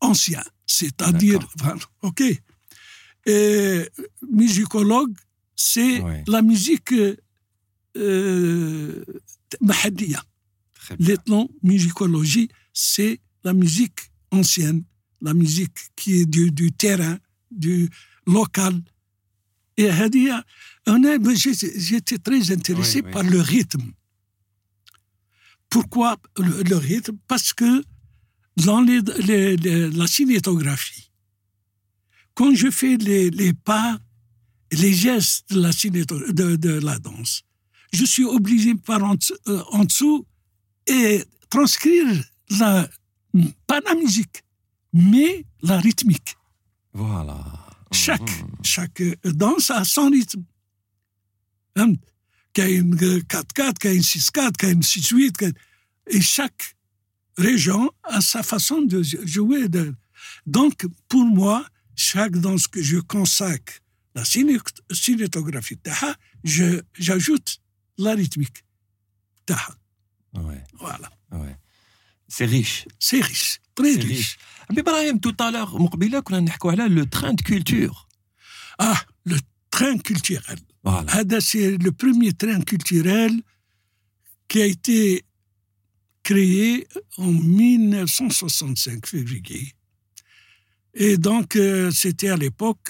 ancien, 0.00 0.42
c'est-à-dire, 0.66 1.40
enfin, 1.54 1.76
ok. 2.02 2.20
Et 3.26 3.88
musicologue, 4.42 5.14
c'est 5.70 5.94
Ouais. 6.06 6.22
la 6.34 6.40
musique 6.50 6.92
euh, 7.96 9.04
mahadiya. 9.60 10.20
L'ethnomusicologie, 10.99 12.49
c'est 12.73 13.19
la 13.43 13.53
musique 13.53 14.11
ancienne, 14.31 14.83
la 15.21 15.33
musique 15.33 15.77
qui 15.95 16.21
est 16.21 16.25
du, 16.25 16.71
terrain, 16.71 17.17
du 17.51 17.89
local. 18.27 18.81
Et 19.77 19.89
Hadia, 19.89 20.43
j'étais 20.85 22.17
très 22.17 22.51
intéressé 22.51 23.01
par 23.01 23.23
le 23.23 23.41
rythme. 23.41 23.91
Pourquoi 25.69 26.17
le, 26.37 26.75
rythme? 26.75 27.17
Parce 27.27 27.53
que 27.53 27.83
dans 28.57 28.81
la 28.81 30.07
cinétographie, 30.07 31.09
quand 32.35 32.53
je 32.53 32.69
fais 32.69 32.97
les, 32.97 33.53
pas, 33.53 33.99
les 34.71 34.93
gestes 34.93 35.51
de 35.51 36.79
la, 36.79 36.99
danse, 36.99 37.43
je 37.91 38.05
suis 38.05 38.25
obligé 38.25 38.75
par 38.75 39.03
en 39.03 39.15
dessous 39.15 39.47
euh, 39.47 40.23
et 40.87 41.23
transcrire 41.49 42.05
la, 42.59 42.87
pas 43.67 43.79
la 43.81 43.95
musique, 43.95 44.43
mais 44.93 45.45
la 45.61 45.79
rythmique. 45.79 46.35
Voilà. 46.93 47.43
Chaque, 47.91 48.21
mhm. 48.21 48.47
chaque 48.63 49.03
danse 49.23 49.69
a 49.69 49.83
son 49.83 50.09
rythme. 50.09 50.43
Hein? 51.75 51.93
Qu'il 52.53 52.63
y 52.63 52.67
a 52.67 52.69
une 52.69 52.95
4-4, 52.95 53.73
qu'il 53.79 53.89
y 53.89 53.93
a 53.93 53.95
une 53.95 54.01
6-4, 54.01 54.51
qu'il 54.53 54.67
y 54.67 54.71
a 54.71 54.73
une 54.73 54.81
6-8. 54.81 55.53
Et 56.07 56.21
chaque 56.21 56.75
région 57.37 57.91
a 58.03 58.21
sa 58.21 58.43
façon 58.43 58.81
de 58.81 59.01
jouer. 59.01 59.67
Donc, 60.45 60.85
pour 61.07 61.25
moi, 61.25 61.65
chaque 61.95 62.37
danse 62.37 62.67
que 62.67 62.81
je 62.81 62.97
consacre, 62.97 63.73
à 64.15 64.19
la 64.19 64.25
cinétographie, 64.25 65.79
j'ajoute 66.43 67.59
la 67.97 68.13
rythmique. 68.13 68.63
Voilà. 70.79 71.09
C'est 72.27 72.45
riche. 72.45 72.87
C'est 72.99 73.21
riche. 73.21 73.59
Très 73.75 73.91
riche. 73.93 74.05
riche. 74.05 74.37
Mais 74.75 74.83
tout 75.19 75.35
à 75.39 75.51
l'heure, 75.51 75.77
le 75.77 77.05
train 77.05 77.33
de 77.33 77.41
culture. 77.41 78.07
Ah, 78.79 78.99
le 79.25 79.37
train 79.69 79.97
culturel. 79.97 80.57
Voilà. 80.83 81.05
Ah, 81.09 81.23
ben, 81.23 81.39
c'est 81.39 81.77
le 81.77 81.91
premier 81.91 82.33
train 82.33 82.61
culturel 82.61 83.39
qui 84.47 84.61
a 84.61 84.65
été 84.65 85.23
créé 86.23 86.87
en 87.17 87.31
1965, 87.31 89.05
février. 89.05 89.73
Et 90.93 91.17
donc, 91.17 91.55
euh, 91.55 91.91
c'était 91.91 92.29
à 92.29 92.37
l'époque, 92.37 92.89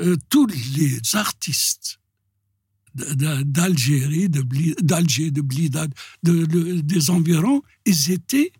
euh, 0.00 0.16
tous 0.28 0.46
les 0.46 1.00
artistes 1.14 1.98
d'Algérie, 3.44 4.28
d'Alger, 4.28 5.30
de 5.30 5.40
Blida, 5.42 5.86
de- 6.22 6.46
de- 6.46 6.80
des 6.80 7.10
environs, 7.10 7.62
ils 7.84 8.10
étaient 8.10 8.52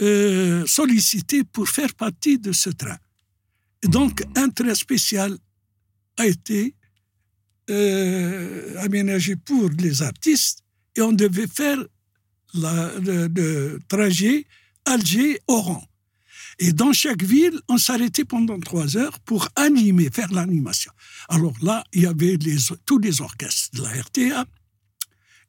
euh, 0.00 0.64
sollicités 0.66 1.42
pour 1.44 1.68
faire 1.68 1.92
partie 1.94 2.38
de 2.38 2.52
ce 2.52 2.70
train. 2.70 2.98
Et 3.82 3.88
donc, 3.88 4.22
un 4.36 4.48
train 4.48 4.74
spécial 4.74 5.36
a 6.16 6.26
été 6.26 6.74
euh, 7.70 8.74
aménagé 8.78 9.36
pour 9.36 9.68
les 9.70 10.02
artistes 10.02 10.62
et 10.96 11.02
on 11.02 11.12
devait 11.12 11.46
faire 11.46 11.78
la- 12.54 12.92
le, 13.00 13.26
le 13.28 13.78
trajet 13.88 14.46
Alger-Oran. 14.84 15.84
Et 16.60 16.72
dans 16.72 16.92
chaque 16.92 17.22
ville, 17.22 17.58
on 17.68 17.78
s'arrêtait 17.78 18.24
pendant 18.24 18.58
trois 18.58 18.96
heures 18.96 19.18
pour 19.20 19.48
animer, 19.54 20.10
faire 20.12 20.32
l'animation. 20.32 20.90
Alors 21.28 21.54
là, 21.62 21.84
il 21.92 22.02
y 22.02 22.06
avait 22.06 22.36
les, 22.36 22.56
tous 22.84 22.98
les 22.98 23.20
orchestres 23.20 23.70
de 23.76 23.82
la 23.82 23.90
RTA, 24.02 24.44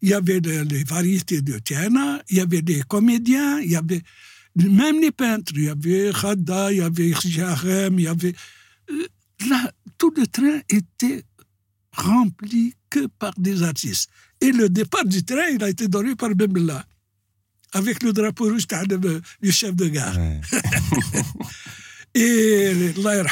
il 0.02 0.10
y 0.10 0.14
avait 0.14 0.40
le- 0.40 0.62
les 0.64 0.84
variétés 0.84 1.42
de 1.42 1.58
Tiana, 1.60 2.22
il 2.30 2.38
y 2.38 2.42
avait 2.42 2.62
des 2.62 2.82
comédiens, 2.84 3.60
il 3.60 3.72
y 3.72 3.76
avait 3.76 4.04
même 4.56 5.00
les 5.02 5.12
peintres, 5.12 5.52
il 5.56 5.64
y 5.64 5.70
avait 5.70 6.12
Khadda, 6.14 6.72
il 6.72 6.78
y 6.78 6.82
avait 6.82 7.14
Jarem, 7.26 7.98
il 8.00 8.04
y 8.04 8.08
avait... 8.08 8.36
euh, 8.92 9.08
Là, 9.50 9.72
tout 9.98 10.14
le 10.18 10.28
train 10.28 10.60
était 10.70 11.24
rempli 11.94 12.74
que 12.90 13.08
par 13.08 13.34
des 13.38 13.64
artistes. 13.64 14.10
Et 14.42 14.52
le 14.52 14.70
départ 14.70 15.06
du 15.06 15.24
train, 15.24 15.48
il 15.54 15.64
a 15.64 15.70
été 15.70 15.88
donné 15.88 16.16
par 16.16 16.30
Bembla, 16.36 16.86
avec 17.74 18.04
le 18.04 18.14
drapeau 18.14 18.46
rouge 18.46 18.68
du 19.42 19.52
chef 19.52 19.76
de 19.76 19.88
gare. 19.88 20.18
Ouais. 20.18 20.42
et 22.16 22.94
Allah 22.98 23.24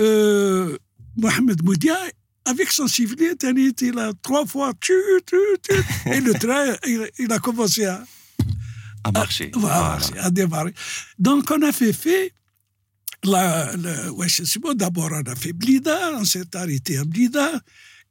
euh, 0.00 0.76
Mohamed 1.16 1.62
Moudia, 1.62 1.96
avec 2.44 2.70
son 2.70 2.86
sifflet, 2.86 3.34
il 3.80 3.98
a 3.98 4.12
trois 4.22 4.46
fois 4.46 4.72
tu, 4.80 4.94
tu, 5.26 5.36
tu, 5.62 6.10
et 6.10 6.20
le 6.20 6.32
train, 6.34 6.74
il, 7.18 7.30
a 7.30 7.38
commencé 7.38 7.84
à, 7.84 8.04
marcher. 9.12 9.50
À, 9.54 9.58
voilà. 9.58 9.98
à, 10.20 10.30
démarrer. 10.30 10.74
Donc, 11.18 11.50
on 11.50 11.62
a 11.62 11.72
fait 11.72 11.92
fait. 11.92 12.32
La, 13.24 13.70
la 13.76 14.12
ouais, 14.12 14.26
d'abord, 14.74 15.10
on 15.12 15.30
a 15.30 15.36
fait 15.36 15.52
Blida, 15.52 16.12
on 16.18 16.24
s'est 16.24 16.56
arrêté 16.56 16.98
à 16.98 17.04
Blida. 17.04 17.52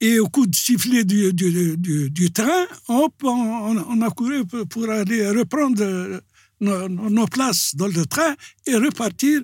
Et 0.04 0.20
au 0.20 0.28
coup 0.28 0.48
de 0.48 0.56
sifflet 0.56 1.04
du, 1.04 1.32
du, 1.32 2.10
du, 2.10 2.32
train, 2.32 2.66
hop, 2.88 3.14
on, 3.24 4.02
a 4.02 4.10
couru 4.10 4.44
pour 4.46 4.90
aller 4.90 5.30
reprendre 5.30 5.84
euh, 5.84 6.20
nos, 6.60 7.28
places 7.28 7.76
dans 7.76 7.88
le 7.88 8.06
train 8.08 8.36
et 8.66 8.76
repartir. 8.76 9.42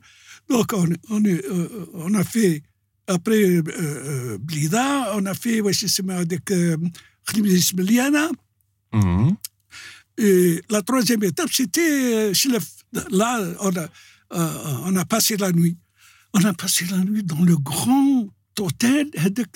Donc, 0.49 0.73
on, 0.73 0.87
on, 1.11 1.23
euh, 1.23 2.13
a 2.15 2.23
fait, 2.23 2.63
après 3.05 3.43
euh, 3.43 4.39
Blida, 4.39 5.15
on 5.15 5.27
a 5.27 5.35
fait 5.35 5.61
avec 6.09 6.51
euh, 6.51 6.77
mmh. 8.93 9.29
Et 10.17 10.61
la 10.71 10.81
troisième 10.81 11.23
étape, 11.23 11.49
c'était 11.51 12.31
Là, 13.11 13.41
on 13.59 13.71
a, 13.75 13.89
on 14.85 14.95
a 14.95 15.05
passé 15.05 15.37
la 15.37 15.51
nuit. 15.51 15.77
On 16.33 16.43
a 16.45 16.53
passé 16.53 16.85
la 16.89 16.97
nuit 16.97 17.21
dans 17.23 17.43
le 17.43 17.57
grand 17.57 18.27
hôtel 18.59 19.11
avec 19.17 19.49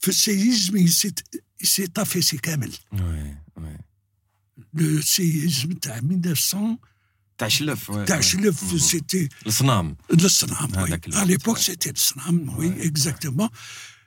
في 0.00 0.08
السيزم 0.08 0.76
il 0.78 0.90
s'est- 0.92 1.40
il 1.62 1.66
s'est 1.68 1.98
affaissé 2.02 2.36
كامل. 2.36 2.72
Ouais, 2.92 3.60
ouais. 3.60 3.80
Le 4.74 5.00
séisme 5.02 5.78
تاع 5.82 6.00
1900 6.00 6.78
تاع 7.38 7.48
شلف. 7.48 7.90
ouais, 7.90 8.04
تاع 8.06 8.18
ouais. 8.18 8.24
شلف 8.24 8.60
Mhm. 8.74 8.78
c'était 8.78 9.28
الصنام. 9.46 9.96
le 10.10 10.28
Snam. 10.28 10.68
Ah, 10.76 10.82
oui. 10.84 10.90
d'accord. 10.90 11.16
À 11.16 11.24
l'époque, 11.24 11.56
Ouais. 11.58 11.62
c'était 11.66 11.92
le 11.92 11.98
Snam, 11.98 12.48
oui, 12.58 12.66
Ouais, 12.68 12.86
exactement. 12.86 13.50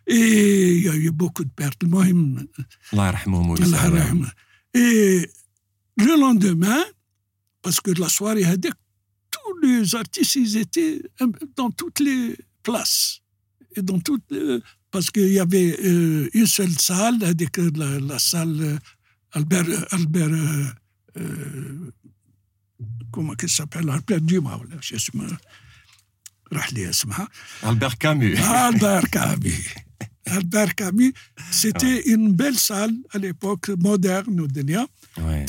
Et 0.08 0.78
il 0.78 0.84
y 0.84 0.90
a 0.90 0.96
eu 0.96 1.12
beaucoup 1.12 1.44
de 1.44 1.52
pertes. 1.62 1.84
المهم 1.84 2.48
الله 2.94 3.08
يرحمهم 3.08 3.56
Allah 3.56 3.62
ويسعدهم. 3.62 3.96
yarham. 3.98 4.32
Et 4.76 5.30
le 5.98 6.16
lendemain, 6.24 6.84
parce 7.62 7.80
que 7.82 7.92
la 7.92 8.10
soirée 8.10 8.46
هذيك, 8.46 8.74
tous 9.32 9.54
les 9.64 9.96
artistes, 9.96 10.36
ils 10.36 10.58
étaient 10.58 11.02
un 11.20 11.30
peu 11.32 11.46
dans 11.56 11.70
toutes 11.72 12.00
les 12.00 12.36
places. 12.64 13.22
Et 13.78 13.82
dans 13.84 14.00
toutes, 14.00 14.26
les- 14.32 14.62
parce 14.95 15.11
qu'il 15.11 15.33
y 15.33 15.41
avait 15.41 15.77
euh, 15.85 16.31
une 16.35 16.47
seule 16.47 16.71
salle, 16.71 17.19
la, 17.19 17.99
la 17.99 18.19
salle 18.21 18.57
euh, 18.61 18.79
Albert, 19.33 19.69
euh, 19.69 19.85
Albert 19.91 20.29
euh, 20.29 20.67
euh, 21.17 21.93
comment 23.11 23.35
qu'elle 23.35 23.51
s'appelle 23.51 23.91
Albert 23.91 24.21
Dumas, 24.21 24.61
je 24.81 24.97
sais 24.97 25.11
pas. 25.11 25.25
Albert 27.65 27.99
Camus. 27.99 28.37
Ah, 28.39 28.69
Albert 28.69 29.11
Camus. 29.11 29.75
Albert 30.27 30.75
Camus, 30.77 31.13
c'était 31.51 31.87
ouais. 31.87 32.03
une 32.07 32.33
belle 32.33 32.57
salle 32.57 32.95
à 33.11 33.19
l'époque 33.19 33.71
moderne 33.71 34.39
au 34.39 34.47
Dénia. 34.47 34.87
Ouais. 35.19 35.45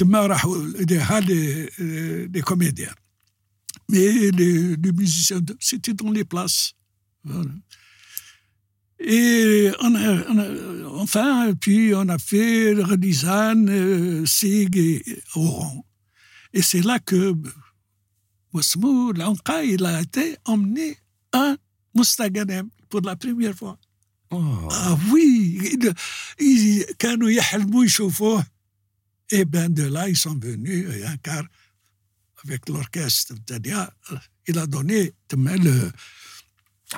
Les, 0.82 1.70
les, 1.78 2.28
les 2.28 2.42
comédiens. 2.42 2.96
Mais 3.90 4.32
les, 4.32 4.76
les 4.76 4.92
musiciens, 4.92 5.40
c'était 5.60 5.94
dans 5.94 6.12
les 6.12 6.26
places. 6.26 6.74
Voilà. 7.24 7.52
Et 9.00 9.72
enfin, 10.96 11.54
puis 11.60 11.94
on 11.94 12.08
a 12.08 12.18
fait 12.18 12.74
Redizane, 12.74 13.70
euh, 13.70 14.26
Sig 14.26 14.78
et 14.78 15.04
Oran. 15.36 15.86
Et 16.54 16.62
c'est 16.62 16.82
là 16.82 17.00
que 17.00 17.36
Wasmou, 18.54 19.12
l'Anka, 19.12 19.64
il 19.64 19.86
a 19.86 20.02
été 20.02 20.38
emmené 20.46 20.98
à 21.34 21.56
Mustaganem 21.94 22.70
pour 22.90 23.02
la 23.02 23.16
première 23.16 23.54
fois. 23.54 23.78
Oh. 24.32 24.68
Ah 24.72 24.98
oui, 25.12 25.60
il, 25.62 25.94
ils, 26.40 26.86
quand 27.00 27.18
ils 27.22 27.42
et 29.32 29.46
bien 29.46 29.70
de 29.70 29.84
là, 29.84 30.08
ils 30.08 30.18
sont 30.18 30.36
venus, 30.36 30.88
car 31.24 31.44
avec 32.44 32.70
l'orchestre, 32.70 33.34
il 34.48 34.58
a 34.60 34.68
donné 34.68 35.14
le, 35.34 35.92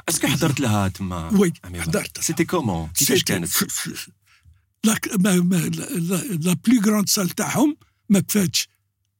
اسكو 0.09 0.27
حضرت 0.27 0.59
لها 0.59 0.87
تما 0.87 1.29
وي 1.29 1.53
حضرت 1.63 2.21
سيتي 2.21 2.45
كومون 2.45 2.87
كيفاش 2.87 3.23
كانت؟ 3.23 3.49
لا 4.85 4.99
لا 5.23 6.53
بلو 6.53 6.81
غراند 6.81 7.09
سال 7.09 7.29
تاعهم 7.29 7.77
ما 8.09 8.19
كفاتش 8.19 8.67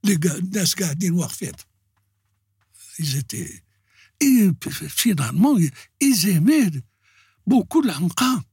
الناس 0.06 0.76
قاعدين 0.76 1.12
واقفين. 1.12 1.52
ايزيتي 3.00 3.62
اي 4.22 4.56
فينالمون 4.90 5.70
ايزيمير 6.02 6.82
بوكو 7.48 7.80
العنقا 7.80 8.44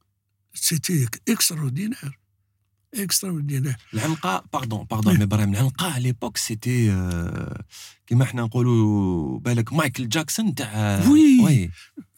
سيتي 0.54 1.08
اكسترودينير 1.28 2.18
extraordinaire 2.95 3.05
extraordinaire 3.05 3.93
العنقاء 3.93 4.45
باردون 4.53 4.83
باردون 4.83 5.13
وي. 5.13 5.17
مي 5.17 5.23
ابراهيم 5.23 5.53
العنقاء 5.53 5.91
على 5.91 6.03
ليبوك 6.03 6.37
سيتي 6.37 6.87
كيما 8.07 8.23
احنا 8.23 8.41
نقولوا 8.41 9.39
بالك 9.39 9.73
مايكل 9.73 10.09
جاكسون 10.09 10.55
تاع 10.55 11.07
وي. 11.07 11.39
وي 11.43 11.71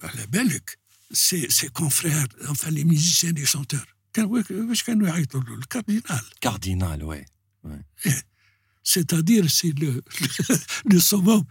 على 0.03 0.27
بالك 0.27 0.77
سي 1.13 1.49
سي 1.49 1.69
كونفرير 1.69 2.27
enfin 2.43 2.69
les 2.69 2.83
musiciens 2.83 3.31
les 3.31 3.45
chanteurs 3.45 3.87
كانوا 4.13 4.43
واش 4.51 4.83
كانوا 4.83 5.07
يعيطوا 5.07 5.41
له 5.41 5.55
الكاردينال 5.55 6.21
كاردينال 6.41 7.03
وي 7.03 7.25
c'est-à-dire 8.83 9.45
c'est 9.49 9.79
le 9.79 10.01
le 10.93 10.99
summum 10.99 11.43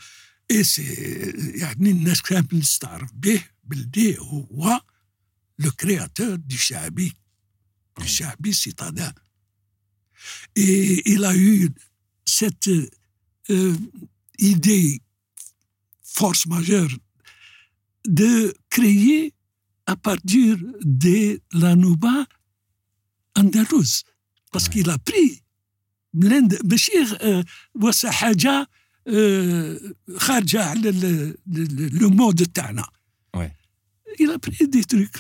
et 0.53 0.65
c'est 0.65 1.59
يعني 1.61 1.91
الناس 1.91 2.23
كانت 2.23 2.55
تستعرف 2.55 3.11
به 3.13 3.43
بالدي 3.65 4.19
هو 4.19 4.81
le 5.63 5.71
créateur 5.71 6.39
du 6.53 6.57
شعبي 6.57 7.13
et 10.56 11.12
il 11.12 11.24
a 11.24 11.36
eu 11.36 11.70
cette 12.26 12.70
euh, 13.50 13.76
idée 14.40 15.02
force 16.04 16.46
majeure 16.48 16.90
de 18.08 18.54
créer 18.70 19.34
à 19.86 19.96
partir 19.96 20.58
de 20.82 21.40
l'Anouba 21.54 22.26
andalouse. 23.36 24.04
Parce 24.52 24.70
qu'il 24.70 24.90
a 24.90 24.98
pris 24.98 25.42
l'Inde. 26.14 26.58
Bachir 26.64 27.18
euh, 27.24 27.44
euh, 29.08 29.80
le 31.48 32.08
mot 32.08 32.34
de 32.34 32.46
Tana. 32.46 32.88
Il 34.18 34.32
a 34.32 34.40
pris 34.40 34.68
des 34.68 34.84
trucs, 34.86 35.18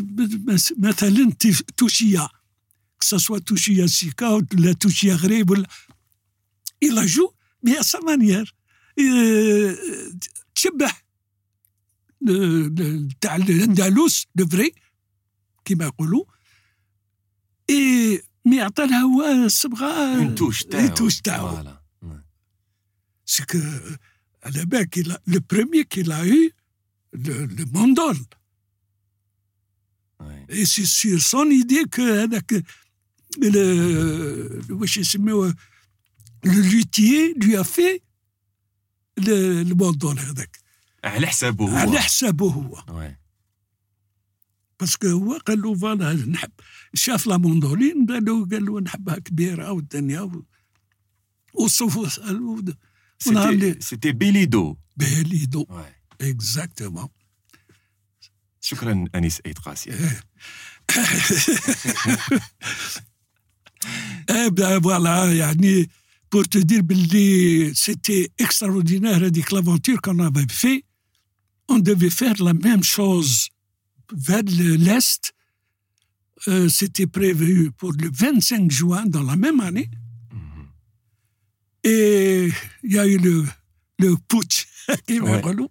Touchia 1.76 2.30
que 3.06 3.10
ce 3.10 3.18
soit 3.20 3.40
Sika 3.88 4.36
ou 4.36 4.42
la 4.58 4.72
à 4.72 5.16
Greb, 5.16 5.52
il 6.82 6.94
la 6.94 7.06
joue, 7.06 7.30
mais 7.62 7.78
à 7.78 7.84
sa 7.84 8.00
manière. 8.00 8.46
Euh, 9.00 10.10
Tchebah, 10.56 10.92
l'Andalous, 12.22 14.26
le 14.34 14.46
vrai, 14.46 14.74
qui 15.64 15.76
m'a 15.76 15.92
et 17.68 18.24
mais 18.44 18.60
une 20.20 20.36
touche, 20.36 20.64
une 20.72 20.94
touche 20.94 21.20
voilà. 21.26 21.82
C'est 23.24 23.46
que 23.46 23.58
le 24.38 25.40
premier 25.40 25.86
qu'il 25.86 26.12
a 26.12 26.26
eu, 26.26 26.52
le, 27.12 27.66
mandol. 27.72 28.18
Et 30.50 30.66
c'est 30.66 30.86
sur 30.86 31.22
son 31.22 31.50
idée 31.50 31.84
que 31.92 32.24
hein, 32.24 32.64
واش 34.70 34.98
يسميوه 34.98 35.56
a 36.46 37.64
fait 37.64 38.02
le, 39.18 39.64
le 39.64 39.74
mandol 39.74 40.20
هذاك 40.20 40.60
على 41.04 41.28
حسابه 41.28 41.66
هو 41.66 41.76
على 41.76 42.00
حسابه 42.00 42.50
هو 42.52 42.84
وي. 42.90 43.18
باسكو 44.80 45.08
هو 45.08 45.38
قال 45.38 45.62
له 45.62 45.76
فوالا 45.76 46.14
نحب 46.14 46.52
شاف 46.94 47.28
لا 47.28 47.38
موندولين 47.38 48.06
قال 48.06 48.26
له 48.26 48.46
قال 48.46 48.66
له 48.66 48.82
نحبها 48.82 49.20
كبيره 49.20 49.72
والدنيا 49.72 50.32
وصفوا 51.54 52.08
سالوا 52.08 52.62
ونهار 52.62 52.76
سيتي 53.20 53.50
اللي 53.50 53.82
سيتي 53.82 54.12
بيليدو 54.12 54.78
بيليدو. 54.98 55.66
اكزاكتومون 56.22 57.08
شكرا 58.62 59.06
انيس 59.16 59.42
ايد 59.46 59.58
قاسي 59.58 59.92
Eh 64.30 64.52
bien 64.52 64.80
voilà, 64.80 65.34
yani, 65.34 65.88
pour 66.30 66.48
te 66.48 66.58
dire, 66.58 66.82
c'était 67.76 68.30
extraordinaire 68.38 69.16
hein, 69.16 69.28
avec 69.28 69.52
l'aventure 69.52 70.02
qu'on 70.02 70.20
avait 70.20 70.46
fait. 70.50 70.84
On 71.68 71.80
devait 71.80 72.10
faire 72.10 72.36
la 72.44 72.54
même 72.54 72.84
chose 72.84 73.50
vers 74.14 74.44
l'Est. 74.44 75.34
Euh, 76.48 76.70
c'était 76.70 77.08
prévu 77.08 77.72
pour 77.72 77.94
le 77.94 78.10
25 78.12 78.70
juin 78.70 79.06
dans 79.06 79.24
la 79.24 79.36
même 79.36 79.60
année. 79.62 79.90
Et 81.84 82.50
il 82.84 82.92
y 82.94 83.00
a 83.00 83.08
eu 83.08 83.18
le, 83.18 83.46
le 84.00 84.16
putsch 84.28 84.68
qui 85.08 85.20
ouais. 85.20 85.40
relou. 85.40 85.70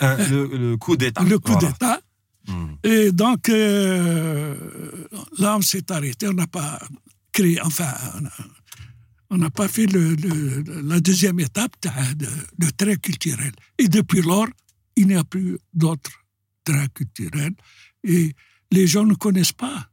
Le, 0.00 0.74
coup 0.76 0.96
d'État. 0.96 1.22
Le 1.22 1.38
coup 1.38 1.56
d'État. 1.56 2.00
Mm. 2.48 2.74
Et 2.82 3.12
donc, 3.12 3.48
euh, 3.48 4.56
là, 5.38 5.56
on 5.56 5.62
s'est 5.62 5.90
arrêté. 5.90 6.26
On 6.28 6.32
n'a 6.32 6.46
pas 6.46 6.80
Enfin, 7.62 7.92
on 9.30 9.38
n'a 9.38 9.50
pas 9.50 9.68
fait 9.68 9.86
le, 9.86 10.14
la 10.82 11.00
deuxième 11.00 11.40
étape, 11.40 11.74
de, 12.16 12.70
train 12.76 12.96
culturel. 12.96 13.52
Et 13.78 13.88
depuis 13.88 14.20
lors, 14.20 14.48
il 14.96 15.06
n'y 15.08 15.14
a 15.14 15.24
plus 15.24 15.58
d'autres 15.72 16.24
traits 16.64 16.92
culturels. 16.92 17.54
Et 18.04 18.34
les 18.70 18.86
gens 18.86 19.04
ne 19.04 19.14
connaissent 19.14 19.52
pas 19.52 19.88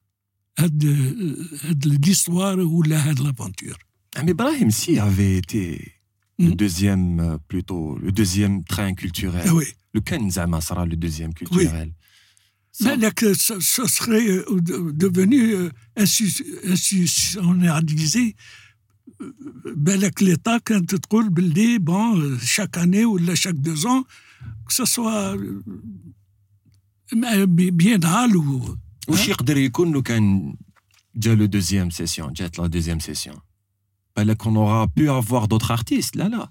euh, 0.59 0.67
euh, 0.83 1.73
l'histoire 2.05 2.57
ou 2.57 2.83
l'aventure. 2.83 3.77
Ah, 4.15 4.23
mais 4.23 4.33
Brahim, 4.33 4.71
si 4.71 4.99
avait 4.99 5.37
été 5.37 5.93
le 6.37 6.47
hmm. 6.47 6.55
deuxième, 6.55 7.19
euh, 7.19 7.37
plutôt, 7.47 7.97
le 7.97 8.11
deuxième 8.11 8.63
train 8.63 8.93
culturel. 8.93 9.45
Ah 9.47 9.53
le 9.93 10.01
Kenzama 10.01 10.61
sera 10.61 10.85
le 10.85 10.95
deuxième 10.95 11.33
culturel. 11.33 11.93
Ça- 12.76 12.84
Mais 12.88 12.96
là, 13.04 13.10
que 13.20 13.28
ce, 13.46 13.54
ce 13.74 13.84
serait 13.96 14.28
euh, 14.28 14.44
de- 14.68 14.90
devenu 15.04 15.40
euh, 15.54 15.70
institu- 16.04 16.44
institutionnalisé 16.74 18.34
euh, 19.22 19.32
بالك 19.76 20.22
l'État 20.22 20.58
كانت 20.64 20.94
تقول 20.94 21.28
باللي 21.30 21.78
bon 21.78 22.38
chaque 22.42 22.76
année 22.76 23.04
ou 23.04 23.18
chaque 23.34 23.60
deux 23.60 23.86
ans 23.86 24.02
que 24.66 24.72
ce 24.74 24.84
soit 24.84 25.36
euh, 27.12 27.46
biennal 27.46 28.36
ou 28.36 28.76
وش 29.08 29.28
يقدر 29.28 29.56
يكون 29.56 29.92
لو 29.92 30.02
كان 30.02 30.56
جا 31.16 31.34
لو 31.34 31.44
دوزيام 31.44 31.90
سيسيون 31.90 32.32
جات 32.32 32.58
لا 32.58 32.66
دوزيام 32.66 32.98
سيسيون 32.98 33.36
بالك 34.16 34.42
on 34.42 34.56
aura 34.56 34.86
pu 34.88 35.08
avoir 35.08 35.48
d'autres 35.48 35.70
artistes 35.70 36.16
là 36.16 36.28
là 36.28 36.50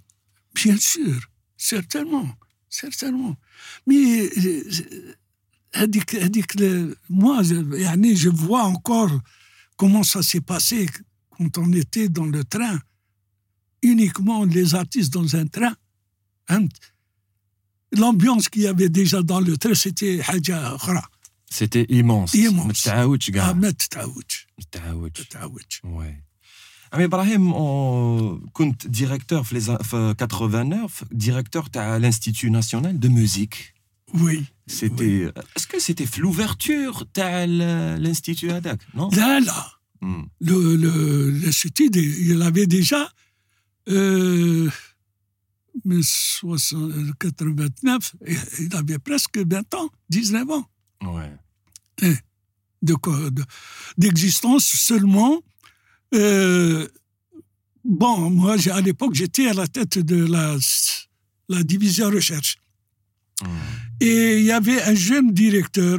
bien 0.56 0.78
sûr 0.78 1.20
certainement 1.58 2.30
certainement 2.70 3.36
mais 3.88 4.30
euh, 5.76 5.78
هذيك 5.80 6.16
هذيك 6.16 6.52
le- 6.58 6.96
moi 7.10 7.44
je- 7.44 7.76
يعني 7.76 8.16
je 8.16 8.30
vois 8.30 8.64
encore 8.64 9.12
comment 9.78 10.04
ça 10.04 10.22
s'est 10.24 10.42
passé 10.54 10.90
quand 11.38 11.58
on 11.58 11.72
était 11.74 12.10
dans 12.10 12.26
le 12.38 12.44
train 12.44 12.80
uniquement 13.84 14.44
les 14.46 14.76
artistes 14.76 15.14
dans 15.14 15.36
un 15.36 15.48
train 15.48 15.76
فهمت 16.50 16.78
l'ambiance 17.96 18.50
qu'il 18.50 18.62
y 18.64 18.68
avait 18.68 18.90
déjà 18.90 19.22
dans 19.22 19.40
le 19.40 19.58
train 19.58 19.74
c'était 19.76 20.22
حاجة 20.22 20.76
أخرى 20.76 21.02
c'était 21.52 21.86
immense 21.90 22.34
Immense. 22.36 22.66
ما 22.66 22.74
تتعاودش 22.74 23.30
آه، 23.30 23.34
كاع 23.34 23.54
ما 23.54 23.72
تتعودش 23.72 24.48
ما 24.58 24.64
تتعاودش 24.72 25.20
ما 25.20 25.26
تتعودش 25.26 25.82
Ouais. 25.84 26.24
عمي 26.94 27.04
ابراهيم 27.06 27.54
on- 27.54 28.50
كنت 28.54 28.88
ديريكتور 28.88 29.44
في, 29.44 29.60
les, 29.62 29.84
في 29.84 30.16
89 30.18 30.90
ديريكتور 31.12 31.66
تاع 31.66 32.00
l'Institut 32.00 32.50
national 32.50 33.00
de 33.06 33.08
musique 33.10 33.74
oui. 34.15 34.47
C'était. 34.67 35.25
Euh, 35.25 35.33
est-ce 35.57 35.67
que 35.67 35.81
c'était 35.81 36.07
l'ouverture 36.19 37.07
de 37.15 37.21
euh, 37.21 37.99
l'Institut 37.99 38.51
ADAC 38.51 38.81
Non? 38.95 39.11
Là, 39.11 39.41
là. 39.41 39.73
Mm. 40.01 40.23
Le, 40.41 41.31
l'Institut, 41.31 41.91
il 41.95 42.41
avait 42.43 42.67
déjà. 42.67 43.11
Euh, 43.89 44.69
1989, 45.85 48.17
il 48.59 48.75
avait 48.75 48.99
presque 48.99 49.39
20 49.39 49.75
ans, 49.75 49.89
19 50.11 50.51
ans. 50.51 50.67
Ouais. 51.03 51.33
De, 52.83 52.97
de, 53.31 53.45
d'existence 53.97 54.65
seulement. 54.65 55.41
Euh, 56.15 56.89
bon, 57.85 58.31
moi, 58.31 58.57
à 58.73 58.81
l'époque, 58.81 59.15
j'étais 59.15 59.47
à 59.49 59.55
la 59.55 59.69
tête 59.69 59.99
de 59.99 60.25
la, 60.25 60.57
la 61.49 61.63
division 61.63 62.11
recherche. 62.11 62.57
Hmm. 63.43 63.47
Et 64.01 64.39
il 64.39 64.45
y 64.45 64.53
avait 64.53 64.81
un 64.83 64.95
jeune 64.95 65.33
directeur 65.33 65.99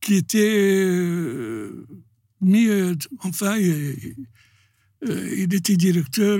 qui 0.00 0.16
était 0.16 0.38
euh, 0.40 1.86
mis, 2.40 2.66
euh, 2.66 2.94
enfin, 3.20 3.58
euh, 3.58 3.94
il 5.36 5.54
était 5.54 5.76
directeur, 5.76 6.38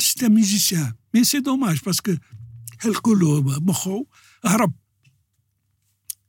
c'était 0.00 0.26
un 0.26 0.30
musicien. 0.30 0.92
Mais 1.12 1.24
c'est 1.24 1.42
dommage 1.42 1.82
parce 1.82 2.00
que 2.00 2.16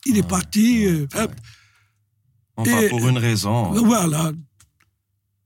il 0.06 0.18
est 0.18 0.28
parti. 0.28 0.88
Ouais, 0.88 0.92
ouais, 0.92 1.02
ouais. 1.02 1.28
Enfin, 2.58 2.88
pour 2.90 3.08
une 3.08 3.18
raison. 3.18 3.72
Voilà. 3.72 4.34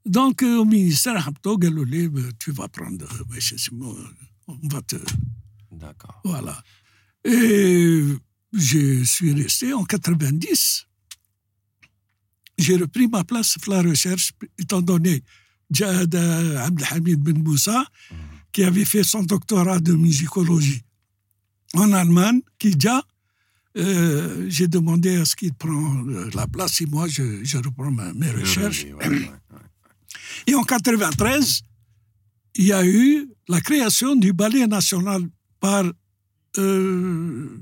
Donc, 0.06 0.44
au 0.44 0.65
ministère, 0.65 1.32
ben, 1.44 2.32
tu 2.39 2.52
vas 2.52 2.68
prendre, 2.68 3.06
ben, 3.28 3.39
on 4.48 4.68
va 4.68 4.82
te. 4.82 4.96
D'accord. 5.72 6.22
Voilà. 6.24 6.62
Et 7.26 8.04
je 8.54 9.04
suis 9.04 9.34
resté 9.34 9.74
en 9.74 9.84
90. 9.84 10.86
J'ai 12.58 12.78
repris 12.78 13.08
ma 13.08 13.24
place 13.24 13.58
pour 13.62 13.74
la 13.74 13.82
recherche, 13.82 14.32
étant 14.58 14.82
donné 14.82 15.24
Jad 15.72 16.16
Abdelhamid 16.16 17.20
Ben 17.20 17.38
Moussa, 17.44 17.86
qui 18.54 18.64
avait 18.64 18.86
fait 18.86 19.04
son 19.04 19.24
doctorat 19.24 19.80
de 19.80 19.94
musicologie 19.94 20.82
en 21.74 21.92
Allemagne, 21.92 22.40
qui 22.58 22.72
déjà, 22.72 23.04
euh, 23.78 24.46
j'ai 24.48 24.68
demandé 24.70 25.18
à 25.18 25.26
ce 25.26 25.36
qu'il 25.36 25.54
prenne 25.54 26.10
euh, 26.10 26.30
la 26.34 26.48
place 26.48 26.80
et 26.80 26.86
moi, 26.86 27.08
je, 27.10 27.44
je 27.44 27.58
reprends 27.58 27.92
ma- 27.92 28.14
mes 28.14 28.32
recherches. 28.32 28.86
Et 30.48 30.56
en 30.56 30.64
93, 30.64 31.62
il 32.56 32.66
y 32.68 32.72
a 32.72 32.86
eu 32.86 33.28
la 33.50 33.60
création 33.60 34.16
du 34.16 34.32
ballet 34.32 34.66
national 34.68 35.24
par 35.60 35.84
euh, 36.58 37.62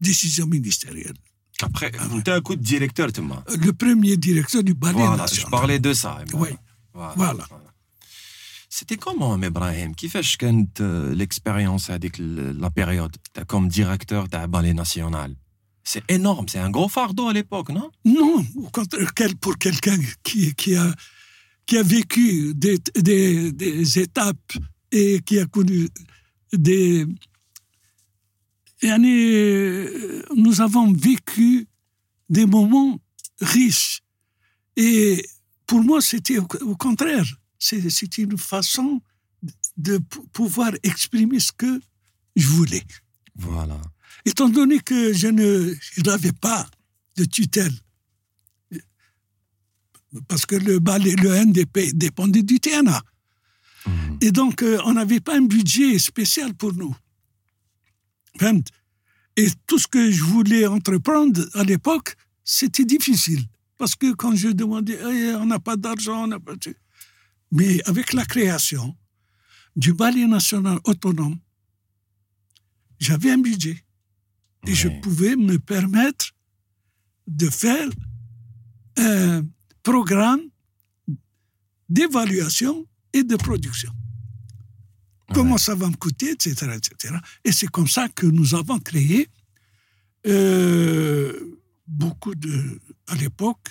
décision 0.00 0.46
ministérielle. 0.46 1.14
Après, 1.62 1.90
ah 1.98 2.06
vous 2.08 2.22
un 2.26 2.40
coup 2.40 2.54
de 2.54 2.62
directeur, 2.62 3.10
tu 3.12 3.22
m'as. 3.22 3.42
Le 3.58 3.72
premier 3.72 4.16
directeur 4.16 4.62
du 4.62 4.74
ballet 4.74 4.98
voilà, 4.98 5.16
national. 5.16 5.46
Je 5.46 5.50
parlais 5.50 5.78
de 5.78 5.92
ça. 5.92 6.18
Oui. 6.34 6.50
Voilà. 6.92 7.46
C'était 8.68 8.96
comment, 8.96 9.40
Ibrahim? 9.42 9.94
Qui 9.94 10.10
fait 10.10 10.22
que 10.22 10.80
euh, 10.80 11.14
l'expérience 11.14 11.88
avec 11.88 12.18
la 12.18 12.70
période? 12.70 13.16
Comme 13.46 13.68
directeur 13.68 14.28
d'un 14.28 14.48
ballet 14.48 14.74
national 14.74 15.34
C'est 15.82 16.02
énorme, 16.10 16.46
c'est 16.48 16.58
un 16.58 16.70
gros 16.70 16.88
fardeau 16.88 17.28
à 17.28 17.32
l'époque, 17.32 17.70
non? 17.70 17.90
Non, 18.04 18.44
pour 19.40 19.56
quelqu'un 19.56 19.96
qui, 20.22 20.76
a, 20.76 20.94
vécu 21.82 22.54
des 22.54 23.98
étapes 23.98 24.52
et 24.92 25.20
qui 25.20 25.38
a 25.38 25.46
connu 25.46 25.88
des, 26.52 27.06
euh, 28.84 30.22
nous 30.34 30.60
avons 30.60 30.92
vécu 30.92 31.66
des 32.28 32.46
moments 32.46 32.98
riches. 33.40 34.02
Et 34.76 35.24
pour 35.66 35.82
moi, 35.82 36.00
c'était 36.00 36.38
au, 36.38 36.76
contraire. 36.76 37.24
C'était 37.58 38.22
une 38.22 38.38
façon 38.38 39.00
de 39.76 39.98
pouvoir 40.32 40.72
exprimer 40.82 41.40
ce 41.40 41.52
que 41.52 41.80
je 42.34 42.46
voulais. 42.46 42.82
Voilà. 43.34 43.80
Étant 44.24 44.48
donné 44.48 44.80
que 44.80 45.12
je 45.12 45.28
n'avais 46.02 46.32
pas 46.32 46.66
de 47.16 47.24
tutelle, 47.24 47.72
parce 50.28 50.46
que 50.46 50.56
le 50.56 50.78
ballet, 50.78 51.14
le 51.16 51.44
NDP 51.44 51.92
dépendait 51.94 52.42
du 52.42 52.60
TNA. 52.60 53.02
Mhm. 53.86 54.18
Et 54.20 54.32
donc, 54.32 54.62
euh, 54.62 54.78
on 54.84 54.94
n'avait 54.94 55.20
pas 55.20 55.36
un 55.36 55.42
budget 55.42 55.98
spécial 55.98 56.54
pour 56.54 56.72
nous. 56.74 56.94
Et 59.36 59.48
tout 59.66 59.78
ce 59.78 59.86
que 59.86 60.10
je 60.10 60.22
voulais 60.22 60.66
entreprendre 60.66 61.46
à 61.54 61.62
l'époque, 61.62 62.16
c'était 62.44 62.84
difficile. 62.84 63.44
Parce 63.78 63.94
que 63.94 64.12
quand 64.14 64.34
je 64.34 64.48
demandais, 64.48 64.98
Eh, 64.98 65.34
on 65.34 65.46
n'a 65.46 65.58
pas 65.58 65.76
d'argent, 65.76 66.24
on 66.24 66.26
n'a 66.26 66.40
pas 66.40 66.56
de... 66.56 66.74
Mais 67.52 67.82
avec 67.84 68.12
la 68.12 68.24
création 68.24 68.96
du 69.76 69.92
ballet 69.92 70.26
national 70.26 70.78
autonome, 70.84 71.38
j'avais 72.98 73.30
un 73.30 73.38
budget. 73.38 73.84
Et 74.66 74.74
je 74.74 74.88
pouvais 75.00 75.36
me 75.36 75.58
permettre 75.58 76.32
de 77.26 77.48
faire 77.48 77.88
un 78.96 79.42
programme 79.82 80.40
d'évaluation 81.88 82.86
et 83.12 83.22
de 83.22 83.36
production. 83.36 83.92
Comment 85.33 85.57
ça 85.57 85.75
va 85.75 85.87
me 85.87 85.95
coûter, 85.95 86.31
etc. 86.31 86.49
etc. 86.75 87.15
Et 87.45 87.51
c'est 87.51 87.67
comme 87.67 87.87
ça 87.87 88.09
que 88.09 88.25
nous 88.25 88.53
avons 88.55 88.79
créé 88.79 89.29
euh, 90.27 91.57
beaucoup 91.87 92.35
de... 92.35 92.79
À 93.07 93.15
l'époque, 93.15 93.67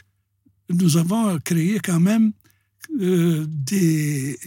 nous 0.70 0.96
avons 0.96 1.38
créé 1.40 1.78
quand 1.80 2.00
même 2.00 2.32
euh, 2.98 3.44
des... 3.46 4.38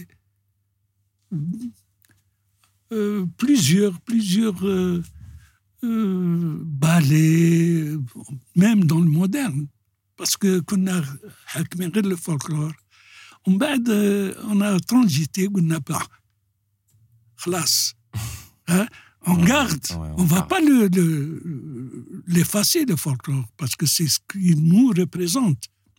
euh, 2.92 3.26
plusieurs, 3.36 4.00
plusieurs 4.00 4.60
euh, 4.66 5.02
euh, 5.84 6.58
ballets, 6.62 7.92
même 8.56 8.84
dans 8.84 9.00
le 9.00 9.10
moderne. 9.10 9.66
Parce 10.16 10.36
que 10.36 10.60
كنا 10.60 11.18
حاكمين 11.46 11.90
غير 11.90 12.04
الفولكلور 12.04 12.76
ومن 13.46 13.58
بعد 13.58 13.88
آه، 13.90 14.32
on 14.32 14.60
a 14.62 14.80
transité 14.80 15.46
قلنا 15.46 15.78
Khalas. 17.43 17.93
Hein? 18.71 18.85
On 19.25 19.33
garde, 19.35 19.83
on 20.17 20.23
ne 20.23 20.27
va 20.27 20.43
pas 20.43 20.61
l'effacer, 20.61 20.99
le, 22.81 22.85
le, 22.85 22.91
le, 22.91 22.95
folklore, 22.95 23.45
parce 23.57 23.75
que 23.75 23.87
c'est 23.87 24.07
ce 24.07 24.19
qui 24.31 24.55
nous 24.55 24.93
représente. 24.95 25.57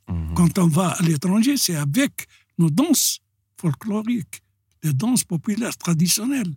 Mhm. 0.08 0.34
Quand 0.34 0.56
on 0.58 0.68
va 0.68 0.90
à 0.90 1.02
l'étranger, 1.02 1.56
c'est 1.56 1.74
avec 1.74 2.28
nos 2.58 2.70
danses 2.70 3.18
folkloriques, 3.60 4.40
les 4.82 4.92
danses 4.92 5.24
populaires 5.24 5.76
traditionnelles. 5.76 6.54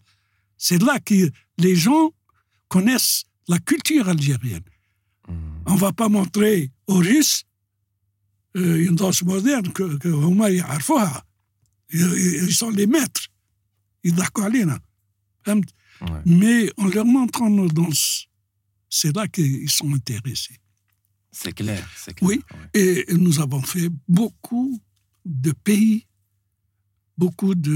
C'est 0.57 0.81
là 0.81 0.99
que 0.99 1.29
les 1.57 1.75
gens 1.75 2.11
connaissent 2.69 3.23
la 3.47 3.59
culture 3.59 4.07
algérienne. 4.07 4.63
Mhm. 5.27 5.35
On 5.65 5.73
ne 5.73 5.79
va 5.79 5.93
pas 5.93 6.09
montrer 6.09 6.71
aux 6.87 6.97
Russes 6.97 7.43
euh, 8.55 8.85
une 8.85 8.95
danse 8.95 9.23
moderne 9.23 9.71
que, 9.73 9.97
que 9.97 10.09
ils, 11.91 12.43
ils 12.47 12.53
sont 12.53 12.69
les 12.69 12.87
maîtres. 12.87 13.27
يضحكوا 14.04 14.44
علينا. 14.44 14.80
فهمت؟ 15.44 15.70
Ouais. 16.00 16.22
Mais 16.26 16.60
en 16.82 16.86
leur 16.94 17.04
montrant 17.16 17.50
nos 17.50 17.68
danses, 17.80 18.26
c'est 18.98 19.12
là 19.16 19.26
qu'ils 19.34 19.70
sont 19.78 19.90
intéressés. 20.00 20.58
C'est 21.40 21.52
clair, 21.60 21.84
c'est 22.02 22.14
clair. 22.14 22.28
Oui. 22.28 22.36
Ouais. 22.54 22.80
Et 22.82 23.14
nous 23.24 23.36
avons 23.44 23.62
fait 23.72 23.90
beaucoup 24.18 24.70
de 25.44 25.52
pays, 25.68 26.06
beaucoup 27.22 27.54
de 27.68 27.74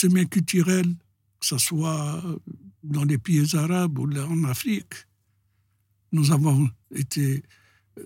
semaines 0.00 0.28
culturelles, 0.36 0.92
que 1.40 1.46
ce 1.52 1.58
soit 1.58 2.22
dans 2.94 3.04
les 3.10 3.18
pays 3.26 3.46
arabes 3.64 3.98
ou 3.98 4.06
là 4.06 4.22
en 4.34 4.40
Afrique. 4.54 4.94
Nous 6.16 6.26
avons 6.36 6.60
été 7.02 7.42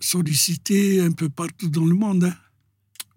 sollicités 0.00 1.00
un 1.08 1.12
peu 1.12 1.28
partout 1.28 1.68
dans 1.68 1.86
le 1.92 1.94
monde. 1.94 2.24
hein. 2.24 2.36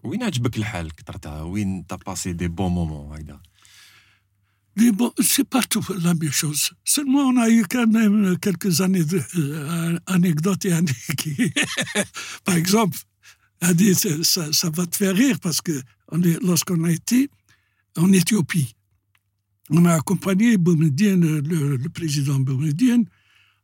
وين 0.03 0.23
عجبك 0.23 0.57
الحال 0.57 0.91
كثرتها 0.95 1.41
وين 1.41 1.85
t'as 1.87 1.97
passé 1.97 2.33
des 2.33 2.47
bons 2.49 2.69
moments 2.69 3.13
هكذا 3.13 3.41
Bon, 4.88 5.12
c'est 5.20 5.48
pas 5.48 5.62
tout 5.62 5.84
la 6.02 6.14
même 6.14 6.32
chose. 6.32 6.70
Seulement, 6.84 7.20
on 7.20 7.36
a 7.36 7.50
eu 7.50 7.64
quand 7.68 7.86
même 7.86 8.38
quelques 8.38 8.80
années 8.80 9.04
de, 9.04 9.20
euh, 9.36 9.98
anecdotes 10.06 10.64
et 10.64 10.72
années 10.72 10.92
qui, 11.18 11.52
par 12.44 12.54
exemple, 12.56 12.96
ça, 14.22 14.70
va 14.70 14.86
te 14.86 14.96
faire 14.96 15.14
rire 15.14 15.38
parce 15.40 15.60
que 15.60 15.82
lorsqu'on 16.42 16.82
a 16.84 16.90
été 16.90 17.28
en 17.98 18.10
Éthiopie, 18.12 18.74
on 19.68 19.84
a 19.84 19.94
accompagné 19.94 20.56
Boumedien, 20.56 21.16
le, 21.16 21.88
président 21.90 22.38
Boumedien 22.40 23.02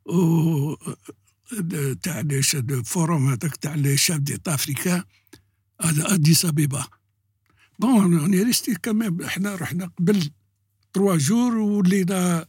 au 0.05 0.77
euh, 0.87 1.61
de, 1.61 1.97
de 2.61 2.81
forum 2.85 3.35
des 3.77 3.97
chefs 3.97 4.21
d'État 4.21 4.53
africains 4.53 5.03
à 5.79 5.89
Addis 6.13 6.45
Abeba. 6.45 6.87
Bon, 7.79 8.03
on 8.03 8.31
est 8.31 8.43
resté 8.43 8.75
quand 8.81 8.93
même 8.93 9.17
trois 10.92 11.18
jours 11.18 11.54
ولينا 11.54 12.46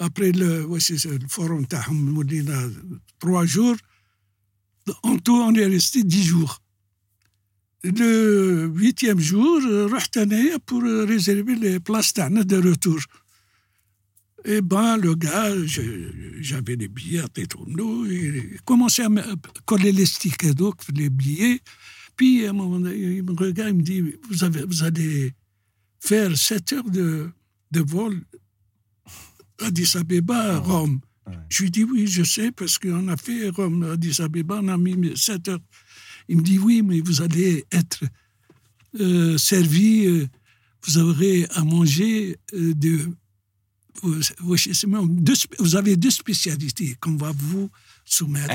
après 0.00 0.32
le, 0.32 0.64
ouais, 0.66 0.80
c'est 0.80 0.98
ça, 0.98 1.08
le 1.08 1.28
forum 1.28 1.64
تاعهم 1.66 2.18
ولينا 2.18 2.72
trois 3.20 3.44
jours. 3.46 3.76
En 5.02 5.16
tout, 5.18 5.32
on 5.48 5.54
est 5.54 5.66
resté 5.66 6.02
dix 6.02 6.24
jours. 6.24 6.60
Le 7.84 8.66
huitième 8.74 9.20
jour, 9.20 9.60
رحت 9.92 10.16
أنايا 10.18 10.56
pour 10.66 10.82
réserver 10.82 11.54
les 11.54 11.80
places 11.80 12.12
تاعنا 12.12 12.42
de 12.42 12.56
retour. 12.56 13.00
Et 14.46 14.60
ben, 14.60 14.96
le 14.98 15.14
gars, 15.14 15.54
je- 15.66 16.10
j'avais 16.40 16.76
les 16.76 16.88
billets 16.88 17.20
à 17.20 17.28
Tétourneau, 17.28 18.04
il 18.06 18.60
commençait 18.66 19.04
à 19.04 19.08
me 19.08 19.22
coller 19.64 19.90
les 19.92 20.04
stickers 20.04 20.54
donc 20.54 20.76
les 20.94 21.08
billets. 21.08 21.60
Puis, 22.16 22.44
à 22.46 22.50
un 22.50 22.52
moment 22.52 22.78
donné, 22.78 22.94
il 23.18 23.22
me 23.22 23.32
regarde, 23.32 23.70
il 23.70 23.76
me 23.78 23.82
dit, 23.82 24.02
vous, 24.28 24.44
avez, 24.44 24.62
vous 24.70 24.82
allez 24.84 25.32
faire 25.98 26.36
7 26.36 26.72
heures 26.74 26.90
de, 26.98 27.30
de 27.71 27.81
vol 27.81 28.23
Addis 29.61 29.95
Abeba 29.95 30.55
à 30.55 30.57
Rome. 30.59 31.01
Ouais. 31.27 31.33
Je 31.49 31.63
lui 31.63 31.71
dis, 31.71 31.83
oui, 31.83 32.07
je 32.07 32.23
sais, 32.23 32.51
parce 32.51 32.77
qu'on 32.77 33.07
a 33.07 33.17
fait 33.17 33.49
Rome, 33.49 33.83
Addis 33.83 34.21
Abeba, 34.21 34.59
on 34.61 34.67
a 34.67 34.77
mis 34.77 35.15
7 35.15 35.47
heures. 35.49 35.59
Il 36.27 36.37
me 36.37 36.41
dit, 36.41 36.59
oui, 36.59 36.81
mais 36.81 37.01
vous 37.01 37.21
allez 37.21 37.65
être 37.71 38.03
euh, 38.99 39.37
servi, 39.37 40.05
euh, 40.05 40.27
vous 40.85 40.97
aurez 40.97 41.45
à 41.51 41.63
manger 41.63 42.37
euh, 42.53 42.73
de... 42.73 42.99
Vous, 44.01 45.75
avez 45.75 45.97
deux 45.97 46.09
spécialités 46.09 46.95
qu'on 47.01 47.17
va 47.17 47.33
vous 47.35 47.69
soumettre. 48.05 48.53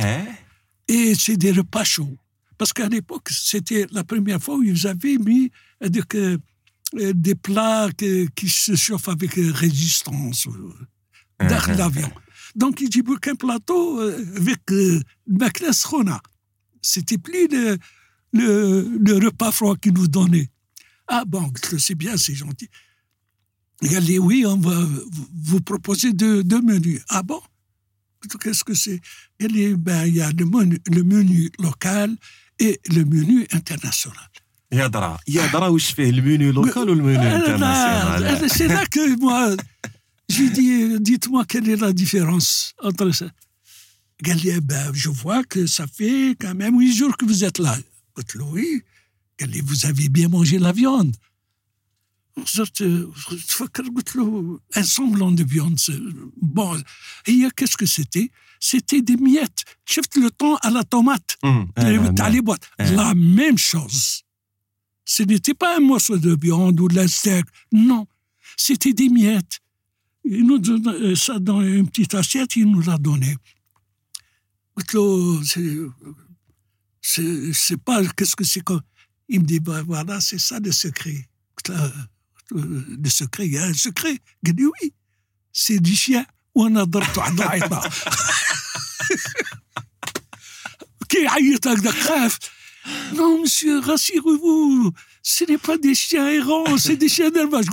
Eh 0.89 1.11
Et 1.11 1.15
c'est 1.15 1.37
des 1.37 1.53
repas 1.53 1.85
chauds. 1.85 2.17
Parce 2.57 2.73
qu'à 2.73 2.89
l'époque, 2.89 3.29
c'était 3.31 3.87
la 3.93 4.05
première 4.05 4.43
fois 4.43 4.57
où 4.57 4.63
ils 4.63 4.87
avaient 4.87 5.19
mis 5.19 5.51
donc, 5.87 6.17
euh, 6.99 7.13
des 7.15 7.35
plats 7.35 7.89
qui 7.97 8.49
se 8.49 8.77
chauffent 8.77 9.09
avec 9.09 9.37
euh, 9.39 9.51
résistance 9.53 10.47
euh, 10.47 11.47
d'arc 11.47 11.71
mhm. 11.71 11.77
d'avion. 11.77 12.11
Donc, 12.55 12.81
il 12.81 12.89
dit 12.89 13.03
qu'un 13.21 13.35
plateau 13.35 14.01
avec 14.01 14.61
Maknes 15.27 15.73
C'était 16.81 17.19
plus 17.19 17.49
le, 17.49 17.79
le, 18.33 18.99
le, 19.01 19.27
repas 19.27 19.51
froid 19.51 19.77
qu'il 19.77 19.95
nous 19.95 20.07
donnait. 20.07 20.49
Ah 21.09 21.25
bon, 21.27 21.53
c'est 21.79 21.97
bien, 21.97 22.17
c'est 22.17 22.35
gentil. 22.35 22.69
Il 23.83 24.01
dit 24.01 24.21
oui, 24.21 24.45
on 24.47 24.57
va 24.57 24.87
vous 25.35 25.61
proposer 25.61 26.13
deux, 26.13 26.45
menus. 26.63 27.01
Ah 27.09 27.25
bon? 27.25 27.41
Qu'est-ce 28.41 28.63
que 28.63 28.75
c'est? 28.75 29.01
Il 29.41 29.53
dit 29.53 29.75
ben, 29.75 30.07
il 30.07 30.15
y 30.15 30.23
a 30.23 30.31
le 30.31 30.45
menu 31.03 31.51
local 31.59 32.17
et 32.61 32.81
le 32.89 33.05
menu 33.05 33.47
international. 33.51 34.31
يا 34.72 34.88
درا 34.88 35.20
يا 35.28 35.46
درا 35.48 35.68
واش 35.68 35.92
فيه 35.92 36.10
المنيو 36.10 36.52
لوكال 36.52 36.90
والمنيو 36.90 37.20
Ah, 37.22 37.34
انترناسيونال 37.34 38.22
là, 38.42 38.48
C'est 38.58 38.68
là 38.68 38.86
que 38.86 39.20
moi, 39.20 39.56
j'ai 40.30 40.50
dit, 40.50 41.00
dites-moi 41.10 41.44
quelle 41.52 41.68
est 41.70 41.82
la 41.88 41.92
différence 41.94 42.74
entre 42.84 43.12
ça. 43.20 43.30
Il 44.28 44.36
dit, 44.42 44.50
eh 44.58 44.62
ben, 44.62 44.86
je 45.04 45.10
vois 45.22 45.44
que 45.52 45.62
ça 45.76 45.86
fait 45.98 46.36
quand 46.42 46.56
même 46.62 46.76
huit 46.82 46.94
jours 47.00 47.16
que 47.20 47.26
vous 47.32 47.42
êtes 47.48 47.60
là. 47.66 47.76
Je 48.18 48.24
dis, 48.38 48.44
oui. 48.54 48.70
Il 49.42 49.48
dit, 49.54 49.62
vous 49.70 49.82
avez 49.90 50.08
bien 50.18 50.28
mangé 50.36 50.56
la 50.68 50.72
viande. 50.82 51.16
صرت 52.46 52.84
تفكر 53.48 53.84
قلت 53.96 54.16
له 54.16 54.60
un 54.78 54.84
semblant 54.84 55.32
de 55.32 55.44
viande 55.44 55.80
c'est- 55.80 56.02
bon 56.42 56.84
هي 57.28 57.50
qu'est-ce 57.58 57.78
que 57.78 57.86
c'était 57.86 58.30
c'était 58.60 59.02
des 59.02 59.18
miettes 59.18 59.64
شفت 59.86 60.18
le 60.18 60.30
temps 60.32 60.56
à 60.64 60.70
la 60.70 60.84
tomate 60.84 61.38
أمم، 61.44 61.72
آه، 61.78 61.82
les- 61.84 62.00
نعم، 62.00 62.16
t'as 62.16 62.30
Ce 65.06 65.24
n'était 65.24 65.54
pas 65.56 65.78
un 65.78 65.80
morceau 65.80 66.18
de 66.18 66.36
viande 66.40 66.80
ou 66.80 66.88
de 66.88 66.96
la 66.96 67.08
steak. 67.08 67.46
Non. 67.72 68.08
C'était 68.58 68.94
des 68.94 69.10
miettes. 69.10 69.60
Il 70.24 70.46
nous 70.46 70.60
donne 70.60 70.88
euh, 70.88 71.16
ça 71.16 71.40
dans 71.40 71.62
une 71.62 71.88
petite 71.90 72.14
assiette, 72.14 72.56
il 72.56 72.68
nous 72.72 72.82
l'a 72.82 72.98
donné. 72.98 73.36
قلت 74.76 74.94
له, 74.94 75.44
c'est- 75.44 75.90
c'est 77.02 77.54
c'est 77.54 77.78
pas, 77.88 78.06
qu'est-ce 78.16 78.36
que 78.36 78.44
c'est 78.46 78.62
comme. 78.62 78.82
Il 79.28 79.42
me 79.42 79.46
dit, 79.46 79.60
bah, 79.60 79.82
voilà, 79.84 80.22
c'est 80.22 80.40
ça 80.40 80.60
le 80.60 80.72
secret. 80.72 81.28
قلت 81.58 81.70
له, 81.70 81.94
euh, 82.56 82.86
Le 83.04 83.10
secret, 83.10 83.46
il 83.48 83.54
y 83.54 83.58
a 83.58 83.66
un 83.66 83.74
secret. 83.74 84.16
Il 84.44 84.54
dit, 84.54 84.66
oui, 84.66 84.94
c'est 85.52 85.80
du 85.80 85.96
chien. 85.96 86.26
وانا 86.56 86.84
ضربته 86.84 87.22
على 87.22 87.34
العيطه 87.36 87.90
كي 91.10 91.24
يعيط 91.24 91.68
هكذا 91.68 91.92
خاف 91.92 92.38
non, 93.13 93.43
monsieur, 93.43 93.81
rassurez-vous, 93.81 94.93
ce 95.23 95.45
n'est 95.45 95.59
pas 95.59 95.77
des 95.79 95.95
chiens 95.95 96.29
errants, 96.29 96.77
c'est 96.79 96.97
des 96.97 97.09
chiens 97.09 97.31
d'élevage. 97.31 97.67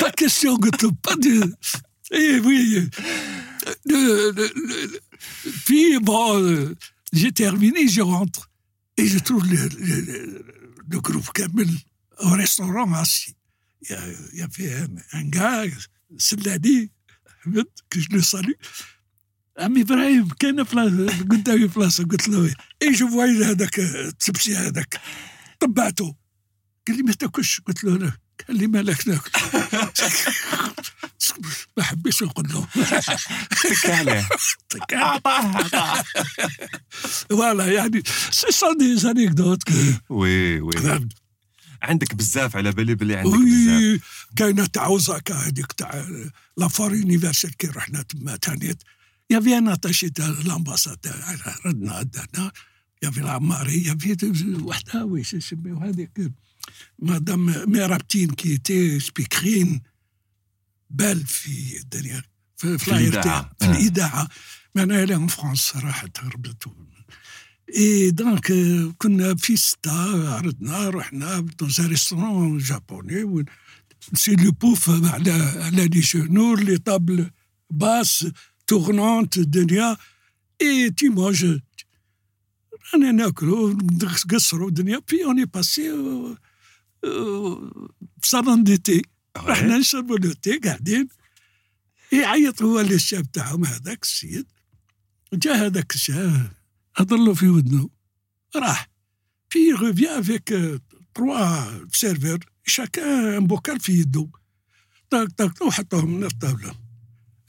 pas 0.00 0.10
question, 0.12 0.56
pas 1.02 1.16
de. 1.16 1.52
Eh 2.12 2.40
oui. 2.40 2.88
Le, 3.86 4.32
le, 4.32 4.50
le, 4.54 5.00
puis, 5.64 5.98
bon, 6.00 6.42
euh, 6.42 6.76
j'ai 7.12 7.32
terminé, 7.32 7.88
je 7.88 8.00
rentre. 8.00 8.50
Et 8.96 9.06
je 9.06 9.18
trouve 9.18 9.44
le, 9.46 10.44
groupe 10.88 11.30
Kamel 11.32 11.68
au 12.18 12.30
restaurant 12.30 12.92
assis. 12.94 13.34
Il 13.82 13.96
y, 14.34 14.42
avait 14.42 14.74
un, 14.74 14.88
un 15.12 15.24
gars, 15.24 15.64
Sellani, 16.18 16.90
que 17.88 18.00
je 18.00 18.08
le 18.10 18.22
salue. 18.22 18.52
عمي 19.58 19.80
إبراهيم 19.82 20.28
كان 20.28 20.62
بلاصه 20.62 21.06
قدامي 21.30 21.66
بلاصه 21.66 22.04
قلت 22.04 22.28
له. 22.28 22.54
اي 22.82 22.92
جو 22.92 23.08
فواي 23.08 23.44
هذاك 23.44 23.78
التبسي 23.78 24.56
هذاك؟ 24.56 25.00
طبعته. 25.60 26.14
قال 26.88 26.96
لي 26.96 27.02
ما 27.02 27.12
تاكلش. 27.12 27.60
قلت 27.60 27.84
له 27.84 27.96
لا 27.98 28.12
قال 28.48 28.56
لي 28.56 28.66
مالك 28.66 29.08
ناكل. 29.08 29.30
ما 31.76 31.82
حبيتش 31.82 32.22
نقول 32.22 32.48
له. 32.48 32.66
تك 33.50 33.90
عليه 33.90 34.28
عطاه 34.92 35.56
عطاه 35.56 36.04
فوالا 37.28 37.66
يعني 37.72 38.02
سي 38.30 38.52
سون 38.52 38.76
دي 38.78 38.96
زانيكدوت 38.96 39.62
وي 40.08 40.60
وي. 40.60 41.08
عندك 41.82 42.14
بزاف 42.14 42.56
على 42.56 42.72
بالي 42.72 42.94
بلي 42.94 43.16
عندك 43.16 43.30
بزاف. 43.30 43.46
وي 43.46 44.00
كاينة 44.36 44.66
تاع 44.66 44.84
اوزاكا 44.84 45.34
هذيك 45.34 45.72
تاع 45.72 46.06
لافار 46.56 46.94
يونيفرسال 46.94 47.56
كي 47.56 47.66
رحنا 47.66 48.02
تما 48.02 48.36
تانيت 48.36 48.82
يافي 49.30 49.58
ان 49.58 49.68
اتاشي 49.68 50.10
تاع 50.10 50.26
لامباساد 50.44 50.98
ردنا 51.66 51.92
عندنا 51.92 52.52
يافي 53.02 53.20
العماري 53.20 53.84
يافي 53.84 54.16
وحده 54.62 55.04
ويش 55.04 55.34
يسميو 55.34 55.78
هذيك 55.78 56.32
مدام 56.98 57.70
ميرابتين 57.70 58.30
كي 58.30 58.58
تي 58.58 59.00
سبيكرين 59.00 59.80
بال 60.90 61.26
في 61.26 61.78
الدنيا 61.80 62.22
في, 62.56 62.78
في 62.78 62.90
الإذاعة. 62.90 63.50
في 63.60 63.66
آه. 63.66 63.70
الاذاعه 63.70 64.28
معناها 64.74 65.04
لهم 65.04 65.26
فرنسا 65.26 65.78
راحت 65.78 66.18
هربت 66.18 66.64
اي 67.76 68.10
دونك 68.10 68.50
آه، 68.50 68.94
كنا 68.98 69.34
في 69.34 69.56
ستة 69.56 70.34
عرضنا 70.34 70.90
رحنا 70.90 71.46
un 71.62 71.68
restaurant 71.68 72.64
japonais 72.70 73.44
سي 74.14 74.36
لو 74.36 74.50
بوف 74.50 74.90
على 74.90 75.32
على 75.32 75.88
لي 75.88 76.02
شنور 76.02 76.60
لي 76.60 76.78
طابل 76.78 77.30
باس 77.70 78.26
تورنونت 78.70 79.38
الدنيا 79.38 79.96
اي 80.62 80.90
تي 80.90 81.08
مانج 81.08 81.58
رانا 82.94 83.12
ناكلو 83.12 83.78
نقصرو 84.02 84.68
الدنيا 84.68 84.98
بي 85.10 85.24
اوني 85.24 85.44
باسي 85.44 85.92
في 88.22 88.28
صالون 88.28 88.64
دي 88.64 88.76
تي 88.76 89.02
رحنا 89.36 89.78
نشربوا 89.78 90.18
لو 90.18 90.32
تي 90.32 90.58
قاعدين 90.58 91.08
يعيط 92.12 92.62
هو 92.62 92.80
للشاب 92.80 93.32
تاعهم 93.32 93.64
هذاك 93.64 94.02
السيد 94.02 94.46
جا 95.32 95.66
هذاك 95.66 95.94
الشاب 95.94 96.52
هضر 96.96 97.16
له 97.16 97.34
في 97.34 97.48
ودنه 97.48 97.88
راح 98.56 98.90
في 99.48 99.72
ريفيان 99.72 100.18
افيك 100.18 100.48
تروا 101.14 101.88
سيرفور 101.92 102.38
شاكان 102.66 103.34
ان 103.34 103.46
بوكال 103.46 103.80
في 103.80 103.92
يده 103.92 104.28
طاق 105.10 105.28
طاق 105.36 105.62
وحطوهم 105.62 106.10
من 106.16 106.24
الطاوله 106.24 106.89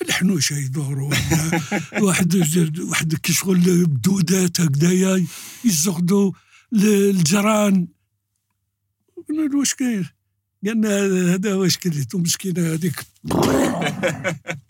الحنوشه 0.02 0.54
يدوروا 0.54 1.10
واحد 1.10 2.02
واحد 2.02 2.80
واحد 2.80 3.16
كي 3.16 3.34
شغل 3.34 3.86
بدودات 3.86 4.62
هكذايا 4.62 5.26
يزغدوا 5.66 6.32
الجيران. 6.74 7.88
قلنا 9.30 9.42
له 9.42 9.58
واش 9.58 9.74
كاين؟ 9.74 10.10
قالنا 10.66 11.34
هذا 11.34 11.54
واش 11.54 11.78
كليتو 11.78 12.18
مسكينه 12.18 12.74
هذيك. 12.74 13.06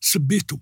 سبيته 0.00 0.60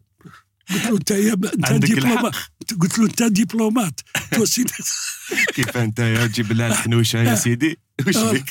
قلت 0.70 0.84
له 0.84 0.96
أنت 0.96 1.10
يا 1.10 1.32
أنت 1.32 1.66
عندك 1.66 1.90
دبلومات 1.90 2.34
قلت 2.80 2.98
له 2.98 3.04
أنت 3.04 3.22
دبلومات 3.22 4.00
توصي 4.32 4.64
كيف 5.54 5.76
أنت 5.76 5.98
يا 5.98 6.26
تجيب 6.26 6.52
لها 6.52 6.66
الحنوشه 6.66 7.18
يا 7.18 7.34
سيدي؟ 7.44 7.78
وش 8.08 8.16
آه. 8.16 8.44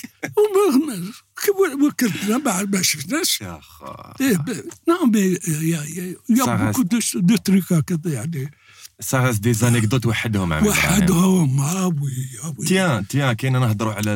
وكلتنا 1.86 2.38
ما 2.38 2.64
ما 2.64 2.82
شفناش. 2.82 3.42
يا 3.42 3.60
خا 3.62 4.14
إيه، 4.22 4.46
نعم 4.88 5.12
يا 5.16 5.40
يا 5.48 6.16
يا 6.30 6.46
Ça 6.46 6.50
بوكو 6.50 6.82
دو 7.16 7.36
تروك 7.36 7.74
هكذا 7.74 8.14
يعني. 8.14 8.52
سا 9.00 9.32
دي 9.32 9.54
زانيكدوت 9.54 10.06
وحدهم 10.06 10.54
عم 10.54 10.68
وحدهم. 10.68 11.60
وي 11.60 12.12
وي 12.58 12.66
تيان 12.66 13.08
تيان 13.08 13.34
كاين 13.34 13.54
نهضروا 13.54 13.94
على 13.94 14.12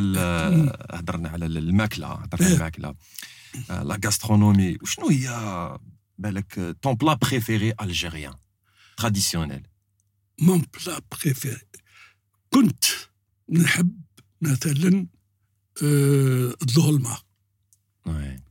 هضرنا 0.92 1.30
على 1.30 1.46
الماكلة 1.46 2.08
هضرنا 2.08 2.46
على 2.46 2.48
إيه. 2.48 2.56
الماكلة. 2.56 2.96
آه، 3.70 3.84
لا 3.84 4.00
غاسترونومي 4.06 4.78
وشنو 4.82 5.10
هي 5.10 5.30
بالك 6.18 6.76
طون 6.82 6.94
بلا 6.94 7.14
بريفيري 7.14 7.74
الجيريان 7.82 8.34
تراديسيونيل 8.98 9.68
مون 10.42 10.66
بلا 10.74 11.02
بريفيري 11.12 11.62
كنت 12.50 12.86
نحب 13.50 14.02
مثلا 14.42 15.08
الظلمة. 15.82 17.18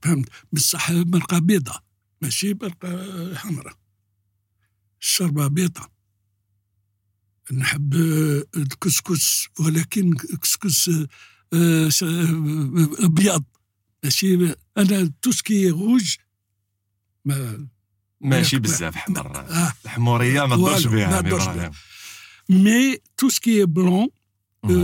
فهمت؟ 0.02 0.28
بصح 0.52 0.90
مرقة 0.90 1.38
بيضاء 1.38 1.82
ماشي؟ 2.22 2.54
مرقة 2.54 3.34
حمراء. 3.34 3.74
الشربة 5.00 5.46
بيضاء 5.46 5.90
نحب 7.52 7.94
آه، 7.94 8.44
الكسكس 8.56 9.46
ولكن 9.60 10.14
كسكس 10.14 10.88
آه، 11.52 11.88
ش- 11.88 12.02
آه، 12.02 12.88
ابيض 12.98 13.44
ماشي؟ 14.04 14.54
أنا 14.78 15.12
توسكي 15.22 15.68
روج 15.70 16.16
ما 17.24 17.68
ماشي 18.20 18.58
بزاف 18.58 18.94
حمر. 18.96 19.36
آه. 19.36 19.72
الحمورية 19.84 20.46
ما 20.46 20.54
والو، 20.56 20.90
بها 20.90 21.06
ما 21.10 21.20
تدورش 21.20 21.42
إبراهيم. 21.42 21.72
مي 22.48 22.98
توسكي 23.16 23.64
بلون. 23.64 24.08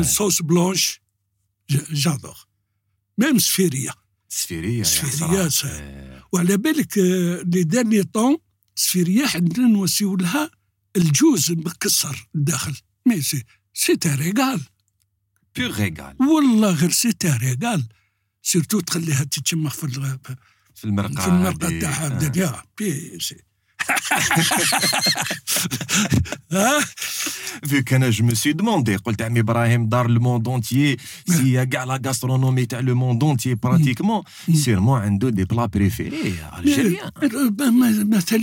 صوص 0.03 0.43
بلونش. 0.43 1.01
جادور 1.91 2.37
ميم 3.19 3.39
سفيرية 3.39 3.91
سفيرية. 4.29 5.49
صح. 5.49 5.65
إيه. 5.65 6.25
وعلى 6.33 6.57
بالك 6.57 6.99
آه، 6.99 7.43
لي 7.43 7.63
داني 7.63 8.03
طون 8.03 8.37
السفيريه 8.77 9.27
عندنا 9.35 9.69
نوسيو 9.69 10.17
لها 10.17 10.51
الجوز 10.97 11.53
مكسر 11.53 12.29
الداخل 12.35 12.77
مي 13.07 13.23
سي 13.23 13.45
سي 13.75 13.99
ريغال 14.07 14.61
بيغ 15.57 15.81
ريغال 15.81 16.17
والله 16.21 16.71
غير 16.71 16.91
سي 16.91 17.13
ريغال 17.25 17.89
سيرتو 18.43 18.81
تخليها 18.81 19.25
تتشمخ 19.25 19.75
في 19.75 19.87
في 20.75 20.85
المرقة 20.85 21.21
في 21.21 21.29
المرقة. 21.29 21.79
تاعها 21.81 22.07
آه. 22.07 22.63
بي 22.79 23.19
سي 23.21 23.37
Vu 27.64 27.84
que 27.84 28.12
je 28.12 28.24
me 28.24 28.36
suis 28.36 28.54
demandé, 28.56 28.96
قلت 28.98 29.22
عمي 29.22 29.40
ابراهيم 29.40 29.90
دار 29.90 30.08
le 30.08 30.20
monde 30.20 30.48
entier, 30.48 30.98
s'il 31.30 31.48
y 31.50 31.58
a 31.58 31.66
كاع 31.66 31.86
la 31.86 32.00
gastronomie 32.00 32.68
تاع 32.68 32.82
le 32.82 32.94
monde 32.94 33.24
entier 33.24 33.56
pratiquement, 33.56 34.24
sûrement 34.54 34.96
عنده 34.96 35.32
des 35.32 35.46
plats 35.46 35.68
préférés 35.68 36.36
algériens. 36.52 37.12
م- 37.24 38.10
مثلا 38.16 38.38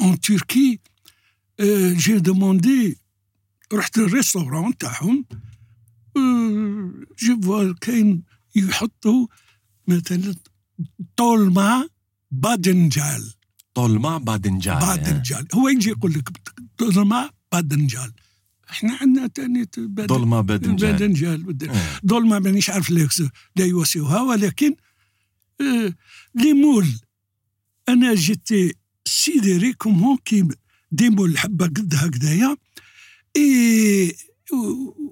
اون 0.00 0.20
تركي 0.20 0.80
جي 1.96 2.18
دوموندي 2.18 2.98
رحت 3.72 3.98
الريستورون 3.98 4.76
تاعهم 4.78 5.24
جو 7.22 7.40
فوا 7.42 7.74
كاين 7.80 8.22
يحطوا 8.56 9.26
مثلا 9.88 10.34
طولما 11.16 11.88
بادنجال 12.30 13.32
طولما 13.87 14.17
بادنجان 14.17 14.79
بادنجال. 14.79 15.47
هو 15.53 15.67
يجي 15.69 15.89
يقول 15.89 16.13
لك 16.13 16.29
طولما 16.77 17.29
بادنجال. 17.51 18.11
إحنا 18.69 18.97
عندنا 19.01 19.27
تاني 19.27 19.65
ظلمة 19.99 20.41
بادنجان. 20.41 20.91
بادنجال. 20.91 21.43
بدن- 21.43 21.69
آه. 21.69 21.99
ظلمة 22.07 22.39
مانيش 22.39 22.69
عارف 22.69 22.89
لا 22.89 23.07
لا 23.55 23.65
يواسيوها 23.65 24.21
ولكن 24.21 24.75
آه، 25.61 25.93
لي 26.35 26.53
مول 26.53 26.87
أنا 27.89 28.15
جيتي 28.15 28.73
سيديري 29.05 29.73
كومون 29.73 30.17
كي 30.25 30.47
دي 30.91 31.09
مول 31.09 31.37
حبة 31.37 31.65
قد 31.65 31.95
هكذايا. 31.95 32.57
اي 33.37 34.15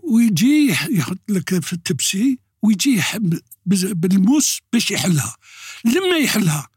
ويجي 0.03 0.67
يح- 0.69 0.87
يحط 0.91 1.19
لك 1.29 1.59
في 1.63 1.73
التبسي 1.73 2.39
ويجي 2.61 2.95
يحب 2.95 3.39
بالموس 3.65 4.59
باش 4.73 4.91
يحلها. 4.91 5.35
لما 5.85 6.17
يحلها 6.23 6.67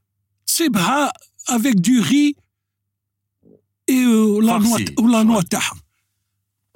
تصيبها 0.46 1.12
افيك 1.48 1.74
دو 1.74 2.02
غي 2.02 2.34
اي 3.88 4.06
ولا 4.06 4.58
نوا. 4.58 4.78
ولا 4.98 5.22
نوا. 5.22 5.42
تاعها 5.42 5.82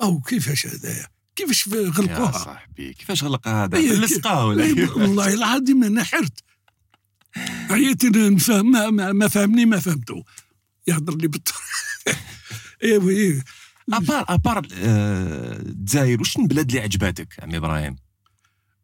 أو 0.03 0.21
كيفاش 0.21 0.67
هذايا 0.67 1.09
كيفاش 1.37 1.67
يا 1.67 1.91
غلقوها 1.91 2.33
صاحبي 2.33 2.93
كيفاش 2.93 3.25
غلق 3.25 3.49
هذا؟ 3.49 3.79
إيه، 3.79 3.93
لصقه 3.93 4.47
ولا 4.47 4.65
إيه،؟ 4.65 4.91
والله 4.91 5.35
العظيم 5.35 5.85
أنا 5.85 6.05
حرت 6.05 6.45
عييت 7.71 8.05
نفهم 8.05 8.71
ما, 8.71 8.91
ما, 8.91 9.13
ما 9.13 9.29
فهمني 9.29 9.67
ما 9.67 9.81
فهمته 9.81 10.25
يهضر 10.87 11.17
لي 11.17 11.29
بالطريقة 11.29 11.63
إيه 12.83 12.99
وي 12.99 13.43
ابار 13.93 14.25
أبار 14.29 14.69
آه، 14.75 15.57
الجزائر 15.57 16.21
وش 16.21 16.37
البلاد 16.37 16.69
اللي 16.69 16.81
عجباتك 16.81 17.43
عمي 17.43 17.57
إبراهيم؟ 17.57 17.97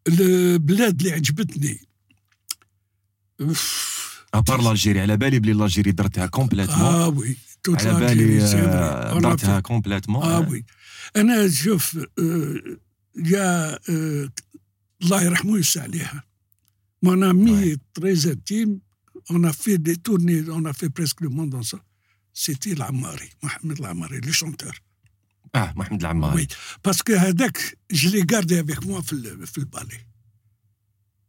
البلاد 0.09 1.01
اللي 1.01 1.13
عجبتني. 1.13 1.81
ابار 4.34 4.62
لالجيري 4.62 5.00
على 5.02 5.18
بالي 5.18 5.40
بلي 5.40 5.54
لالجيري 5.54 5.92
درتها 5.92 6.26
كومبليتمون 6.26 6.80
اه 6.80 7.08
وي 7.10 7.38
توت 7.64 7.86
على 7.86 8.06
لالجيري، 8.06 8.26
بالي 8.38 8.48
سي 8.48 8.58
آه، 8.58 9.10
فري. 9.10 9.12
أنا 9.20 9.30
درتها 9.30 9.56
في- 9.56 9.62
كومبليتمون 9.62 10.24
اه 10.24 10.40
وي 10.50 10.66
انا 11.16 11.50
شوف 11.50 11.98
آه، 12.20 12.78
يا 13.16 13.74
آه، 13.90 14.30
الله 15.04 15.22
يرحمه 15.24 15.52
ويوسع 15.52 15.82
عليها 15.84 16.24
Mon 17.06 17.22
ami 17.22 17.52
Ouais. 17.52 17.68
est 17.74 17.82
très 18.00 18.20
intime. 18.34 18.74
On 19.36 19.42
a 19.52 19.54
fait 19.64 19.78
des 19.88 19.98
tournées, 20.08 20.42
on 20.60 20.64
a 20.72 20.74
fait 20.80 20.92
presque 21.00 21.20
le 21.26 21.30
monde 21.38 21.52
dans 21.58 21.66
ça. 21.72 21.80
C'était 22.44 22.76
l'Amari, 22.82 23.30
Mohamed 23.44 23.78
l'Amari, 23.84 24.20
le 24.28 24.32
chanteur. 24.32 24.74
اه 25.56 25.74
محمد 25.78 26.00
العماري 26.02 26.48
Oui, 26.48 26.48
parce 26.88 27.02
que 27.04 27.14
Hadak, 27.14 27.58
je 27.94 28.10
l'ai 28.10 28.24
gardé 28.26 28.58
avec 28.58 28.86
moi 28.86 29.02
في 29.02 29.14
ال- 29.14 29.48
في 29.48 29.62
le 29.62 29.66
ballet. 29.66 30.02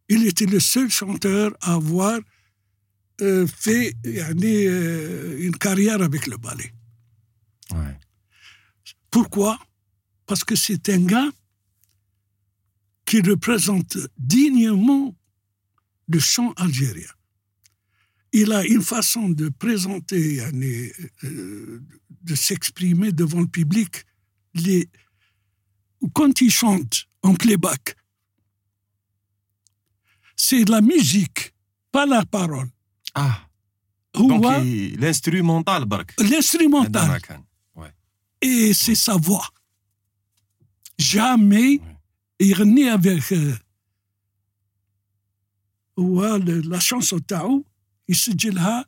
Il 0.09 0.26
était 0.26 0.46
le 0.46 0.61
seul 0.61 0.88
chanteur 0.90 1.49
à 1.61 1.74
avoir 1.74 2.18
euh, 2.18 2.22
Euh, 3.22 3.45
fait 3.45 3.93
euh, 4.07 5.38
une 5.39 5.55
carrière 5.55 6.01
avec 6.01 6.26
le 6.26 6.38
ballet. 6.38 6.74
Pourquoi? 9.11 9.59
Parce 10.26 10.43
que 10.43 10.55
c'est 10.55 10.89
un 10.89 11.05
gars 11.05 11.30
qui 13.05 13.22
représente 13.22 13.97
dignement 14.18 15.16
le 16.07 16.20
chant 16.20 16.53
algérien. 16.53 17.09
Il 18.32 18.51
a 18.51 18.66
une 18.66 18.82
façon 18.82 19.30
de 19.30 19.49
présenter, 19.49 20.41
euh, 20.41 21.80
de 22.24 22.36
s'exprimer 22.36 23.11
devant 23.11 23.41
le 23.41 23.47
public. 23.47 24.05
Quand 26.14 26.41
il 26.41 26.49
chante 26.49 27.05
en 27.22 27.36
playback, 27.36 27.95
c'est 30.36 30.68
la 30.68 30.82
musique, 30.82 31.53
pas 31.91 32.07
la 32.07 32.26
parole. 32.26 32.72
اه 33.16 33.49
هو 34.16 34.28
دونك 34.28 34.44
الانسترومونتال 34.62 35.86
برك 35.86 36.14
هذا 36.20 36.40
l'instrumental. 36.40 37.09
ما 37.09 37.18
كان 37.18 37.44
et 38.44 38.72
c'est 38.72 38.94
sa 38.94 39.16
voix. 39.16 39.49
Jamais 41.03 41.80
يغني 42.40 42.92
avec 42.99 43.32
euh, 43.32 43.59
هو 45.99 46.36
ل- 46.36 46.62
la 46.76 46.80
chanson 46.80 47.18
تاعو 47.28 47.64
يسجلها 48.09 48.84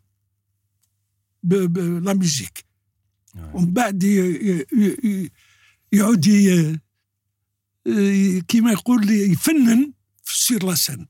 ب- 1.43 1.55
ب- 1.55 1.79
لا 2.05 2.15
ميوزيك 2.15 2.65
Ouais. 3.35 3.39
ومن 3.55 3.73
بعد 3.73 4.03
ي- 4.03 4.07
ي- 4.09 4.67
ي- 4.73 4.97
ي- 5.05 5.31
يعود 5.93 6.27
ي- 6.27 6.79
ي- 7.87 8.41
كيما 8.41 8.73
يقول 8.73 9.07
لي 9.07 9.33
يفنن 9.33 9.93
في 10.25 10.39
سير 10.45 10.67
لا 10.67 10.75
سن 10.75 11.07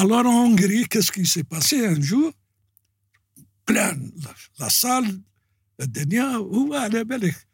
Alors 0.00 0.24
en 0.26 0.36
Hongrie, 0.46 0.86
qu'est-ce 0.90 1.12
qui 1.16 1.26
s'est 1.32 1.44
passé 1.54 1.76
un 1.86 2.00
jour 2.00 2.32
plein 3.66 3.92
la, 4.24 4.32
la 4.60 4.70
salle 4.70 5.20
الدنيا 5.80 6.24
هو 6.24 6.74
على 6.74 7.04
بالك 7.04 7.46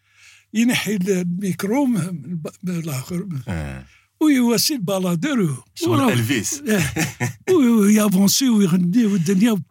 ينحي 0.54 0.96
الميكرو 0.96 1.84
من 1.86 2.00
الب- 2.00 2.50
من 2.62 2.78
الاخر 2.78 3.28
آه. 3.48 3.84
ويواسي 4.20 4.74
البالادور 4.74 5.64
شغل 5.74 6.12
الفيس 6.12 6.62
ويافونسي 7.50 8.48
ويغني 8.48 9.06
والدنيا 9.06 9.62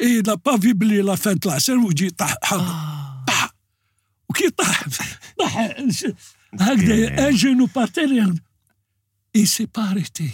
اي 0.00 0.20
لا 0.22 0.34
با 0.34 0.58
في 0.58 0.72
بلي 0.72 1.00
لا 1.02 1.14
فان 1.14 1.36
طلع 1.38 1.58
سن 1.58 1.78
ويجي 1.84 2.10
طاح 2.10 2.34
حاضر 2.42 2.64
طاح 3.26 3.54
وكي 4.28 4.50
طاح 4.50 4.84
طاح 5.38 5.56
هكذا 6.60 7.28
ان 7.28 7.34
جونو 7.34 7.66
بارتير 7.66 8.34
اي 9.36 9.46
سي 9.46 9.66
با 9.66 9.90
اريتي 9.90 10.30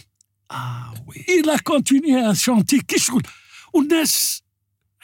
اه 0.51 0.95
وي 1.07 1.15
il 1.41 1.51
a 1.51 1.59
continué 1.59 2.15
à 2.31 2.35
chanter 2.35 2.81
كي 2.89 2.99
شغل 2.99 3.23
والناس 3.75 4.43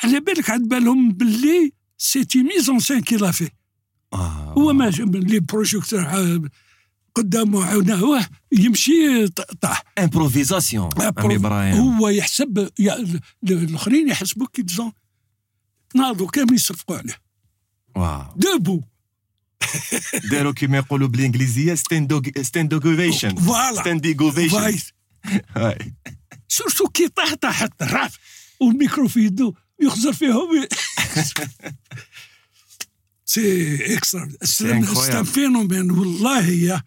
على 0.05 0.21
بالك 0.21 0.51
عاد 0.51 0.61
بالهم 0.69 1.13
باللي 1.13 1.73
سيتي 1.99 2.43
ميز 2.43 2.71
سان 2.87 3.01
كي 3.01 3.17
لا 3.17 3.31
في 3.33 3.51
اه 4.13 4.55
هو 4.59 4.73
ما 4.73 4.91
جاب 4.91 5.17
لي 5.17 5.41
بروجيكتور 5.41 6.01
ع- 6.01 6.41
قدامه 7.15 7.65
عاوناه 7.65 8.29
يمشي 8.53 9.29
ط- 9.29 9.41
طاح 9.61 9.83
امبروفيزاسيون 9.99 10.89
عمي 10.97 11.09
ابراهيم 11.37 11.75
هو 11.77 12.09
يحسب 12.09 12.69
يا- 12.79 12.97
ال- 12.97 13.21
الاخرين 13.45 14.09
يحسبوا 14.09 14.47
كي 14.53 14.63
ديزون 14.63 14.93
ناضوا 15.95 16.27
كامل 16.31 16.55
يصفقوا 16.55 16.97
عليه 16.97 17.17
واو 17.97 18.25
دوبو 18.37 18.83
داروا 20.31 20.53
كيما 20.53 20.77
يقولوا 20.79 21.09
بالانجليزيه 21.09 21.75
ستاندوغوفيشن 22.43 23.35
فوالا 23.35 23.81
ستانديغوفيشن 23.81 24.59
فايت 24.61 24.83
سورتو 26.49 26.89
كي 26.89 27.09
طاح 27.09 27.35
طاح 27.35 27.63
الطراف 27.63 28.19
والميكرو 28.61 29.09
في 29.09 29.21
يده 29.21 29.53
يخزر 29.83 30.13
فيهم 30.13 30.67
سي 33.25 33.97
اكسترا 33.97 34.29
سي 34.43 34.81
incroyable. 34.83 35.15
ان 35.15 35.25
فينومين 35.25 35.91
والله 35.91 36.47
يا 36.47 36.83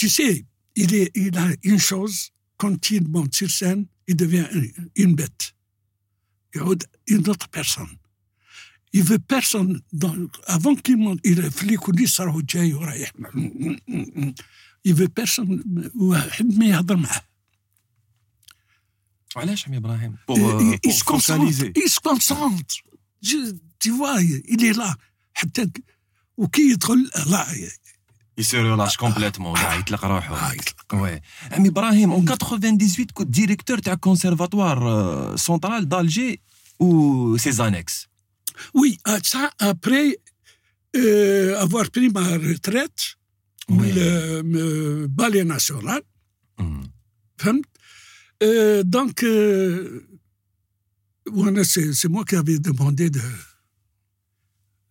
tu 0.00 0.08
sais 0.08 0.44
il 0.78 0.94
est 0.94 1.10
il 1.16 1.36
a 1.38 1.48
une 1.70 1.78
chose 1.90 2.16
quand 2.62 2.90
il 2.90 3.08
monte 3.08 3.34
sur 3.34 3.50
scène 3.50 3.86
il 4.10 4.16
devient 4.16 4.46
une- 4.52 4.90
une 4.96 5.14
bête 5.14 5.52
يعود 6.56 6.82
une 7.10 7.28
autre 7.30 7.48
personne 7.48 7.96
il 8.96 9.02
veut 9.02 9.18
personne 9.36 9.80
dans, 9.92 10.16
avant 10.46 10.74
qu'il 10.76 10.96
monte 10.96 11.20
il 11.26 11.50
في 11.50 11.66
لي 11.66 11.76
كوليس 11.76 12.20
راهو 12.20 12.40
جاي 12.40 12.74
ورايح 12.74 13.12
il 14.88 14.94
veut 14.94 15.08
personne 15.22 15.62
Il, 20.29 20.41
euh, 20.41 20.77
il 20.83 20.93
se 20.93 21.03
concentre. 21.03 21.45
Il 21.75 21.89
se 21.89 21.99
concentre. 21.99 22.75
Je, 23.21 23.53
tu 23.79 23.91
vois, 23.91 24.21
il 24.21 24.65
est 24.65 24.73
là. 24.73 24.95
Il 28.37 28.45
se 28.45 28.55
relâche 28.55 28.95
ah, 28.97 29.05
complètement. 29.05 29.53
98, 32.21 33.09
ah, 33.13 33.21
mm. 33.21 33.25
directeur 33.25 33.81
conservatoire 33.97 34.87
euh, 34.87 35.37
central 35.37 35.85
d'Alger 35.85 36.39
ou 36.79 37.37
ses 37.37 37.59
annexes? 37.59 38.07
Oui, 38.73 38.97
ah, 39.03 39.17
ça, 39.21 39.51
après 39.59 40.17
euh, 40.95 41.59
avoir 41.59 41.91
pris 41.91 42.09
ma 42.09 42.37
retraite, 42.37 43.17
le, 43.67 45.07
ballet 45.07 45.43
national. 45.43 46.01
Mm. 46.57 46.83
Euh, 48.43 48.83
Donc, 48.83 49.23
euh, 49.23 50.07
c'est 51.63 52.07
moi 52.15 52.23
qui 52.25 52.35
avais 52.35 52.59
demandé 52.59 53.09
de 53.09 53.21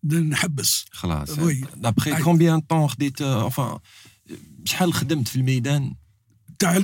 de 0.03 0.16
نحبس 0.16 0.84
خلاص 0.92 1.30
Oui. 1.38 1.64
دابخي 1.76 2.16
أي. 2.16 2.22
كومبيان 2.22 2.61
طون 2.61 2.88
خديت 2.88 3.22
انفان 3.22 3.78
شحال 4.64 4.94
خدمت 4.94 5.28
في 5.28 5.36
الميدان 5.36 5.94
تاع 6.59 6.74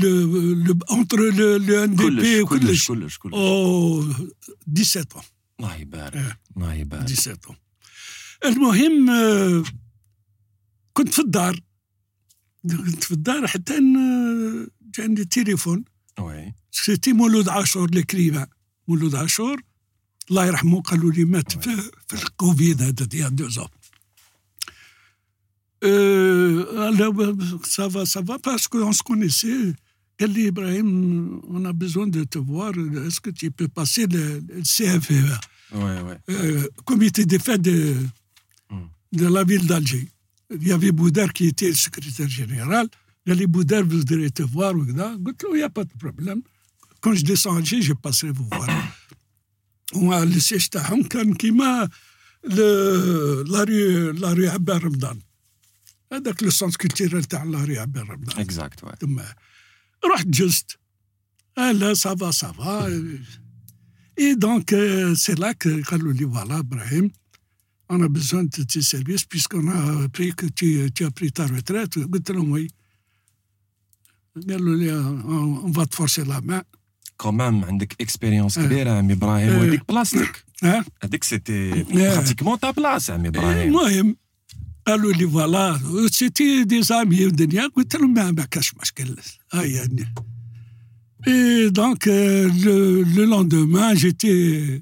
entre 0.91 1.19
le, 1.19 1.59
le 1.67 1.87
NDP 1.89 2.03
كلش 2.03 2.41
وكلش 2.41 2.89
كلش 2.89 3.19
كلش 3.19 3.33
Oh, 3.35 4.23
17 4.67 5.05
ans. 5.21 5.25
الله 5.61 5.75
يبارك 5.77 6.17
إيه. 6.17 6.39
الله 6.57 6.75
يبارك 6.75 7.09
17 7.09 7.37
ans. 7.51 7.55
المهم 8.45 9.11
آه، 9.11 9.65
كنت 10.93 11.09
في 11.15 11.19
الدار 11.19 11.61
كنت 12.71 13.05
في 13.05 13.12
الدار 13.12 13.47
حتى 13.47 13.79
ان 13.79 13.95
جاني 14.95 15.25
تليفون 15.25 15.85
وي 16.20 16.54
سيتي 16.72 17.14
مولود 17.14 17.50
عاشور 17.50 17.90
الكريمة 17.90 18.48
مولود 18.88 19.16
عاشور 19.16 19.62
الله 20.30 20.46
يرحمه 20.46 20.82
قالوا 20.82 21.12
لي 21.12 21.26
مات 21.26 21.52
في, 21.52 21.76
في 22.08 22.14
الكوفيد 22.24 22.82
هذا 22.82 23.06
ديال 23.06 23.36
دو 23.36 23.50
زون 23.50 23.68
ça 27.76 27.88
va, 27.88 28.06
ça 28.06 28.22
va, 28.22 28.38
parce 28.40 28.68
qu'on 28.68 28.92
se 28.94 29.04
connaissait. 29.04 29.76
قال 30.20 30.30
لي 30.34 30.48
ابراهيم 30.48 31.42
on 31.48 31.66
a 31.66 31.74
besoin 31.74 32.08
de 32.08 32.24
te 32.26 32.38
voir 32.40 32.72
est-ce 33.08 33.22
que 33.22 33.30
tu 33.30 33.52
peux 33.52 33.68
passer 33.70 34.06
le, 34.08 34.44
le 34.50 34.62
CFE 34.62 35.40
وي 35.72 36.02
وي 36.02 36.18
euh, 36.30 36.68
comité 36.86 37.26
des 37.26 37.40
fêtes 37.40 37.62
de, 37.62 37.96
Mm. 38.72 38.88
de 39.22 39.28
la 39.36 39.44
ville 39.44 39.66
d'Alger. 39.66 40.06
Il 40.52 40.68
y 40.68 40.72
avait 40.72 40.92
Boudar 40.92 41.30
qui 41.34 41.46
était 41.48 41.70
le 41.70 41.80
secrétaire 41.88 42.30
général. 42.30 42.86
قال 43.28 43.38
لي 43.38 43.46
Boudar 43.48 43.84
voudrait 43.84 44.30
te 44.30 44.44
voir 44.44 44.76
وكذا. 44.76 45.20
قلت 45.26 45.44
له 45.44 45.50
il 45.54 45.58
n'y 45.58 45.64
a 45.64 45.70
pas 45.70 45.84
de 45.84 45.94
problème. 46.04 46.42
Quand 47.02 47.14
je 47.14 47.24
descends 47.24 47.56
à 47.56 47.58
Alger, 47.58 47.82
je 47.82 47.94
passerai 47.94 48.32
vous 48.32 48.48
voir. 48.52 48.70
ومع 49.96 50.26
le 50.26 50.40
siège 50.40 50.70
تاعهم 50.70 51.04
كان 51.04 51.34
كيما 51.34 51.90
ل- 52.44 53.52
لا 53.52 53.64
رue 53.64 54.20
لا 54.20 54.34
رue 54.34 54.50
عبان 54.54 54.78
رمضان. 54.78 55.20
هذاك 56.14 56.44
لو 56.44 56.50
سونس 56.50 56.78
كولتيرال 56.78 57.24
تاع 57.24 57.44
لا 57.44 57.66
رue 57.66 57.78
عبان 57.78 58.04
رمضان. 58.08 58.40
اكزاكت 58.40 58.84
وي 58.84 58.92
تما 59.00 59.34
رحت 60.14 60.28
جزت 60.28 60.80
Ah 61.60 61.74
là, 61.74 61.92
ça 62.04 62.14
va, 62.22 62.30
ça 62.42 62.52
va. 62.60 62.76
Et 64.26 64.34
donc, 64.46 64.66
euh, 64.72 65.14
c'est 65.24 65.38
là 65.44 65.54
que 65.54 65.82
قالوا 65.84 66.14
لي 66.14 66.26
voilà, 66.26 66.64
Brahim, 66.64 67.10
on 67.90 68.02
a 68.02 68.08
besoin 68.08 68.44
de 68.46 68.64
tes 68.64 68.82
services 68.82 69.26
puisqu'on 69.26 69.68
a 69.68 70.04
appris 70.06 70.32
que 70.40 70.46
tu, 70.60 70.90
tu 70.96 71.04
as 71.06 71.12
pris 71.12 71.32
ta 71.32 71.46
retraite. 71.48 71.98
قلت 72.14 72.32
لهم 72.32 72.52
oui. 72.58 72.68
قالوا 74.50 74.76
لي 74.76 74.92
on, 75.04 75.66
on 75.68 75.72
va 75.80 75.86
te 75.86 75.96
forcer 75.96 76.26
la 76.26 76.42
main. 76.42 76.62
كومام 77.18 77.66
عندك 77.66 77.96
اكسبيريونس 78.02 78.58
إيه. 78.58 78.66
كبيره 78.66 78.92
عمي 78.92 79.14
ابراهيم 79.14 79.50
إيه. 79.50 79.58
وهذيك 79.60 79.82
بلاصتك 79.90 80.44
Hein? 80.66 80.84
هذيك 81.04 81.24
سيتي 81.24 81.54
إيه. 81.74 81.84
براتيكمون 81.84 82.60
تا 82.60 82.72
بلاص 82.72 83.10
عمي 83.10 83.28
ابراهيم 83.28 83.68
المهم 83.68 84.16
قالوا 84.88 85.14
لي 85.14 85.28
فوالا 85.30 85.80
سيتي 86.12 86.64
دي 86.64 86.82
زامي 86.84 87.26
ودنيا 87.26 87.68
قلت 87.76 87.96
لهم 87.96 88.14
ما 88.14 88.32
ما 88.32 88.44
كاش 88.46 88.74
مشكل 88.82 89.16
هاي 89.54 89.72
يعني 89.72 90.14
Et 91.28 91.70
donc, 91.82 92.08
euh, 92.08 92.48
le, 92.66 92.78
le 93.18 93.24
lendemain, 93.34 93.90
j'étais. 94.02 94.82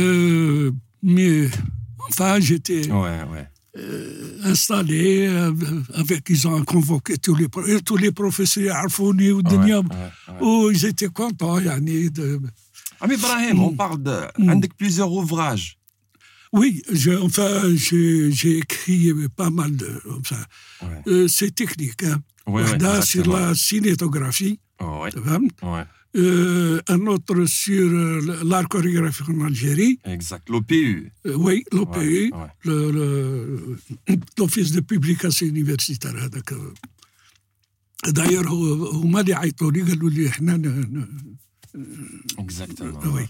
euh, 0.00 0.70
mais, 1.02 1.48
enfin, 2.08 2.38
j'étais 2.48 2.90
وي 2.90 3.22
وي 3.22 3.40
euh, 3.42 3.46
Euh, 3.75 4.37
installé 4.43 5.25
euh, 5.27 5.51
avec 5.95 6.29
ils 6.29 6.47
ont 6.47 6.63
convoqué 6.63 7.17
tous 7.17 7.33
les 7.33 7.47
tous 7.83 7.97
les 7.97 8.11
professeurs 8.11 8.75
Arfouni 8.75 9.31
ou 9.31 9.41
Deniam 9.41 9.87
où 10.41 10.45
oh, 10.45 10.71
ils 10.71 10.85
étaient 10.85 11.07
contents 11.07 11.59
yani 11.59 12.11
de 12.11 12.39
Ami 13.01 13.15
Ibrahim 13.15 13.59
on 13.61 13.71
mm. 13.71 13.75
parle 13.75 14.03
de 14.03 14.15
mm. 14.37 14.49
avec 14.49 14.77
plusieurs 14.77 15.11
ouvrages 15.11 15.79
oui, 16.53 16.83
je, 16.91 17.09
enfin, 17.13 17.63
j'ai 17.75 18.59
écrit 18.59 19.11
pas 19.35 19.49
mal 19.49 19.75
de. 19.75 20.01
Enfin, 20.19 20.35
ouais. 20.83 21.01
euh, 21.07 21.27
c'est 21.27 21.49
technique. 21.49 22.03
Hein. 22.03 22.21
Ouais, 22.45 22.63
sur 23.01 23.27
la 23.27 23.55
cinétographie. 23.55 24.59
Oh, 24.79 25.03
Euh, 26.16 26.80
un 26.88 27.02
autre 27.14 27.44
sur 27.44 27.86
euh, 27.92 28.42
l'art 28.50 28.68
chorégraphique 28.68 29.28
en 29.28 29.40
Algérie, 29.50 29.98
اكزاكت 30.04 30.50
لو 30.50 30.60
بي 30.60 30.76
يو 30.76 31.02
Euh, 31.26 31.36
oui, 31.36 31.62
l'OPU, 31.74 32.30
Ouais, 32.30 32.32
ouais. 32.32 32.50
le- 32.68 32.90
le- 32.98 33.76
l'Office 34.38 34.72
de 34.72 34.80
publication 34.80 35.46
universitaire 35.46 36.16
هذاك 36.16 36.54
داير 38.06 38.48
هو 38.48 38.86
هما 38.90 39.20
اللي 39.20 39.34
عيطوا 39.34 39.72
لي 39.72 39.82
قالوا 39.82 40.10
لي 40.10 40.28
احنا 40.28 40.56
ن- 40.56 41.06
ن- 41.76 41.86
اكزاكتومون 42.38 43.18
Oui. 43.26 43.28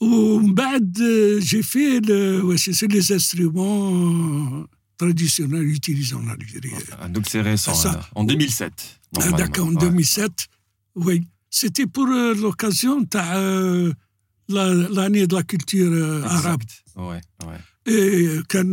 ومن 0.00 0.54
بعد 0.54 0.98
euh, 0.98 1.44
j'ai 1.44 1.62
fait 1.62 2.00
le 2.06 2.44
واش 2.44 2.70
c'est 2.70 2.92
les 2.92 3.12
instruments 3.12 4.66
traditionnels 4.98 5.68
utilisés 5.78 6.14
en 6.22 6.26
Algérie. 6.28 6.70
Donc 7.14 7.24
c'est 7.32 7.40
récent, 7.52 7.74
Ça. 7.74 7.92
là. 7.92 8.08
en 8.20 8.24
2007. 8.24 8.72
Ah, 8.72 9.18
normalement. 9.18 9.36
D'accord, 9.38 9.66
en 9.66 9.74
Ouais. 9.74 9.80
2007, 9.80 10.48
oui. 10.96 11.16
C'était 11.49 11.87
pour 11.87 12.07
euh, 12.07 12.33
l'occasion 12.33 13.01
de 13.01 13.07
euh, 13.15 13.93
l'année 14.49 15.27
de 15.27 15.35
la 15.35 15.43
culture 15.43 15.91
euh, 15.91 16.23
arabe. 16.23 16.61
Ouais, 16.95 17.21
ouais. 17.45 17.59
Et 17.85 18.39
quand 18.49 18.69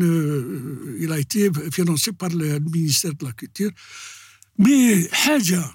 il 0.99 1.13
a 1.13 1.19
été 1.21 1.49
financé 1.71 2.13
par 2.13 2.31
le 2.31 2.59
ministère 2.59 3.15
de 3.15 3.25
la 3.25 3.33
Culture. 3.33 3.71
Mais 4.59 5.09
Haja, 5.29 5.73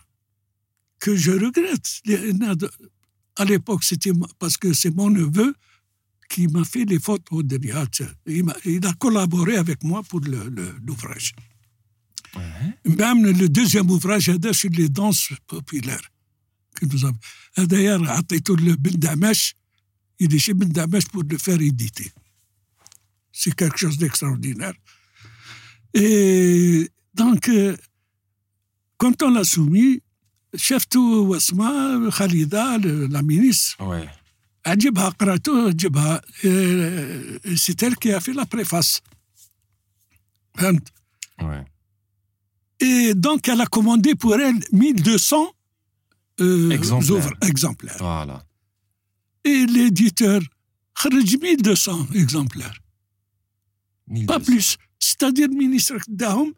que 1.00 1.16
je 1.16 1.32
regrette, 1.32 2.02
à 3.38 3.46
l'époque, 3.46 3.86
c'était 3.86 4.12
parce 4.40 4.58
que 4.58 4.74
c'est 4.74 4.94
mon 4.94 5.10
neveu 5.10 5.56
qui 6.30 6.48
m'a 6.48 6.66
fait 6.66 6.84
les 6.84 7.00
photos 7.00 7.46
de 7.46 7.58
Nihat. 7.58 7.88
Il, 8.26 8.86
a 8.86 8.94
collaboré 8.94 9.56
avec 9.56 9.84
moi 9.86 10.04
pour 10.04 10.20
l'ouvrage. 10.20 11.34
Le, 12.36 12.42
le, 12.42 12.96
ouais. 12.96 12.96
Même 12.98 13.26
le 13.26 13.48
deuxième 13.48 13.90
ouvrage, 13.90 14.30
sur 14.52 14.70
les 14.72 14.90
danses 14.90 15.32
populaires 15.48 16.02
nous 16.83 17.05
avons. 17.05 17.19
D'ailleurs, 17.59 18.03
عطيته 18.11 18.57
لبن 18.57 18.99
دعماش 18.99 19.55
il 20.21 20.33
est 20.35 20.39
chez 20.39 20.55
Ben 20.55 20.69
Damash 20.69 21.07
pour 21.13 21.23
le 21.25 21.39
faire 21.39 21.61
éditer. 21.61 22.09
C'est 23.33 23.55
quelque 23.55 23.79
chose 23.79 23.99
d'extraordinaire. 23.99 24.75
Et 25.95 26.89
donc, 27.15 27.49
euh, 27.49 27.77
quand 28.97 29.17
on 29.23 29.31
l'a 29.31 29.45
soumis, 29.45 30.03
chef 30.57 30.89
tout 30.89 31.27
Wasma, 31.31 31.73
Khalida, 32.17 32.79
le- 32.79 33.07
la 33.07 33.23
ministre, 33.23 33.77
Ouais. 33.81 34.09
عجبها 34.67 35.09
قراته 35.09 35.69
عجبها 35.69 36.21
euh, 36.45 37.39
c'est 37.57 37.83
elle 37.83 37.97
qui 37.97 38.13
a 38.13 38.21
fait 38.21 38.33
la 38.33 38.47
préface. 38.47 39.01
فهمت؟ 40.55 40.89
Ouais. 41.43 41.65
Et 42.81 43.15
donc, 43.15 43.49
elle 43.49 43.61
a 43.61 43.67
commandé 43.67 44.15
pour 44.15 44.35
elle 44.37 44.61
1200 44.73 45.53
euh, 46.41 46.71
Exemplaires. 46.71 47.27
ouvra- 47.27 47.49
exemplaires. 47.51 47.97
Voilà. 47.99 48.39
Et 49.47 49.67
l'éditeur, 49.67 50.41
خرج 50.95 51.37
1200 51.37 52.07
exemplaires. 52.15 52.79
Pas 54.27 54.39
1200. 54.39 54.45
plus. 54.45 54.77
C'est-à-dire, 55.01 55.49
le 55.49 55.57
ministre 55.65 55.95
داهم 56.09 56.55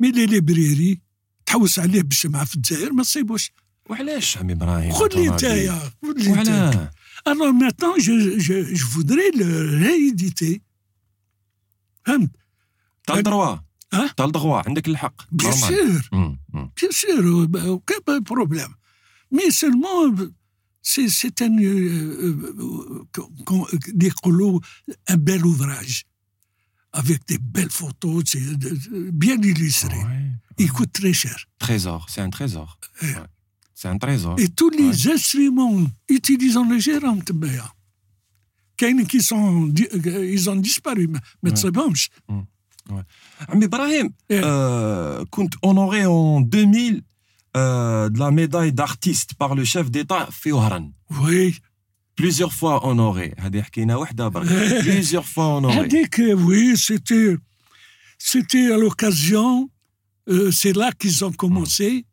مي 0.00 0.10
لي 0.10 0.26
ليبريري 0.26 1.00
تحوس 1.46 1.78
عليه 1.78 2.02
بالشمعة 2.02 2.44
في 2.44 2.54
الجزائر 2.56 2.92
ما 2.92 3.02
تصيبوش. 3.02 3.52
وعلاش 3.90 4.38
عمي 4.38 4.52
ابراهيم 4.52 4.92
خذ 4.92 5.08
لي 5.14 5.28
أنت 5.28 5.34
نتايا 5.34 5.90
خذ 6.02 6.12
لي 6.18 6.32
نتايا. 6.32 6.62
وعلاه 6.70 6.90
Alors 7.28 7.52
maintenant, 7.62 7.94
je, 8.06 8.14
je, 8.46 8.56
je 8.80 8.84
voudrais 8.94 9.30
le 9.40 9.48
rééditer. 9.84 10.60
فهمت؟ 12.06 12.30
t'as 13.10 13.16
le 13.16 13.22
droit 13.22 13.60
Hein 13.92 14.08
t'as 14.16 14.26
le 14.26 14.32
droit 14.32 14.66
عندك 14.68 14.88
الحق 14.88 15.22
Bien 15.32 15.50
Normal. 15.50 15.72
sûr. 15.72 16.08
مم، 16.12 16.38
مم. 16.54 16.70
Bien 16.80 16.90
mais 19.31 19.51
seulement, 19.51 20.05
euh, 20.05 20.33
c'est 20.81 21.41
un, 21.41 21.57
euh, 21.57 22.53
euh, 22.59 23.77
des 23.93 24.11
colos, 24.11 24.61
un 25.07 25.17
bel 25.17 25.45
ouvrage, 25.45 26.05
avec 26.93 27.25
des 27.27 27.37
belles 27.37 27.71
photos, 27.71 28.23
bien 29.11 29.37
illustré. 29.41 29.97
Il 30.57 30.71
coûte 30.71 30.93
très 30.93 31.13
cher. 31.13 31.35
Trésor, 31.59 32.07
c'est 32.09 32.21
un 32.21 32.29
trésor. 32.29 32.79
C'est 33.73 33.89
un 33.89 33.97
trésor. 33.97 34.39
Et 34.39 34.47
tous 34.47 34.69
les 34.69 35.05
ouais. 35.05 35.13
instruments 35.13 35.85
utilisant 36.07 36.63
le 36.67 36.79
gérant 36.79 37.19
qui 39.07 39.21
sont, 39.21 39.73
ils 39.73 40.49
ont 40.49 40.55
disparu, 40.55 41.09
mais 41.43 41.55
c'est 41.55 41.71
bon. 41.71 41.91
Mais 43.55 43.67
Brahim, 43.67 44.09
yeah. 44.29 44.45
euh, 44.45 45.25
en 45.61 46.41
2000 46.41 47.01
euh, 47.55 48.09
de 48.09 48.19
la 48.19 48.31
médaille 48.31 48.73
d'artiste 48.73 49.35
par 49.35 49.55
le 49.55 49.63
chef 49.63 49.89
d'État 49.89 50.27
Fioran. 50.29 50.91
Oui. 51.21 51.57
Plusieurs 52.15 52.51
fois 52.51 52.85
honoré. 52.85 53.33
Plusieurs 54.81 55.25
fois 55.25 55.57
honoré. 55.57 55.87
Oui, 56.37 56.77
c'était, 56.77 57.37
c'était 58.17 58.71
à 58.73 58.77
l'occasion, 58.77 59.69
euh, 60.27 60.51
c'est 60.51 60.73
là 60.73 60.91
qu'ils 60.91 61.23
ont 61.23 61.31
commencé 61.31 62.05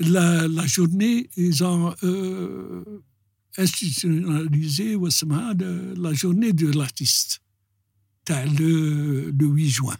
hmm. 0.00 0.12
la, 0.12 0.66
journée, 0.66 1.30
ils 1.36 1.64
ont 1.64 1.94
euh, 2.02 2.84
institutionnalisé 3.56 4.96
euh, 4.96 5.94
la 5.96 6.12
journée 6.12 6.52
de 6.52 6.76
l'artiste, 6.76 7.40
le 8.28 9.30
8 9.30 9.68
juin. 9.70 9.96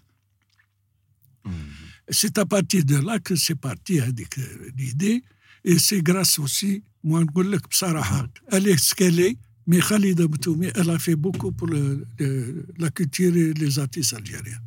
c'est 2.09 2.37
à 2.37 2.45
partir 2.45 2.83
de 2.85 2.97
là 3.07 3.19
que 3.19 3.35
c'est 3.35 3.55
parti 3.55 3.99
هذيك 4.01 4.39
l'idée 4.77 5.23
et 5.65 5.77
c'est 5.79 6.01
grâce 6.01 6.39
aussi 6.39 6.83
moi 7.03 7.23
نقول 7.23 7.51
لك 7.51 7.69
بصراحه 7.69 8.29
elle 8.51 8.67
est 8.67 8.77
ce 8.77 8.95
qu'elle 8.95 9.19
est 9.19 9.37
mais 9.67 9.79
Khalida 9.79 10.25
Boutoumi 10.27 10.67
elle 10.75 10.89
a 10.89 10.99
fait 10.99 11.15
beaucoup 11.15 11.51
pour 11.51 11.67
le- 11.67 12.05
le- 12.19 12.65
la 12.77 12.89
culture 12.89 13.35
et 13.43 13.53
les 13.53 13.73
artistes 13.79 14.13
algériens 14.13 14.61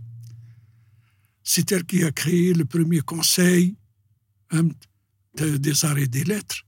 c'est 1.42 1.70
elle 1.72 1.84
qui 1.84 2.04
a 2.04 2.12
créé 2.12 2.52
le 2.54 2.64
premier 2.64 3.00
conseil 3.00 3.74
hein, 4.52 4.68
de- 5.38 5.56
des 5.66 5.84
arts 5.84 5.98
et 5.98 6.06
des 6.16 6.24
lettres 6.32 6.60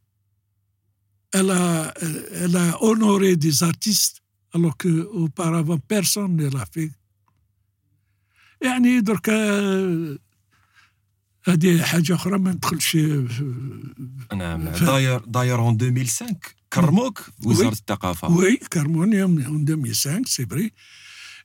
elle 1.38 1.50
a, 1.50 1.92
elle 2.42 2.56
a 2.56 2.82
honoré 2.88 3.36
des 3.36 3.56
artistes 3.62 4.16
alors 4.54 4.76
qu'auparavant 4.76 5.78
personne 5.94 6.32
ne 6.36 6.48
l'a 6.56 6.66
fait 6.74 6.90
يعني 8.62 9.00
درك 9.00 9.28
هذه 11.48 11.82
حاجه 11.82 12.14
اخرى 12.14 12.38
ما 12.38 12.52
ندخلش 12.52 12.88
في- 12.90 13.54
نعم 14.34 14.68
داير 14.68 15.18
داير 15.26 15.58
en 15.58 15.76
2005 15.82 16.36
كرموك 16.72 17.26
وزاره 17.44 17.72
الثقافه 17.72 18.28
Oui, 18.28 18.58
Carmonium 18.74 19.38
en 19.46 19.58
2005, 19.64 20.22
c'est 20.26 20.48
vrai. 20.52 20.70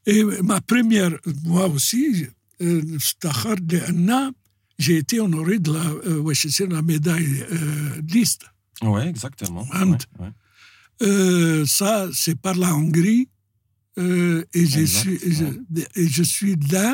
Et 0.07 0.23
ma 0.43 0.61
première, 0.61 1.13
moi 1.43 1.67
aussi, 1.67 2.27
euh, 2.61 2.95
افتخر 2.95 3.59
لأن 3.59 4.33
j'ai 4.81 4.97
été 4.97 5.19
honoré 5.19 5.59
de 5.59 5.71
la, 5.73 5.85
euh, 6.07 6.19
wesh, 6.27 6.47
c'est 6.47 6.67
la 6.71 6.81
médaille 6.81 7.43
euh, 7.51 8.01
liste. 8.13 8.43
ouais 8.83 9.07
exactement 9.09 9.65
Hamd. 9.73 10.01
ouais, 10.19 10.25
ouais. 10.25 10.33
Euh, 11.01 11.65
ça, 11.65 11.93
c'est 12.21 12.37
par 12.45 12.55
la 12.63 12.73
Hongrie. 12.79 13.27
euh, 13.97 14.43
et, 14.53 14.65
je 14.65 14.79
Exact, 14.79 14.99
suis, 15.01 15.15
et 15.27 15.31
je, 15.39 15.45
et 16.01 16.07
je 16.17 16.23
suis 16.35 16.55
là. 16.73 16.87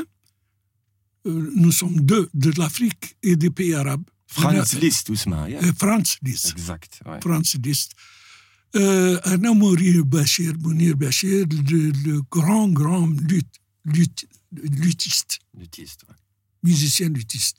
euh, 1.27 1.51
nous 1.55 1.71
sommes 1.71 1.99
deux, 2.11 2.29
de 2.33 2.51
l'Afrique 2.59 3.05
et 3.23 3.35
des 3.35 3.49
pays 3.49 3.73
arabes. 3.73 4.03
فرانس 4.27 4.75
ليست 4.75 5.09
واسمها 5.09 5.47
ياك 5.47 5.63
Euh, 5.63 5.73
France 5.73 6.17
liste. 6.27 6.51
اكزاكت 6.51 6.93
ouais. 7.05 7.19
France 7.21 7.55
liste. 7.65 7.91
Euh, 8.75 9.19
Anna 9.23 9.53
Mourir 9.53 10.03
Bachir, 10.05 10.53
Mounir 10.63 10.95
Bachir, 10.97 11.45
le, 11.71 11.91
le 12.07 12.21
grand, 12.35 12.67
grand 12.79 13.07
luth, 13.29 13.53
luth- 13.85 14.25
luthiste, 14.83 15.39
لوتيست 15.53 16.01
ouais. 16.01 16.15
musicien 16.63 17.09
luthiste. 17.09 17.57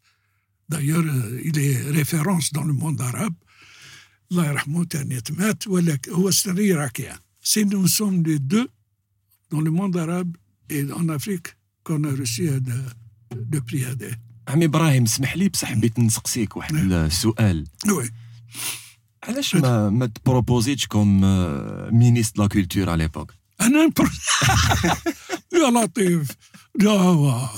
D'ailleurs, 0.68 1.06
euh, 1.06 1.40
il 1.48 1.58
est 1.58 1.76
référence 2.00 2.52
dans 2.52 2.64
le 2.64 2.72
monde 2.72 3.00
arabe. 3.00 3.34
الله 4.32 4.46
يرحمه 4.46 4.84
تاني 4.84 5.20
مات 5.30 5.66
ولكن 5.66 6.12
هو 6.12 6.30
سري 6.30 6.72
راكع. 6.74 7.16
C'est 7.42 7.64
nous 7.64 7.86
sommes 7.88 8.22
les 8.26 8.38
deux 8.38 8.68
dans 9.50 9.60
le 9.60 9.70
monde 9.70 9.96
arabe 9.96 10.36
et 10.70 10.82
en 10.92 11.08
Afrique 11.08 11.48
qu'on 11.84 12.04
a 12.04 12.10
reçu 12.14 12.48
هذا 12.48 12.94
لو 13.31 13.59
بري 13.59 13.85
هذا 13.85 14.17
عمي 14.47 14.65
إبراهيم 14.65 15.03
اسمح 15.03 15.37
لي 15.37 15.49
بصح 15.49 15.67
حبيت 15.67 15.99
نسقسيك 15.99 16.57
واحد 16.57 16.73
نعم. 16.73 17.05
السؤال. 17.05 17.67
وي 17.89 18.11
علاش 19.23 19.55
ما 19.55 19.89
ما 19.89 20.05
تبروبوزيتش 20.05 20.87
كوم 20.87 21.21
مينيست 21.97 22.37
لا 22.37 22.47
كولتور 22.47 22.89
على 22.89 23.03
ليبوك 23.03 23.33
أنا 23.61 23.79
يا 25.53 25.69
لطيف. 25.69 26.31
لا 26.79 27.49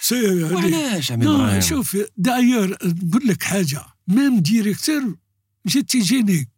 سي 0.00 0.44
علاش 0.44 1.12
عمي 1.12 1.24
نعم، 1.24 1.34
إبراهيم؟ 1.34 1.60
شوف 1.60 1.96
داير 2.16 2.76
نقول 2.84 3.26
لك 3.28 3.42
حاجة. 3.42 3.84
ميم 4.08 4.40
ديريكتور 4.40 5.16
جيتي 5.66 5.98
جيني 6.00 6.48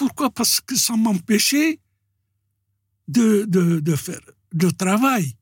بوركوا 0.00 0.26
باسكو 0.26 0.74
سا 0.74 0.94
مامبيشي 0.94 1.80
دو 3.08 3.44
دو 3.44 3.78
دو 3.78 3.96
فير 3.96 4.34
دو 4.52 4.70
ترافاي 4.70 5.36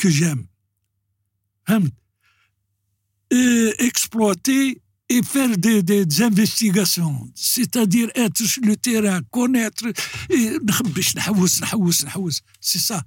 كو 0.00 0.08
جيم 0.08 0.48
exploiter 3.78 4.80
et 5.08 5.22
faire 5.22 5.56
des, 5.56 6.22
investigations, 6.22 7.30
c'est-à-dire 7.34 8.08
être 8.14 8.42
sur 8.44 8.62
le 8.64 8.76
terrain, 8.76 9.20
connaître. 9.30 9.84
C'est 12.60 12.78
ça. 12.78 13.02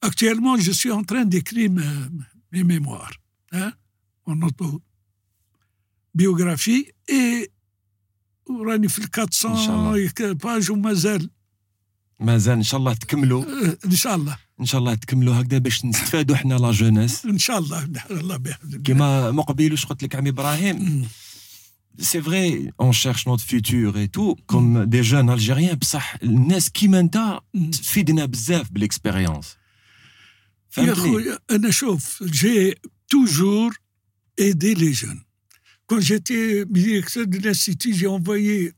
Actuellement, 0.00 0.56
je 0.58 0.70
suis 0.70 0.90
en 0.90 1.02
train 1.02 1.24
d'écrire 1.24 1.70
mes 2.52 2.64
mémoires 2.64 3.14
hein, 3.52 3.72
en 4.26 4.38
autobiographie 6.12 6.90
et 7.08 7.50
400 8.46 9.94
pages 10.40 10.70
ou 10.70 10.76
mazal. 10.76 11.22
مازال 12.24 12.56
إن 12.56 12.62
شاء 12.62 12.80
الله 12.80 12.94
تكملوا. 12.94 13.44
آه، 13.44 13.78
إن 13.84 13.90
شاء 13.96 14.14
الله. 14.14 14.36
إن 14.60 14.64
شاء 14.66 14.80
الله 14.80 14.94
تكملوا 14.94 15.34
هكذا 15.40 15.58
باش 15.58 15.84
نستفادوا 15.84 16.36
حنا 16.36 16.54
لا 16.54 16.70
جونيس. 16.70 17.24
إن 17.26 17.38
شاء 17.38 17.58
الله 17.58 17.88
الله 18.10 18.36
بيحفظك 18.36 18.82
كيما 18.82 19.30
مقبل 19.30 19.70
واش 19.72 19.84
قلت 19.86 20.02
لك 20.02 20.14
عمي 20.16 20.28
إبراهيم؟ 20.28 21.08
سي 21.98 22.22
فري 22.22 22.72
اون 22.80 22.92
شيرش 22.92 23.28
نوت 23.28 23.40
فيتور 23.40 23.96
اي 23.96 24.06
تو 24.06 24.34
كوم 24.34 24.82
دي 24.82 25.00
جون 25.00 25.30
الجيريان 25.30 25.74
بصح 25.76 26.16
الناس 26.22 26.70
كيما 26.70 27.00
انت 27.00 27.40
تفيدنا 27.72 28.24
بزاف 28.24 28.72
بالاكسبيريونس 28.72 29.56
يا 30.78 30.94
خويا 30.94 31.38
أنا 31.50 31.70
شوف 31.70 32.22
جي 32.22 32.74
توجور. 33.08 33.72
Quand 35.90 36.00
j'étais 36.00 36.64
directeur 36.64 37.24
de 37.26 37.38
l'Institut, 37.44 37.92
j'ai 37.98 38.08
envoyé 38.18 38.72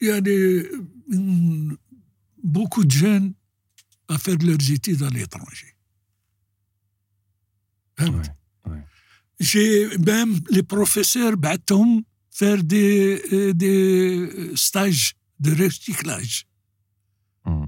il 0.00 0.08
y 0.08 0.10
a 0.10 0.20
des- 0.28 0.62
une- 1.16 1.76
beaucoup 2.42 2.84
de 2.84 2.90
jeunes 2.90 3.34
à 4.08 4.18
faire 4.18 4.36
leurs 4.38 4.70
études 4.70 5.02
à 5.02 5.08
l'étranger. 5.10 5.74
Hein? 7.98 8.22
J'ai 9.38 9.88
même 9.98 10.38
les 10.50 10.62
professeurs 10.62 11.36
Batum 11.36 12.02
faire 12.30 12.62
des, 12.62 13.22
euh, 13.32 13.52
des 13.52 14.18
euh, 14.18 14.56
stages 14.56 15.14
de 15.38 15.50
recyclage. 15.62 16.46
Mm. 17.44 17.66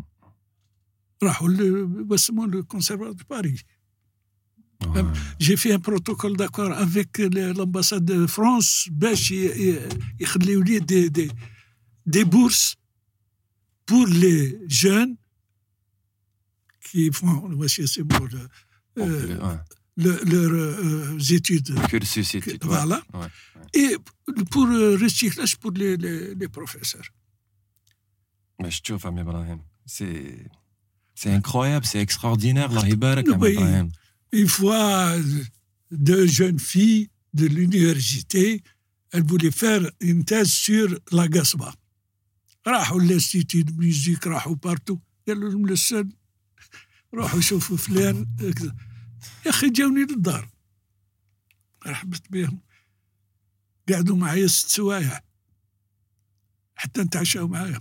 Le 1.20 2.62
conservatoire 2.62 3.14
de 3.14 3.25
Paris. 3.25 3.61
Hein? 4.95 5.12
J'ai 5.39 5.57
fait 5.57 5.72
un 5.72 5.79
protocole 5.79 6.37
d'accord 6.37 6.72
avec 6.72 7.18
l'ambassade 7.18 8.05
de 8.05 8.27
France, 8.27 8.89
des, 10.81 11.11
des, 11.11 11.31
des 12.07 12.25
bourses 12.25 12.77
pour 13.87 14.07
les 14.07 14.59
jeunes 14.68 15.16
qui 16.91 17.11
font 17.12 17.49
le 17.49 17.57
euh, 17.57 18.49
euh, 18.99 19.57
ouais. 19.97 20.18
leurs 20.24 21.32
études. 21.32 21.74
Cursus 21.89 22.35
études. 22.35 22.64
Voilà. 22.64 23.03
Et 23.72 23.97
pour 24.51 24.66
le 24.66 24.95
recyclage 24.95 25.57
pour 25.57 25.72
les, 25.72 26.49
professeurs. 26.49 27.09
Mais 28.61 28.70
je 28.70 28.82
trouve, 28.82 29.05
Ibrahim, 29.18 29.59
c'est, 29.85 30.47
c'est 31.14 31.30
incroyable, 31.30 31.85
c'est 31.85 32.01
extraordinaire, 32.01 32.70
la 32.70 32.89
Ibrahim. 32.89 33.91
Une 34.32 34.49
fois, 34.49 35.14
deux 35.91 36.26
jeunes 36.26 36.59
filles 36.59 37.09
de 37.35 37.47
l'université, 37.47 38.62
elles 39.12 39.24
voulaient 39.24 39.51
faire 39.51 39.82
une 40.01 40.24
thèse 40.24 40.51
sur 40.51 40.89
la 41.12 41.28
gasba. 41.28 41.72
راحوا 42.67 43.01
l'institut 43.01 43.65
de 43.65 43.73
musique 43.73 44.27
راحوا 44.27 44.55
بارتو 44.55 44.99
قالوا 45.29 45.51
لهم 45.51 45.67
للسن 45.67 46.12
روحوا 47.15 47.41
شوفوا 47.41 47.77
فلان 47.77 48.37
هكذا. 48.41 48.77
يا 49.47 49.51
أخي 49.51 49.71
جاوني 49.71 50.01
للدار. 50.01 50.49
رحبت 51.87 52.33
بهم. 52.33 52.61
قعدوا 53.89 54.17
معايا 54.17 54.47
ست 54.47 54.69
سوايع. 54.69 55.21
حتى 56.75 57.01
نتعشاو 57.01 57.49
معايا 57.49 57.81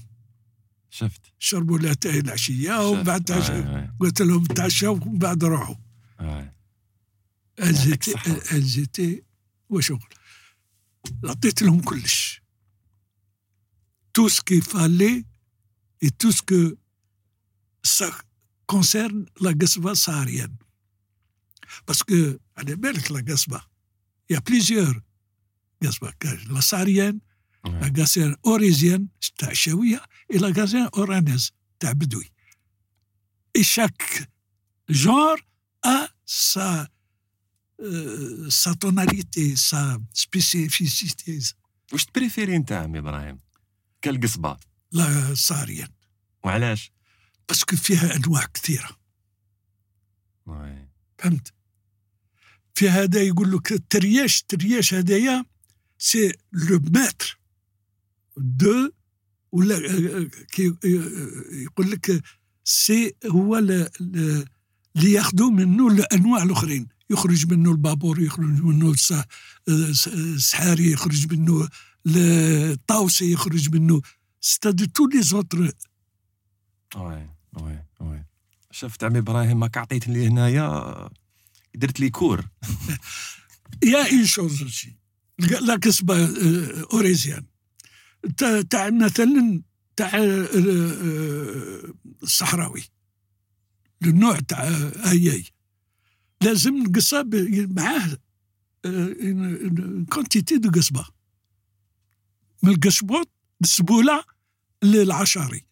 شفت. 0.90 1.22
شربوا 1.40 1.78
الاتاي 1.78 2.20
العشية 2.20 2.90
ومن 2.90 3.04
بعد 3.04 3.20
شفت. 3.20 3.28
تعشاو 3.28 3.64
Ouais, 3.64 3.88
ouais, 3.88 3.98
قلت 4.00 4.22
لهم 4.22 4.46
تعشاو 4.46 4.94
ومن 4.94 5.18
بعد 5.18 5.44
روحوا 5.44 5.76
elles 7.62 8.78
étaient 8.78 9.24
وشغل. 9.70 10.14
عطيت 11.24 11.62
لهم 11.62 11.82
كلش. 11.82 12.43
tout 14.14 14.30
ce 14.30 14.41
qu'il 14.41 14.61
fallait 14.61 15.26
et 16.01 16.11
tout 16.11 16.32
ce 16.32 16.41
que 16.41 16.78
ça 17.84 18.09
concerne 18.68 19.26
la 19.41 19.53
Gasba 19.53 19.95
saharienne. 19.95 20.55
Parce 21.86 22.03
que 22.03 22.39
elle 22.55 22.70
est 22.70 22.76
belle, 22.76 22.97
la 23.09 23.22
Gasba. 23.22 23.66
Il 24.30 24.34
y 24.34 24.36
a 24.36 24.41
plusieurs 24.41 24.93
Gasba. 25.82 26.11
La 26.49 26.61
saharienne, 26.61 27.20
ouais. 27.66 27.80
la 27.82 27.89
Gassienne 27.89 28.36
orésienne, 28.43 29.07
et 30.30 30.39
la 30.39 30.51
Gassienne 30.51 30.89
oranaise, 30.93 31.51
c'est 31.51 31.88
Tabedoui. 31.88 32.32
Et 33.53 33.64
chaque 33.64 34.28
genre 34.88 35.38
a 35.84 36.07
sa, 36.26 36.88
euh, 37.82 38.49
sa 38.49 38.74
tonalité, 38.76 39.55
sa 39.55 39.97
spécificité. 40.14 41.39
Vous 41.91 41.97
préférez 42.11 42.64
un 42.70 42.93
Ibrahim? 42.93 43.38
كالقصبة. 44.04 44.58
لا 44.91 45.34
صاريا 45.36 45.88
وعلاش؟ 46.43 46.91
باسكو 47.49 47.76
فيها 47.76 48.16
أنواع 48.16 48.45
كثيرة. 48.45 48.89
وي. 50.45 50.88
فهمت؟ 51.18 51.54
في 52.76 52.89
هذا 52.89 53.22
يقول 53.22 53.51
لك 53.51 53.72
الترياش 53.72 54.41
الترياش 54.41 54.93
هذايا 54.93 55.45
سي 55.97 56.34
لو 56.54 56.80
ماتر. 56.93 57.39
دو 58.38 58.91
ولا 59.51 60.30
كي 60.51 60.74
يقول 61.51 61.91
لك 61.91 62.24
سي 62.64 63.16
هو 63.26 63.58
اللي 63.58 63.89
ياخذوا 64.95 65.51
منه 65.51 65.88
الانواع 65.88 66.43
الأخرين. 66.43 66.88
يخرج 67.10 67.54
منه 67.54 67.72
البابور 67.72 68.20
يخرج 68.22 68.62
منه 68.62 68.91
الس- 68.91 69.24
الس- 69.70 70.08
السحاري 70.08 70.91
يخرج 70.91 71.34
منه 71.34 71.70
الطاوسي 72.08 73.32
يخرج 73.32 73.76
منه. 73.76 74.01
ستادي 74.41 74.88
تو 74.88 75.08
لي 75.08 75.22
زوتر. 75.22 75.72
وي 76.95 77.30
وي 77.54 77.86
وي. 77.99 78.26
شفت 78.72 79.04
عمي 79.04 79.20
إبراهيم 79.20 79.60
ماك 79.60 79.78
عطيت 79.78 80.08
لي 80.08 80.28
هنايا 80.28 81.10
درت 81.76 81.99
لي 81.99 82.10
كور. 82.10 82.49
يا 83.84 84.12
اون 84.12 84.26
شوز 84.26 84.64
aussi 84.64 84.89
لا 85.39 85.78
كسبة 85.78 86.16
آه، 86.24 86.88
أوريزيان. 86.93 87.45
تاع 88.70 88.89
مثلا 88.89 89.62
تاع 89.95 90.12
آه، 90.16 90.47
آه، 90.56 91.93
الصحراوي. 92.24 92.84
النوع 94.04 94.39
تاع 94.39 94.64
اياي 95.12 95.45
لازم 96.41 96.78
نقصها 96.78 97.26
معاه 97.54 98.18
كونتيتي 100.10 100.58
دو 100.58 100.72
قصبة 100.72 101.06
من 102.62 102.70
القشبوط 102.72 103.31
السبولة 103.62 104.24
للعشاري 104.83 105.64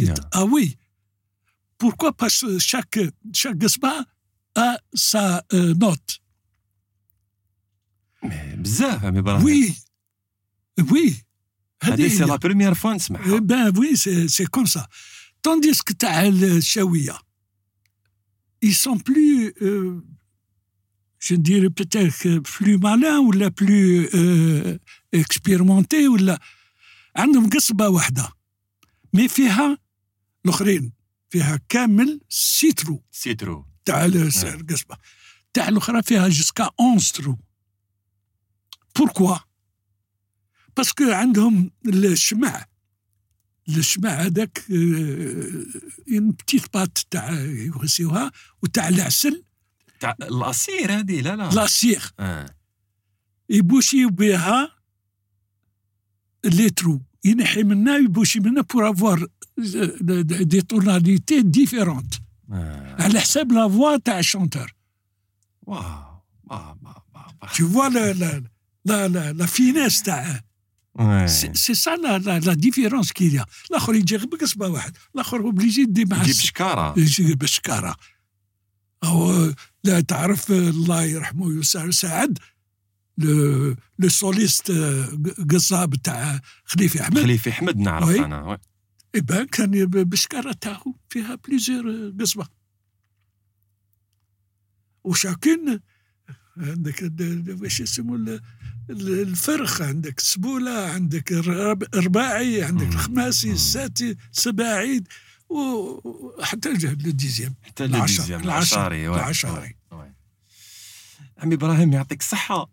يا. 0.00 0.14
اه 0.34 0.44
وي 0.44 0.78
بوركوا 1.80 2.10
باش 2.10 2.46
شاك 2.58 3.14
شاك 3.32 3.62
قصبة 3.64 4.06
ا 4.58 4.76
سا 4.94 5.42
نوت 5.54 6.20
مي 8.22 8.56
بزاف 8.56 9.04
عمي 9.04 9.18
ابراهيم 9.18 9.46
Oui, 9.46 10.82
oui. 10.82 11.12
هذه 11.82 12.08
سي 12.08 12.24
لا 12.24 12.34
هذه 12.34 12.36
بروميير 12.38 12.74
فوا 12.74 12.92
Eh 12.92 12.96
نسمعها 12.96 13.38
ben 13.40 13.72
oui, 13.78 13.96
c'est 13.96 14.28
c'est 14.28 14.46
comme 14.50 14.66
ça. 14.66 14.86
Tandis 15.42 15.78
que 15.86 15.92
تاع 15.98 16.22
الشاوية, 16.28 17.18
ils 18.62 18.74
sont 18.74 18.98
plus, 18.98 19.54
euh, 19.62 20.02
je 21.27 21.35
dirais 21.47 21.69
peut-être 21.79 22.39
plus 22.53 22.77
malins 22.77 23.19
ou 23.25 23.31
la 23.31 23.49
plus 23.59 24.07
euh, 24.13 24.77
expérimentés 25.21 26.07
ولا 26.07 26.39
عندهم 27.15 27.49
قصبة 27.49 27.87
واحدة. 27.89 28.29
مي 29.13 29.27
فيها 29.27 29.77
الآخرين 30.45 30.91
فيها 31.29 31.59
كامل 31.69 32.21
سيترو 32.29 33.03
سيترو 33.11 33.65
تاع 33.85 34.05
ال- 34.05 34.17
القصبة. 34.43 34.97
تاع 35.53 35.67
الأخرى 35.69 36.01
فيها 36.03 36.27
جوسكا 36.29 36.63
11 36.79 37.13
ترو. 37.13 37.37
بوركوا؟ 38.95 39.37
باسكو 40.77 41.03
عندهم 41.11 41.71
الشمع 41.85 42.65
الشمع 43.69 44.09
هذاك 44.09 44.65
اون 44.71 46.31
بتيت 46.31 46.73
بات 46.73 46.97
تاع 47.11 47.31
يغسيوها 47.41 48.31
وتاع 48.63 48.87
العسل 48.89 49.44
تاع 49.99 50.15
العصير 50.21 50.99
هذه 50.99 51.21
لا 51.21 51.35
لا 51.35 51.49
لاسير 51.49 52.11
آه. 52.19 52.55
يبوشي 53.49 54.05
بها 54.05 54.71
لي 56.45 56.69
ترو 56.69 57.01
ينحي 57.23 57.63
منها 57.63 57.97
يبوشي 57.97 58.39
منها 58.39 58.61
بور 58.61 58.89
افوار 58.89 59.27
دي 60.21 60.61
توناليتي 60.61 61.41
ديفيرونت 61.41 62.13
آه. 62.51 63.03
على 63.03 63.19
حساب 63.19 63.51
لا 63.51 63.69
فوا 63.69 63.97
تاع 63.97 64.19
الشونتور 64.19 64.73
واو 65.61 65.81
ما 66.43 66.75
ما 66.75 66.95
tu 67.47 67.63
vois 67.63 67.89
la 67.89 67.93
فوا 67.93 68.13
لا 68.13 68.13
لا 68.13 68.43
لا 68.85 69.07
لا 69.07 69.33
لا 69.33 69.45
Ouais. 70.97 71.25
تاعه 71.25 71.25
سي 71.53 71.73
سا 71.73 71.95
لا 71.95 72.17
لا 72.17 72.39
لا 72.39 72.53
ديفيرونس 72.53 73.09
y 73.09 73.37
a. 73.37 73.45
L'autre, 73.71 73.93
il 73.95 74.25
بقصبة 74.25 74.67
واحد. 74.67 74.97
الآخر 75.15 75.37
اوبليجي 75.37 75.85
دي 75.85 76.05
démasquer. 76.05 76.19
يجيب 76.19 76.35
شكارة. 76.35 76.99
يجيب 76.99 77.45
شكارة. 77.45 77.95
لا 79.85 79.99
تعرف 80.01 80.51
الله 80.51 81.03
يرحمه 81.03 81.59
يسار 81.59 81.91
سعد 81.91 82.39
لو 83.17 84.09
سوليست 84.09 84.71
قصاب 85.51 85.95
تاع 85.95 86.41
خليفة 86.65 87.01
أحمد 87.01 87.19
خليفة 87.19 87.51
أحمد 87.51 87.77
نعرف 87.77 88.07
وي. 88.07 88.25
أنا 88.25 88.41
وي. 88.43 88.57
إبا 89.15 89.43
كان 89.43 89.85
ب- 89.85 90.09
بشكارة 90.09 90.51
تاعو 90.61 90.95
فيها 91.09 91.35
بليزيور 91.35 92.13
قصبة 92.19 92.47
وشاكين 95.03 95.79
عندك 96.57 97.11
واش 97.61 97.79
يسموا 97.79 98.17
ال- 98.17 98.41
ال- 98.89 99.19
الفرخ 99.21 99.81
عندك 99.81 100.17
السبوله 100.19 100.89
عندك 100.89 101.31
الرب- 101.33 101.95
الرباعي 101.95 102.63
عندك. 102.63 102.87
الخماسي. 102.87 103.51
الساتي 103.51 104.15
السباعي 104.33 105.03
وحتى 105.49 106.69
لو 106.69 106.75
ديزيام 107.11 107.55
حتى 107.63 107.85
العشر- 107.85 108.35
العشاري. 108.35 109.07
العشاري. 109.09 109.75
عمي 111.37 111.55
إبراهيم 111.55 111.93
يعطيك 111.93 112.21
الصحه؟ 112.21 112.69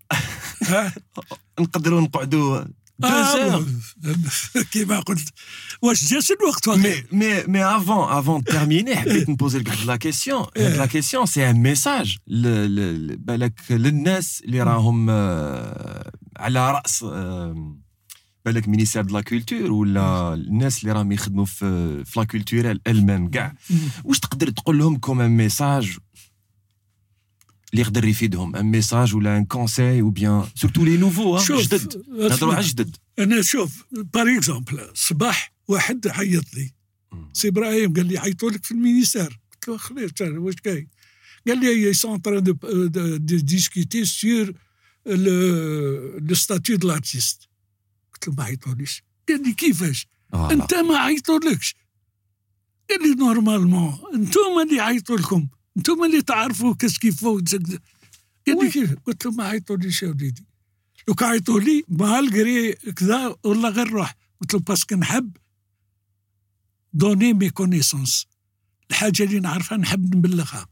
نقدروا 1.60 2.00
نقعدوا. 2.00 2.64
دو 2.98 3.08
آه، 3.08 3.64
كيما 4.72 5.00
قلت. 5.00 5.28
واش 5.82 6.04
جاش 6.14 6.30
الوقت 6.32 6.68
مي 6.68 6.94
مي 7.12 7.42
مي 7.44 7.64
افون 7.64 8.08
افون 8.18 8.44
تيرميني 8.44 8.96
حبيت 8.96 9.28
نبوزي 9.30 9.58
لك 9.58 9.68
واحد 9.68 9.86
لا 9.86 9.96
كيسيون 9.96 10.46
هاد 10.56 10.76
لا 10.76 10.86
كيسيون 10.86 11.26
سي 11.26 11.50
ان 11.50 11.56
ميساج 11.56 12.16
بالك 12.26 13.60
للناس 13.70 14.42
اللي 14.44 14.62
راهم 14.62 15.06
آه، 15.10 16.12
على 16.36 16.72
رأس 16.72 17.02
آه، 17.02 17.76
بالك 18.44 18.68
مينيستير 18.68 19.02
دو 19.02 19.14
لا 19.14 19.20
كولتور 19.20 19.72
ولا 19.72 20.34
الناس 20.34 20.82
اللي 20.82 20.92
راهم 20.92 21.12
يخدموا 21.12 21.44
في 21.44 22.04
في 22.04 22.20
لا 22.20 22.26
كولتورال 22.26 22.80
المام 22.86 23.28
كاع. 23.28 23.54
واش 24.04 24.20
تقدر 24.20 24.50
تقول 24.50 24.78
لهم 24.78 24.96
كوم 24.96 25.20
ان 25.20 25.30
ميساج 25.30 25.96
اللي 27.72 27.82
يقدر 27.82 28.04
يفيدهم؟ 28.04 28.56
ان 28.56 28.66
ميساج 28.66 29.14
ولا 29.14 29.38
ان 29.38 29.44
كونساي 29.44 30.00
أو 30.00 30.10
بيان 30.10 30.44
سورتو 30.54 30.84
لي 30.84 30.96
نوفو 30.96 31.38
جدد. 31.38 32.02
نهضروا. 32.08 32.54
على 32.54 32.66
جدد. 32.66 32.96
أنا 33.18 33.42
شوف 33.42 33.84
بار 33.92 34.36
اكزومبل 34.36 34.90
صباح 34.94 35.52
واحد 35.68 36.08
عيط 36.08 36.54
لي. 36.54 36.72
سي 37.32 37.48
إبراهيم 37.48 37.92
قال 37.92 38.06
لي 38.06 38.18
عيطوا 38.18 38.50
لك 38.50 38.64
في 38.64 38.70
المينيستير. 38.70 39.40
قلت 39.52 39.68
له 39.68 39.76
خليه 39.76 40.38
واش 40.38 40.54
كاين؟ 40.54 40.88
قال 41.48 41.60
لي 41.60 41.92
ils 41.92 41.96
sont 41.96 42.08
en 42.08 42.18
train 42.18 42.40
de, 42.40 42.52
de, 42.96 43.18
de 43.18 43.36
discuter 43.38 44.04
sur 44.04 44.52
le, 45.06 46.18
le 46.28 46.34
statut 46.34 46.78
de 46.78 46.86
l'artiste. 46.86 47.51
قلت 48.22 48.28
له 48.28 48.34
ما 48.34 48.44
عيطوليش 48.44 49.02
قال 49.28 49.42
لي 49.42 49.52
كيفاش 49.52 50.06
فوالا. 50.32 50.52
انت 50.52 50.74
ما 50.74 50.98
عيطولكش 50.98 51.74
قال 52.90 53.02
لي 53.02 53.14
نورمالمون 53.14 53.98
أنتم 54.14 54.60
اللي 54.62 54.80
عيطوا 54.80 55.16
لكم 55.16 55.48
أنتم 55.76 56.04
اللي 56.04 56.22
تعرفوا 56.22 56.74
كاش 56.74 56.98
كيف 56.98 57.24
قال 57.24 57.44
لي 58.46 58.70
كيف 58.70 58.94
قلت 59.06 59.26
له 59.26 59.32
ما 59.32 59.44
عيطوليش 59.44 60.02
يا 60.02 60.08
وليدي 60.08 60.46
لو 61.08 61.14
كان 61.14 61.28
عيطوا 61.28 61.60
لي 61.60 61.84
مالغري 61.88 62.72
كذا 62.72 63.36
والله 63.44 63.68
غير 63.68 63.88
روح 63.88 64.16
قلت 64.40 64.54
له 64.54 64.60
باسكو 64.60 64.94
نحب 64.94 65.36
دوني 66.92 67.32
مي 67.32 67.50
كونيسونس 67.50 68.26
الحاجة 68.90 69.22
اللي 69.22 69.40
نعرفها 69.40 69.78
نحب 69.78 70.16
نبلغها 70.16 70.66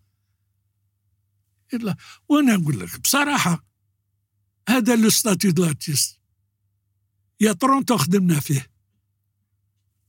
إلا 1.74 1.96
وأنا 2.28 2.56
نقول 2.56 2.80
لك 2.80 3.00
بصراحه 3.00 3.64
هذا 4.68 4.96
لو 4.96 5.10
ستاتيو 5.10 5.50
دو 5.50 5.64
لارتيست 5.64 6.19
يا 7.41 7.53
ترونتو 7.53 7.97
خدمنا 7.97 8.39
فيه 8.39 8.67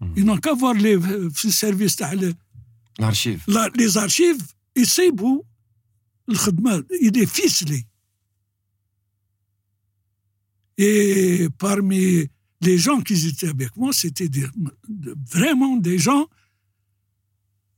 مم. 0.00 0.14
ينون 0.16 0.38
كافوار 0.38 0.76
لي 0.76 1.00
في 1.30 1.44
السيرفيس 1.44 1.96
تاع 1.96 2.12
ال- 2.12 2.34
الارشيف 3.00 3.48
لا- 3.48 3.72
لي 3.76 3.88
زارشيف 3.88 4.38
يصيبوا 4.76 5.42
الخدمه 6.28 6.84
il 7.02 7.16
est 7.22 7.26
ficelé 7.40 7.84
et 10.78 11.48
parmi 11.58 12.28
les 12.60 12.78
gens 12.78 13.00
qui 13.00 13.14
étaient 13.28 13.48
avec 13.48 13.72
moi 13.76 13.92
c'était 13.92 14.28
des, 14.28 14.46
de- 14.88 15.16
vraiment 15.36 15.76
des 15.76 15.98
gens 15.98 16.24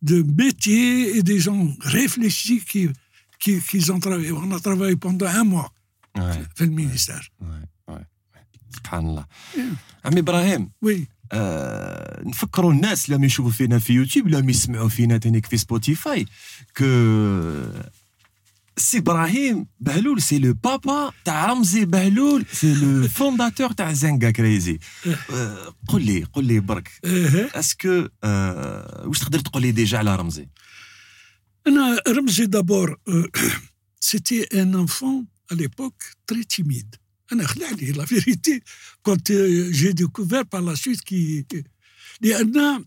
de 0.03 0.17
métier 0.43 1.17
et 1.17 1.23
des 1.23 1.41
gens 1.47 1.63
réfléchis 1.81 2.61
qui 2.71 2.83
qui, 3.43 3.53
qui 3.69 3.79
ont 3.91 4.01
travaillé 4.01 4.33
on 4.33 4.51
a 4.53 4.61
travaillé 4.61 4.97
pendant 4.97 5.27
un 5.27 5.45
mois 5.45 5.71
Ouais, 6.19 6.47
في 6.55 6.65
المينيستير 6.65 7.33
ouais, 7.41 7.45
ouais. 7.45 7.67
سبحان 8.76 9.06
الله. 9.06 9.26
عمي 10.06 10.20
إبراهيم 10.20 10.72
وي. 10.82 11.08
آه 11.32 12.24
نفكروا 12.26 12.74
الناس 12.74 13.10
لما 13.10 13.26
يشوفوا 13.26 13.52
فينا 13.52 13.80
في 13.80 13.94
يوتيوب 13.94 14.28
لما 14.28 14.52
يسمعوا 14.52 14.90
فينا 14.90 15.18
تانيك 15.18 15.46
في 15.46 15.58
سبوتيفاي 15.58 16.26
كو 16.78 16.86
سي 18.78 18.98
إبراهيم 18.98 19.68
بهلول 19.80 20.22
سي 20.22 20.40
لو 20.40 20.54
بابا 20.54 21.12
تاع 21.26 21.46
رمزي 21.46 21.86
بهلول 21.86 22.46
سي 22.52 22.74
لو 22.74 23.08
فونداتور 23.08 23.72
تاع 23.72 23.94
زنقا 23.94 24.32
كريزي. 24.32 24.80
آه 25.34 25.76
قول 25.88 26.06
لي 26.06 26.24
قول 26.24 26.46
لي 26.46 26.60
برك 26.60 26.92
إيه. 27.06 27.50
أسكو 27.56 28.08
آه 28.24 29.08
واش 29.08 29.20
تقدر 29.20 29.40
تقول 29.40 29.62
لي 29.62 29.72
ديجا 29.72 29.98
على 29.98 30.16
رمزي؟ 30.16 30.50
أنا 31.68 32.00
رمزي 32.08 32.46
دابور 32.46 32.98
سيتي 34.00 34.44
ان 34.62 34.76
انفون 34.76 35.26
à 35.52 35.56
l'époque 35.56 36.04
très 36.32 36.46
timide. 36.56 37.03
انا 37.33 37.47
خلعني 37.47 37.93
لا 37.93 38.05
فيريتي 38.05 38.63
كنت 39.03 39.33
جي 39.71 39.93
ديكوفير 39.93 40.43
بار 40.43 40.63
لا 40.63 40.75
سويت 40.75 41.01
كي 41.01 41.45
لان 42.21 42.85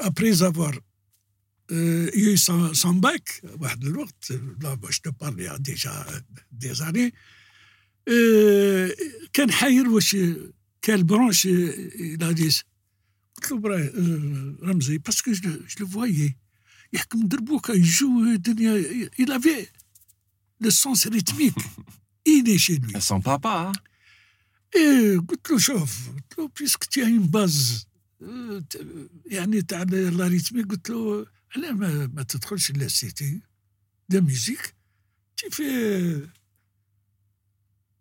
ابري 0.00 0.32
افوار 0.32 0.82
eu 2.12 2.36
son, 2.36 2.74
son 2.74 3.00
bac 3.00 3.44
واحد 3.60 3.84
الوقت 3.84 4.32
لا 4.62 4.74
باش 4.74 5.00
تو 5.00 5.10
بارلي 5.10 5.58
ديجا 5.60 6.24
دي 6.52 6.74
زاني 6.74 7.14
كان 9.32 9.50
حاير 9.52 9.88
واش 9.88 10.16
كان 10.82 11.06
برونش 11.06 11.46
الى 11.46 12.34
ديس 12.34 12.62
قلت 13.36 13.50
له 13.50 13.58
برا 13.58 13.92
رمزي 14.62 14.98
باسكو 14.98 15.32
جو 15.32 15.50
لو 15.80 15.86
فوايي 15.86 16.36
يحكم 16.92 17.28
دربوكا 17.28 17.72
يجو 17.72 18.34
دنيا 18.34 19.08
il 19.18 19.32
avait 19.32 19.68
le 20.64 20.70
sens 20.70 21.06
rythmique 21.06 21.62
il 22.25 22.49
est 22.49 22.57
chez 22.57 22.77
lui. 22.77 22.99
سون 22.99 23.19
بابا 23.19 23.71
إيه 24.75 25.19
قلت 25.19 25.51
له 25.51 25.57
شوف 25.57 26.09
قلت 26.09 26.37
له 26.37 26.51
بيسك 26.59 26.83
تي 26.83 27.03
اون 27.03 27.27
باز 27.27 27.87
يعني 29.25 29.61
تاع 29.61 29.83
لا 29.83 30.27
ريتمي 30.27 30.63
قلت 30.63 30.89
له 30.89 31.25
علاه 31.55 31.71
ما, 31.71 32.07
ما 32.07 32.23
تدخلش 32.23 32.71
لا 32.71 32.87
سيتي 32.87 33.39
دو 34.09 34.21
ميوزيك 34.21 34.75
تي 35.37 35.49
في 35.49 35.63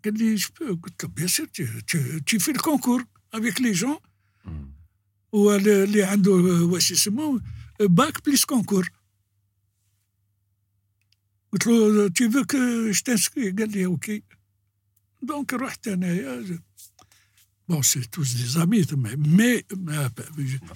قال 0.04 0.18
لي 0.18 0.36
قلت 0.60 1.04
له 1.04 1.08
بيان 1.08 1.28
سور 1.28 1.46
تي 2.26 2.38
في 2.38 2.50
الكونكور 2.50 3.06
افيك 3.34 3.60
لي 3.60 3.72
جون 3.72 3.98
هو 5.34 5.54
اللي 5.54 6.02
عنده 6.02 6.30
واش 6.32 6.90
يسموه 6.90 7.42
باك 7.80 8.24
بليس 8.24 8.44
كونكور 8.44 8.90
قلت 11.53 11.67
له 11.67 12.07
تي 12.07 12.29
فو 12.29 12.43
كو 12.45 12.91
جتنسكري 12.91 13.51
قال 13.51 13.71
لي 13.71 13.85
اوكي 13.85 14.23
دونك 15.21 15.53
رحت 15.53 15.87
انايا 15.87 16.59
Bon, 17.71 17.83
c'est 17.83 18.07
tous 18.09 18.29
des 18.41 18.57
amis, 18.57 18.83
mais, 18.97 19.15
mais 19.37 19.63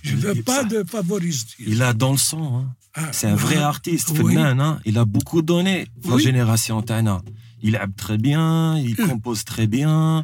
je 0.04 0.14
ne 0.16 0.22
veux 0.28 0.44
pas 0.44 0.64
de 0.64 0.84
favoriser. 0.96 1.48
Il 1.74 1.82
a 1.82 1.92
dans 1.92 2.12
le 2.12 2.20
sang. 2.30 2.48
Hein. 2.58 2.68
Ah, 2.94 3.10
C'est 3.18 3.26
un 3.26 3.40
vrai 3.46 3.56
voilà. 3.56 3.70
artiste, 3.76 4.10
Oui. 4.12 4.18
Fennan, 4.36 4.60
hein. 4.62 4.80
Il 4.86 4.96
a 5.04 5.06
beaucoup 5.16 5.42
donné 5.42 5.76
la 6.06 6.16
Oui. 6.16 6.22
génération 6.28 6.76
Tana. 6.84 7.18
Il 7.64 7.74
aime 7.82 7.94
très 8.04 8.20
bien, 8.28 8.78
il 8.90 8.94
Mm. 9.00 9.08
compose 9.10 9.42
très 9.54 9.66
bien, 9.78 10.24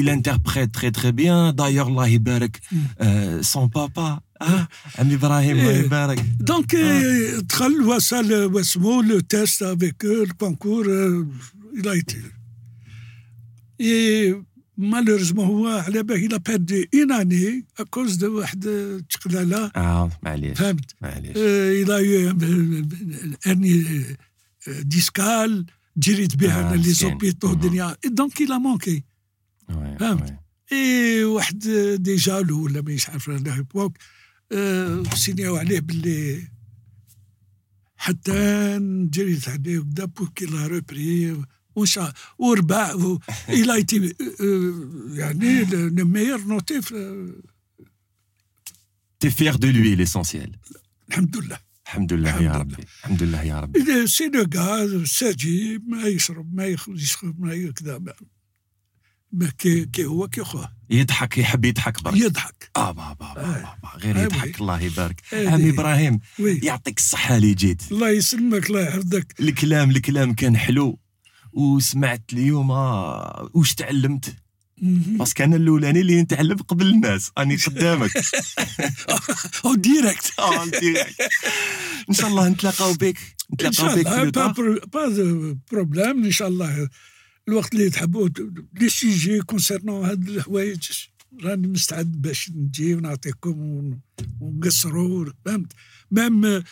il 0.00 0.06
interprète 0.18 0.72
très 0.78 0.90
très 0.98 1.12
bien. 1.22 1.38
D'ailleurs, 1.58 1.88
Allah 1.92 2.08
يبارك 2.08 2.54
euh, 3.02 3.42
son 3.42 3.68
papa. 3.68 4.22
آه، 4.41 4.67
عمي 4.99 5.15
إبراهيم 5.15 5.57
الله 5.57 5.69
إيه. 5.69 5.85
يبارك 5.85 6.19
دونك 6.39 6.75
دخل 7.49 7.81
وصل 7.81 8.33
واسمو 8.33 9.01
لو 9.01 9.19
تيست 9.19 9.63
افيك 9.63 10.05
الكونكور 10.05 10.85
il 11.75 11.87
a 11.89 11.95
été. 11.95 12.17
Et 13.79 14.33
malheureusement, 14.77 15.49
il 15.87 16.33
a 16.33 16.39
perdu 16.39 16.87
une 16.93 17.11
année 17.11 17.65
à 17.77 17.83
cause 17.83 18.17
de 18.17 18.27
واحد 18.27 18.61
تقلالة. 19.09 19.71
آه 19.75 20.11
معليش. 20.23 20.57
فهمت؟ 20.57 20.95
معليش. 21.01 21.37
il 21.83 21.91
a 21.91 21.99
ديسكال 24.83 25.65
hernie 25.65 25.71
جريت 25.97 26.35
بها 26.35 26.69
أنا 26.69 26.81
لي 26.81 26.93
زوبيتو 26.93 27.51
الدنيا 27.51 27.95
دونك 28.05 28.43
il 28.43 28.51
مونكي 28.51 29.03
فهمت؟ 29.99 30.39
اي 30.71 31.23
واحد 31.23 31.59
دي 31.99 32.15
جالو 32.15 32.63
ولا 32.63 32.81
مانيش 32.81 33.09
عارف 33.09 33.29
على 33.29 33.63
l'époque. 33.63 34.14
سينيو 35.15 35.55
عليه 35.55 35.79
باللي 35.79 36.47
حتى 37.97 38.77
نجري 38.81 39.39
عليه 39.47 39.79
وكدا 39.79 40.05
بور 40.05 40.29
كي 40.35 40.45
لا 40.45 40.67
ريبري 40.67 41.41
وشا 41.75 42.13
وربع 42.37 42.95
إلى 43.49 43.73
ايتي 43.73 44.15
آه، 44.41 45.15
يعني 45.15 45.63
لو 45.65 46.05
ميور 46.05 46.41
نوتي 46.47 46.81
تي 49.19 49.29
فيغ 49.29 49.55
دو 49.55 49.67
لوي 49.67 49.95
ليسونسيال 49.95 50.55
الحمد 51.09 51.37
لله 51.37 51.59
الحمد 51.85 52.13
لله 52.13 52.41
يا 52.41 52.51
ربي. 52.51 52.75
الحمد 53.03 53.23
لله 53.23 53.43
يا 53.43 53.59
ربي. 53.59 54.07
سي 54.07 54.29
لو 54.29 54.45
غاز 54.55 55.03
ساجي 55.03 55.77
ما 55.77 56.03
يشرب 56.03 56.55
ما 56.55 56.65
يخرج 56.65 57.15
ما 57.23 57.71
كذا 57.71 58.01
كي, 59.57 59.85
كي 59.85 60.05
هو 60.05 60.27
كي 60.27 60.43
خوه. 60.43 60.71
يضحك 60.89 61.37
يحب 61.37 61.65
يضحك 61.65 62.03
برك. 62.03 62.17
يضحك. 62.17 62.69
آه 62.75 62.91
بابا 62.91 63.13
بابا 63.13 63.41
آه. 63.41 63.77
بابا 63.83 63.97
غير 63.97 64.17
آه، 64.19 64.23
يضحك 64.23 64.61
الله 64.61 64.81
يبارك. 64.81 65.21
آه، 65.33 65.49
عمي. 65.49 65.69
إبراهيم 65.69 66.19
يعطيك 66.39 66.97
الصحة 66.97 67.37
اللي 67.37 67.53
جيت. 67.53 67.81
الله 67.91 68.09
يسلمك 68.09 68.69
الله 68.69 68.81
يحفظك. 68.81 69.35
الكلام 69.39 69.89
الكلام 69.89 70.33
كان 70.33 70.57
حلو. 70.57 70.99
وسمعت 71.53 72.23
اليوم 72.33 72.71
آه 72.71 73.49
وش 73.53 73.73
تعلمت. 73.73 74.35
باسكو 74.77 75.43
أنا 75.43 75.55
الأولاني 75.55 75.99
اللي 76.01 76.21
نتعلم 76.21 76.57
قبل 76.57 76.87
الناس. 76.87 77.31
راني 77.37 77.55
قدامك 77.55 78.11
أو 79.65 79.75
ديريكت 79.75 80.31
آه، 80.39 80.65
أنت- 80.65 81.07
إن 82.09 82.13
شاء 82.13 82.27
الله 82.29 82.49
نتلاقاو 82.49 82.93
بك. 82.93 83.17
نتلاقاو 83.53 83.95
بك 83.95 84.33
با 84.33 84.47
با 84.93 85.57
بروبليم 85.71 86.23
إن 86.25 86.31
شاء 86.31 86.47
الله. 86.47 86.89
الوقت 87.49 87.73
اللي 87.73 87.89
تحبوا 87.89 88.29
لي 88.79 88.89
سيجي 88.89 89.39
كونسيرنون 89.41 90.05
هاد 90.05 90.27
الحوايج 90.29 90.89
راني 91.43 91.67
مستعد 91.67 92.11
باش 92.21 92.51
نجي 92.55 92.95
ونعطيكم 92.95 93.59
ون- 93.61 93.99
ونقصروا 94.41 95.25
فهمت؟ 95.45 95.71
ميم 96.11 96.45
آه، 96.45 96.63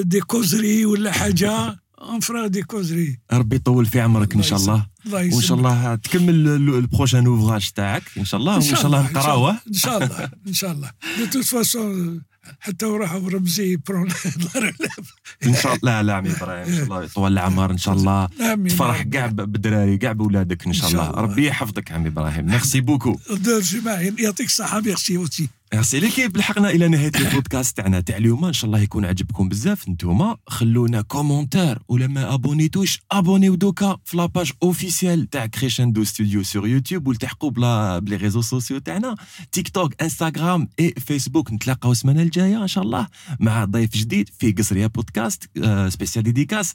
دي 0.00 0.20
كوزري 0.20 0.84
ولا 0.86 1.12
حاجة 1.12 1.76
انفرا 2.12 2.46
دي 2.46 2.62
كوزري. 2.62 3.18
ربي 3.32 3.56
يطول 3.56 3.86
في 3.86 4.00
عمرك 4.00 4.34
إن 4.34 4.42
شاء 4.42 4.58
الله. 4.58 4.86
وإن 5.10 5.40
شاء. 5.40 5.58
الله 5.58 5.94
تكمل 5.94 6.48
البروشان 6.48 7.26
اوفراج 7.26 7.70
تاعك. 7.70 8.02
إن 8.18 8.24
شاء 8.24 8.40
الله 8.40 8.52
وإن 8.54 8.62
شاء 8.62 8.86
الله 8.86 9.10
نقراوه 9.10 9.58
إن 9.68 9.72
شاء 9.72 10.04
الله 10.04 10.30
إن 10.46 10.52
شاء 10.52 10.72
الله. 10.72 10.90
دو 11.18 11.26
توت 11.26 11.44
فاسون 11.44 12.22
حتى 12.60 12.86
وراح 12.86 13.14
رمزي 13.14 13.76
برون 13.76 14.08
إن 15.46 15.54
شاء 15.54 15.74
الله 15.74 16.00
لا 16.00 16.02
لا 16.02 16.14
عمي 16.14 16.30
إبراهيم 16.30 16.66
إن 16.66 16.74
شاء 16.76 16.84
الله 16.84 17.04
يطول 17.04 17.32
العمر 17.32 17.70
إن 17.70 17.78
شاء 17.78 17.94
الله. 17.94 18.28
تفرح. 18.68 19.02
كاع 19.02 19.26
بالدراري 19.26 19.98
كاع 19.98 20.12
بولادك 20.12 20.66
إن 20.66 20.72
شاء 20.72 20.90
الله. 20.90 21.10
الله. 21.10 21.20
ربي 21.20 21.46
يحفظك 21.46 21.92
عمي 21.92 22.08
إبراهيم. 22.08 22.46
ميرسي 22.46 22.80
بوكو. 22.80 23.18
دور 23.30 23.60
جماعي 23.60 24.14
يعطيك 24.18 24.46
الصحة 24.46 24.80
ميرسي 24.80 25.16
اوتي 25.16 25.48
ميرسي 25.74 26.00
ليكيب 26.00 26.36
لحقنا 26.36 26.70
إلى 26.70 26.88
نهاية 26.88 27.12
البودكاست 27.16 27.76
تاعنا. 27.76 28.00
تاع 28.00 28.16
اليوم 28.16 28.44
إن 28.44 28.52
شاء 28.52 28.66
الله 28.66 28.80
يكون 28.80 29.04
عجبكم 29.04 29.48
بزاف. 29.48 29.88
نتوما 29.88 30.36
خلونا 30.46 31.02
كومونتير. 31.02 31.78
ولا 31.88 32.06
ما 32.06 32.34
ابونيتوش 32.34 33.00
ابونيو 33.12 33.54
دوكا 33.54 33.98
في 34.04 34.16
لاباج 34.16 34.52
اوفيسيال 34.62 35.30
تاع 35.30 35.46
كريشندو 35.46 36.04
ستوديو 36.04 36.42
سور 36.42 36.68
يوتيوب 36.68 37.06
والتحقوا 37.06 37.50
بلا 37.50 37.98
بلي 37.98 38.16
ريزو 38.16 38.40
سوسيو 38.40 38.78
تاعنا. 38.78 39.16
تيك 39.52 39.68
توك 39.68 40.02
انستغرام 40.02 40.68
اي 40.80 40.94
فيسبوك 40.98 41.52
نتلاقاو 41.52 41.92
السمانة 41.92 42.22
الجاية 42.22 42.62
إن 42.62 42.68
شاء 42.68 42.84
الله 42.84 43.06
مع 43.40 43.64
ضيف 43.64 43.96
جديد 43.96 44.28
في 44.38 44.52
قصرية 44.52 44.86
بودكاست 44.86 45.50
سبيسيال 45.88 46.24
ديديكاس 46.24 46.74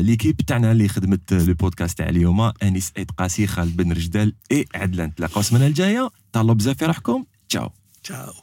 ليكيب 0.00 0.36
تاعنا 0.36 0.72
اللي 0.72 0.88
خدمت 0.88 1.32
لو 1.32 1.54
بودكاست 1.54 1.98
تاع 1.98 2.08
اليوم 2.08 2.52
أنيس 2.62 2.92
ايت 2.98 3.10
قاسي 3.10 3.46
خالد 3.46 3.76
بن 3.76 3.92
رجدال 3.92 4.34
اي 4.52 4.64
عدلان. 4.74 5.08
نتلاقاو 5.08 5.40
السمانة 5.40 5.66
الجاية. 5.66 6.10
تهلاو 6.32 6.54
بزاف 6.54 6.78
في 6.78 6.86
روحكم. 6.86 7.24
تشاو. 7.48 7.70
Tchau. 8.02 8.34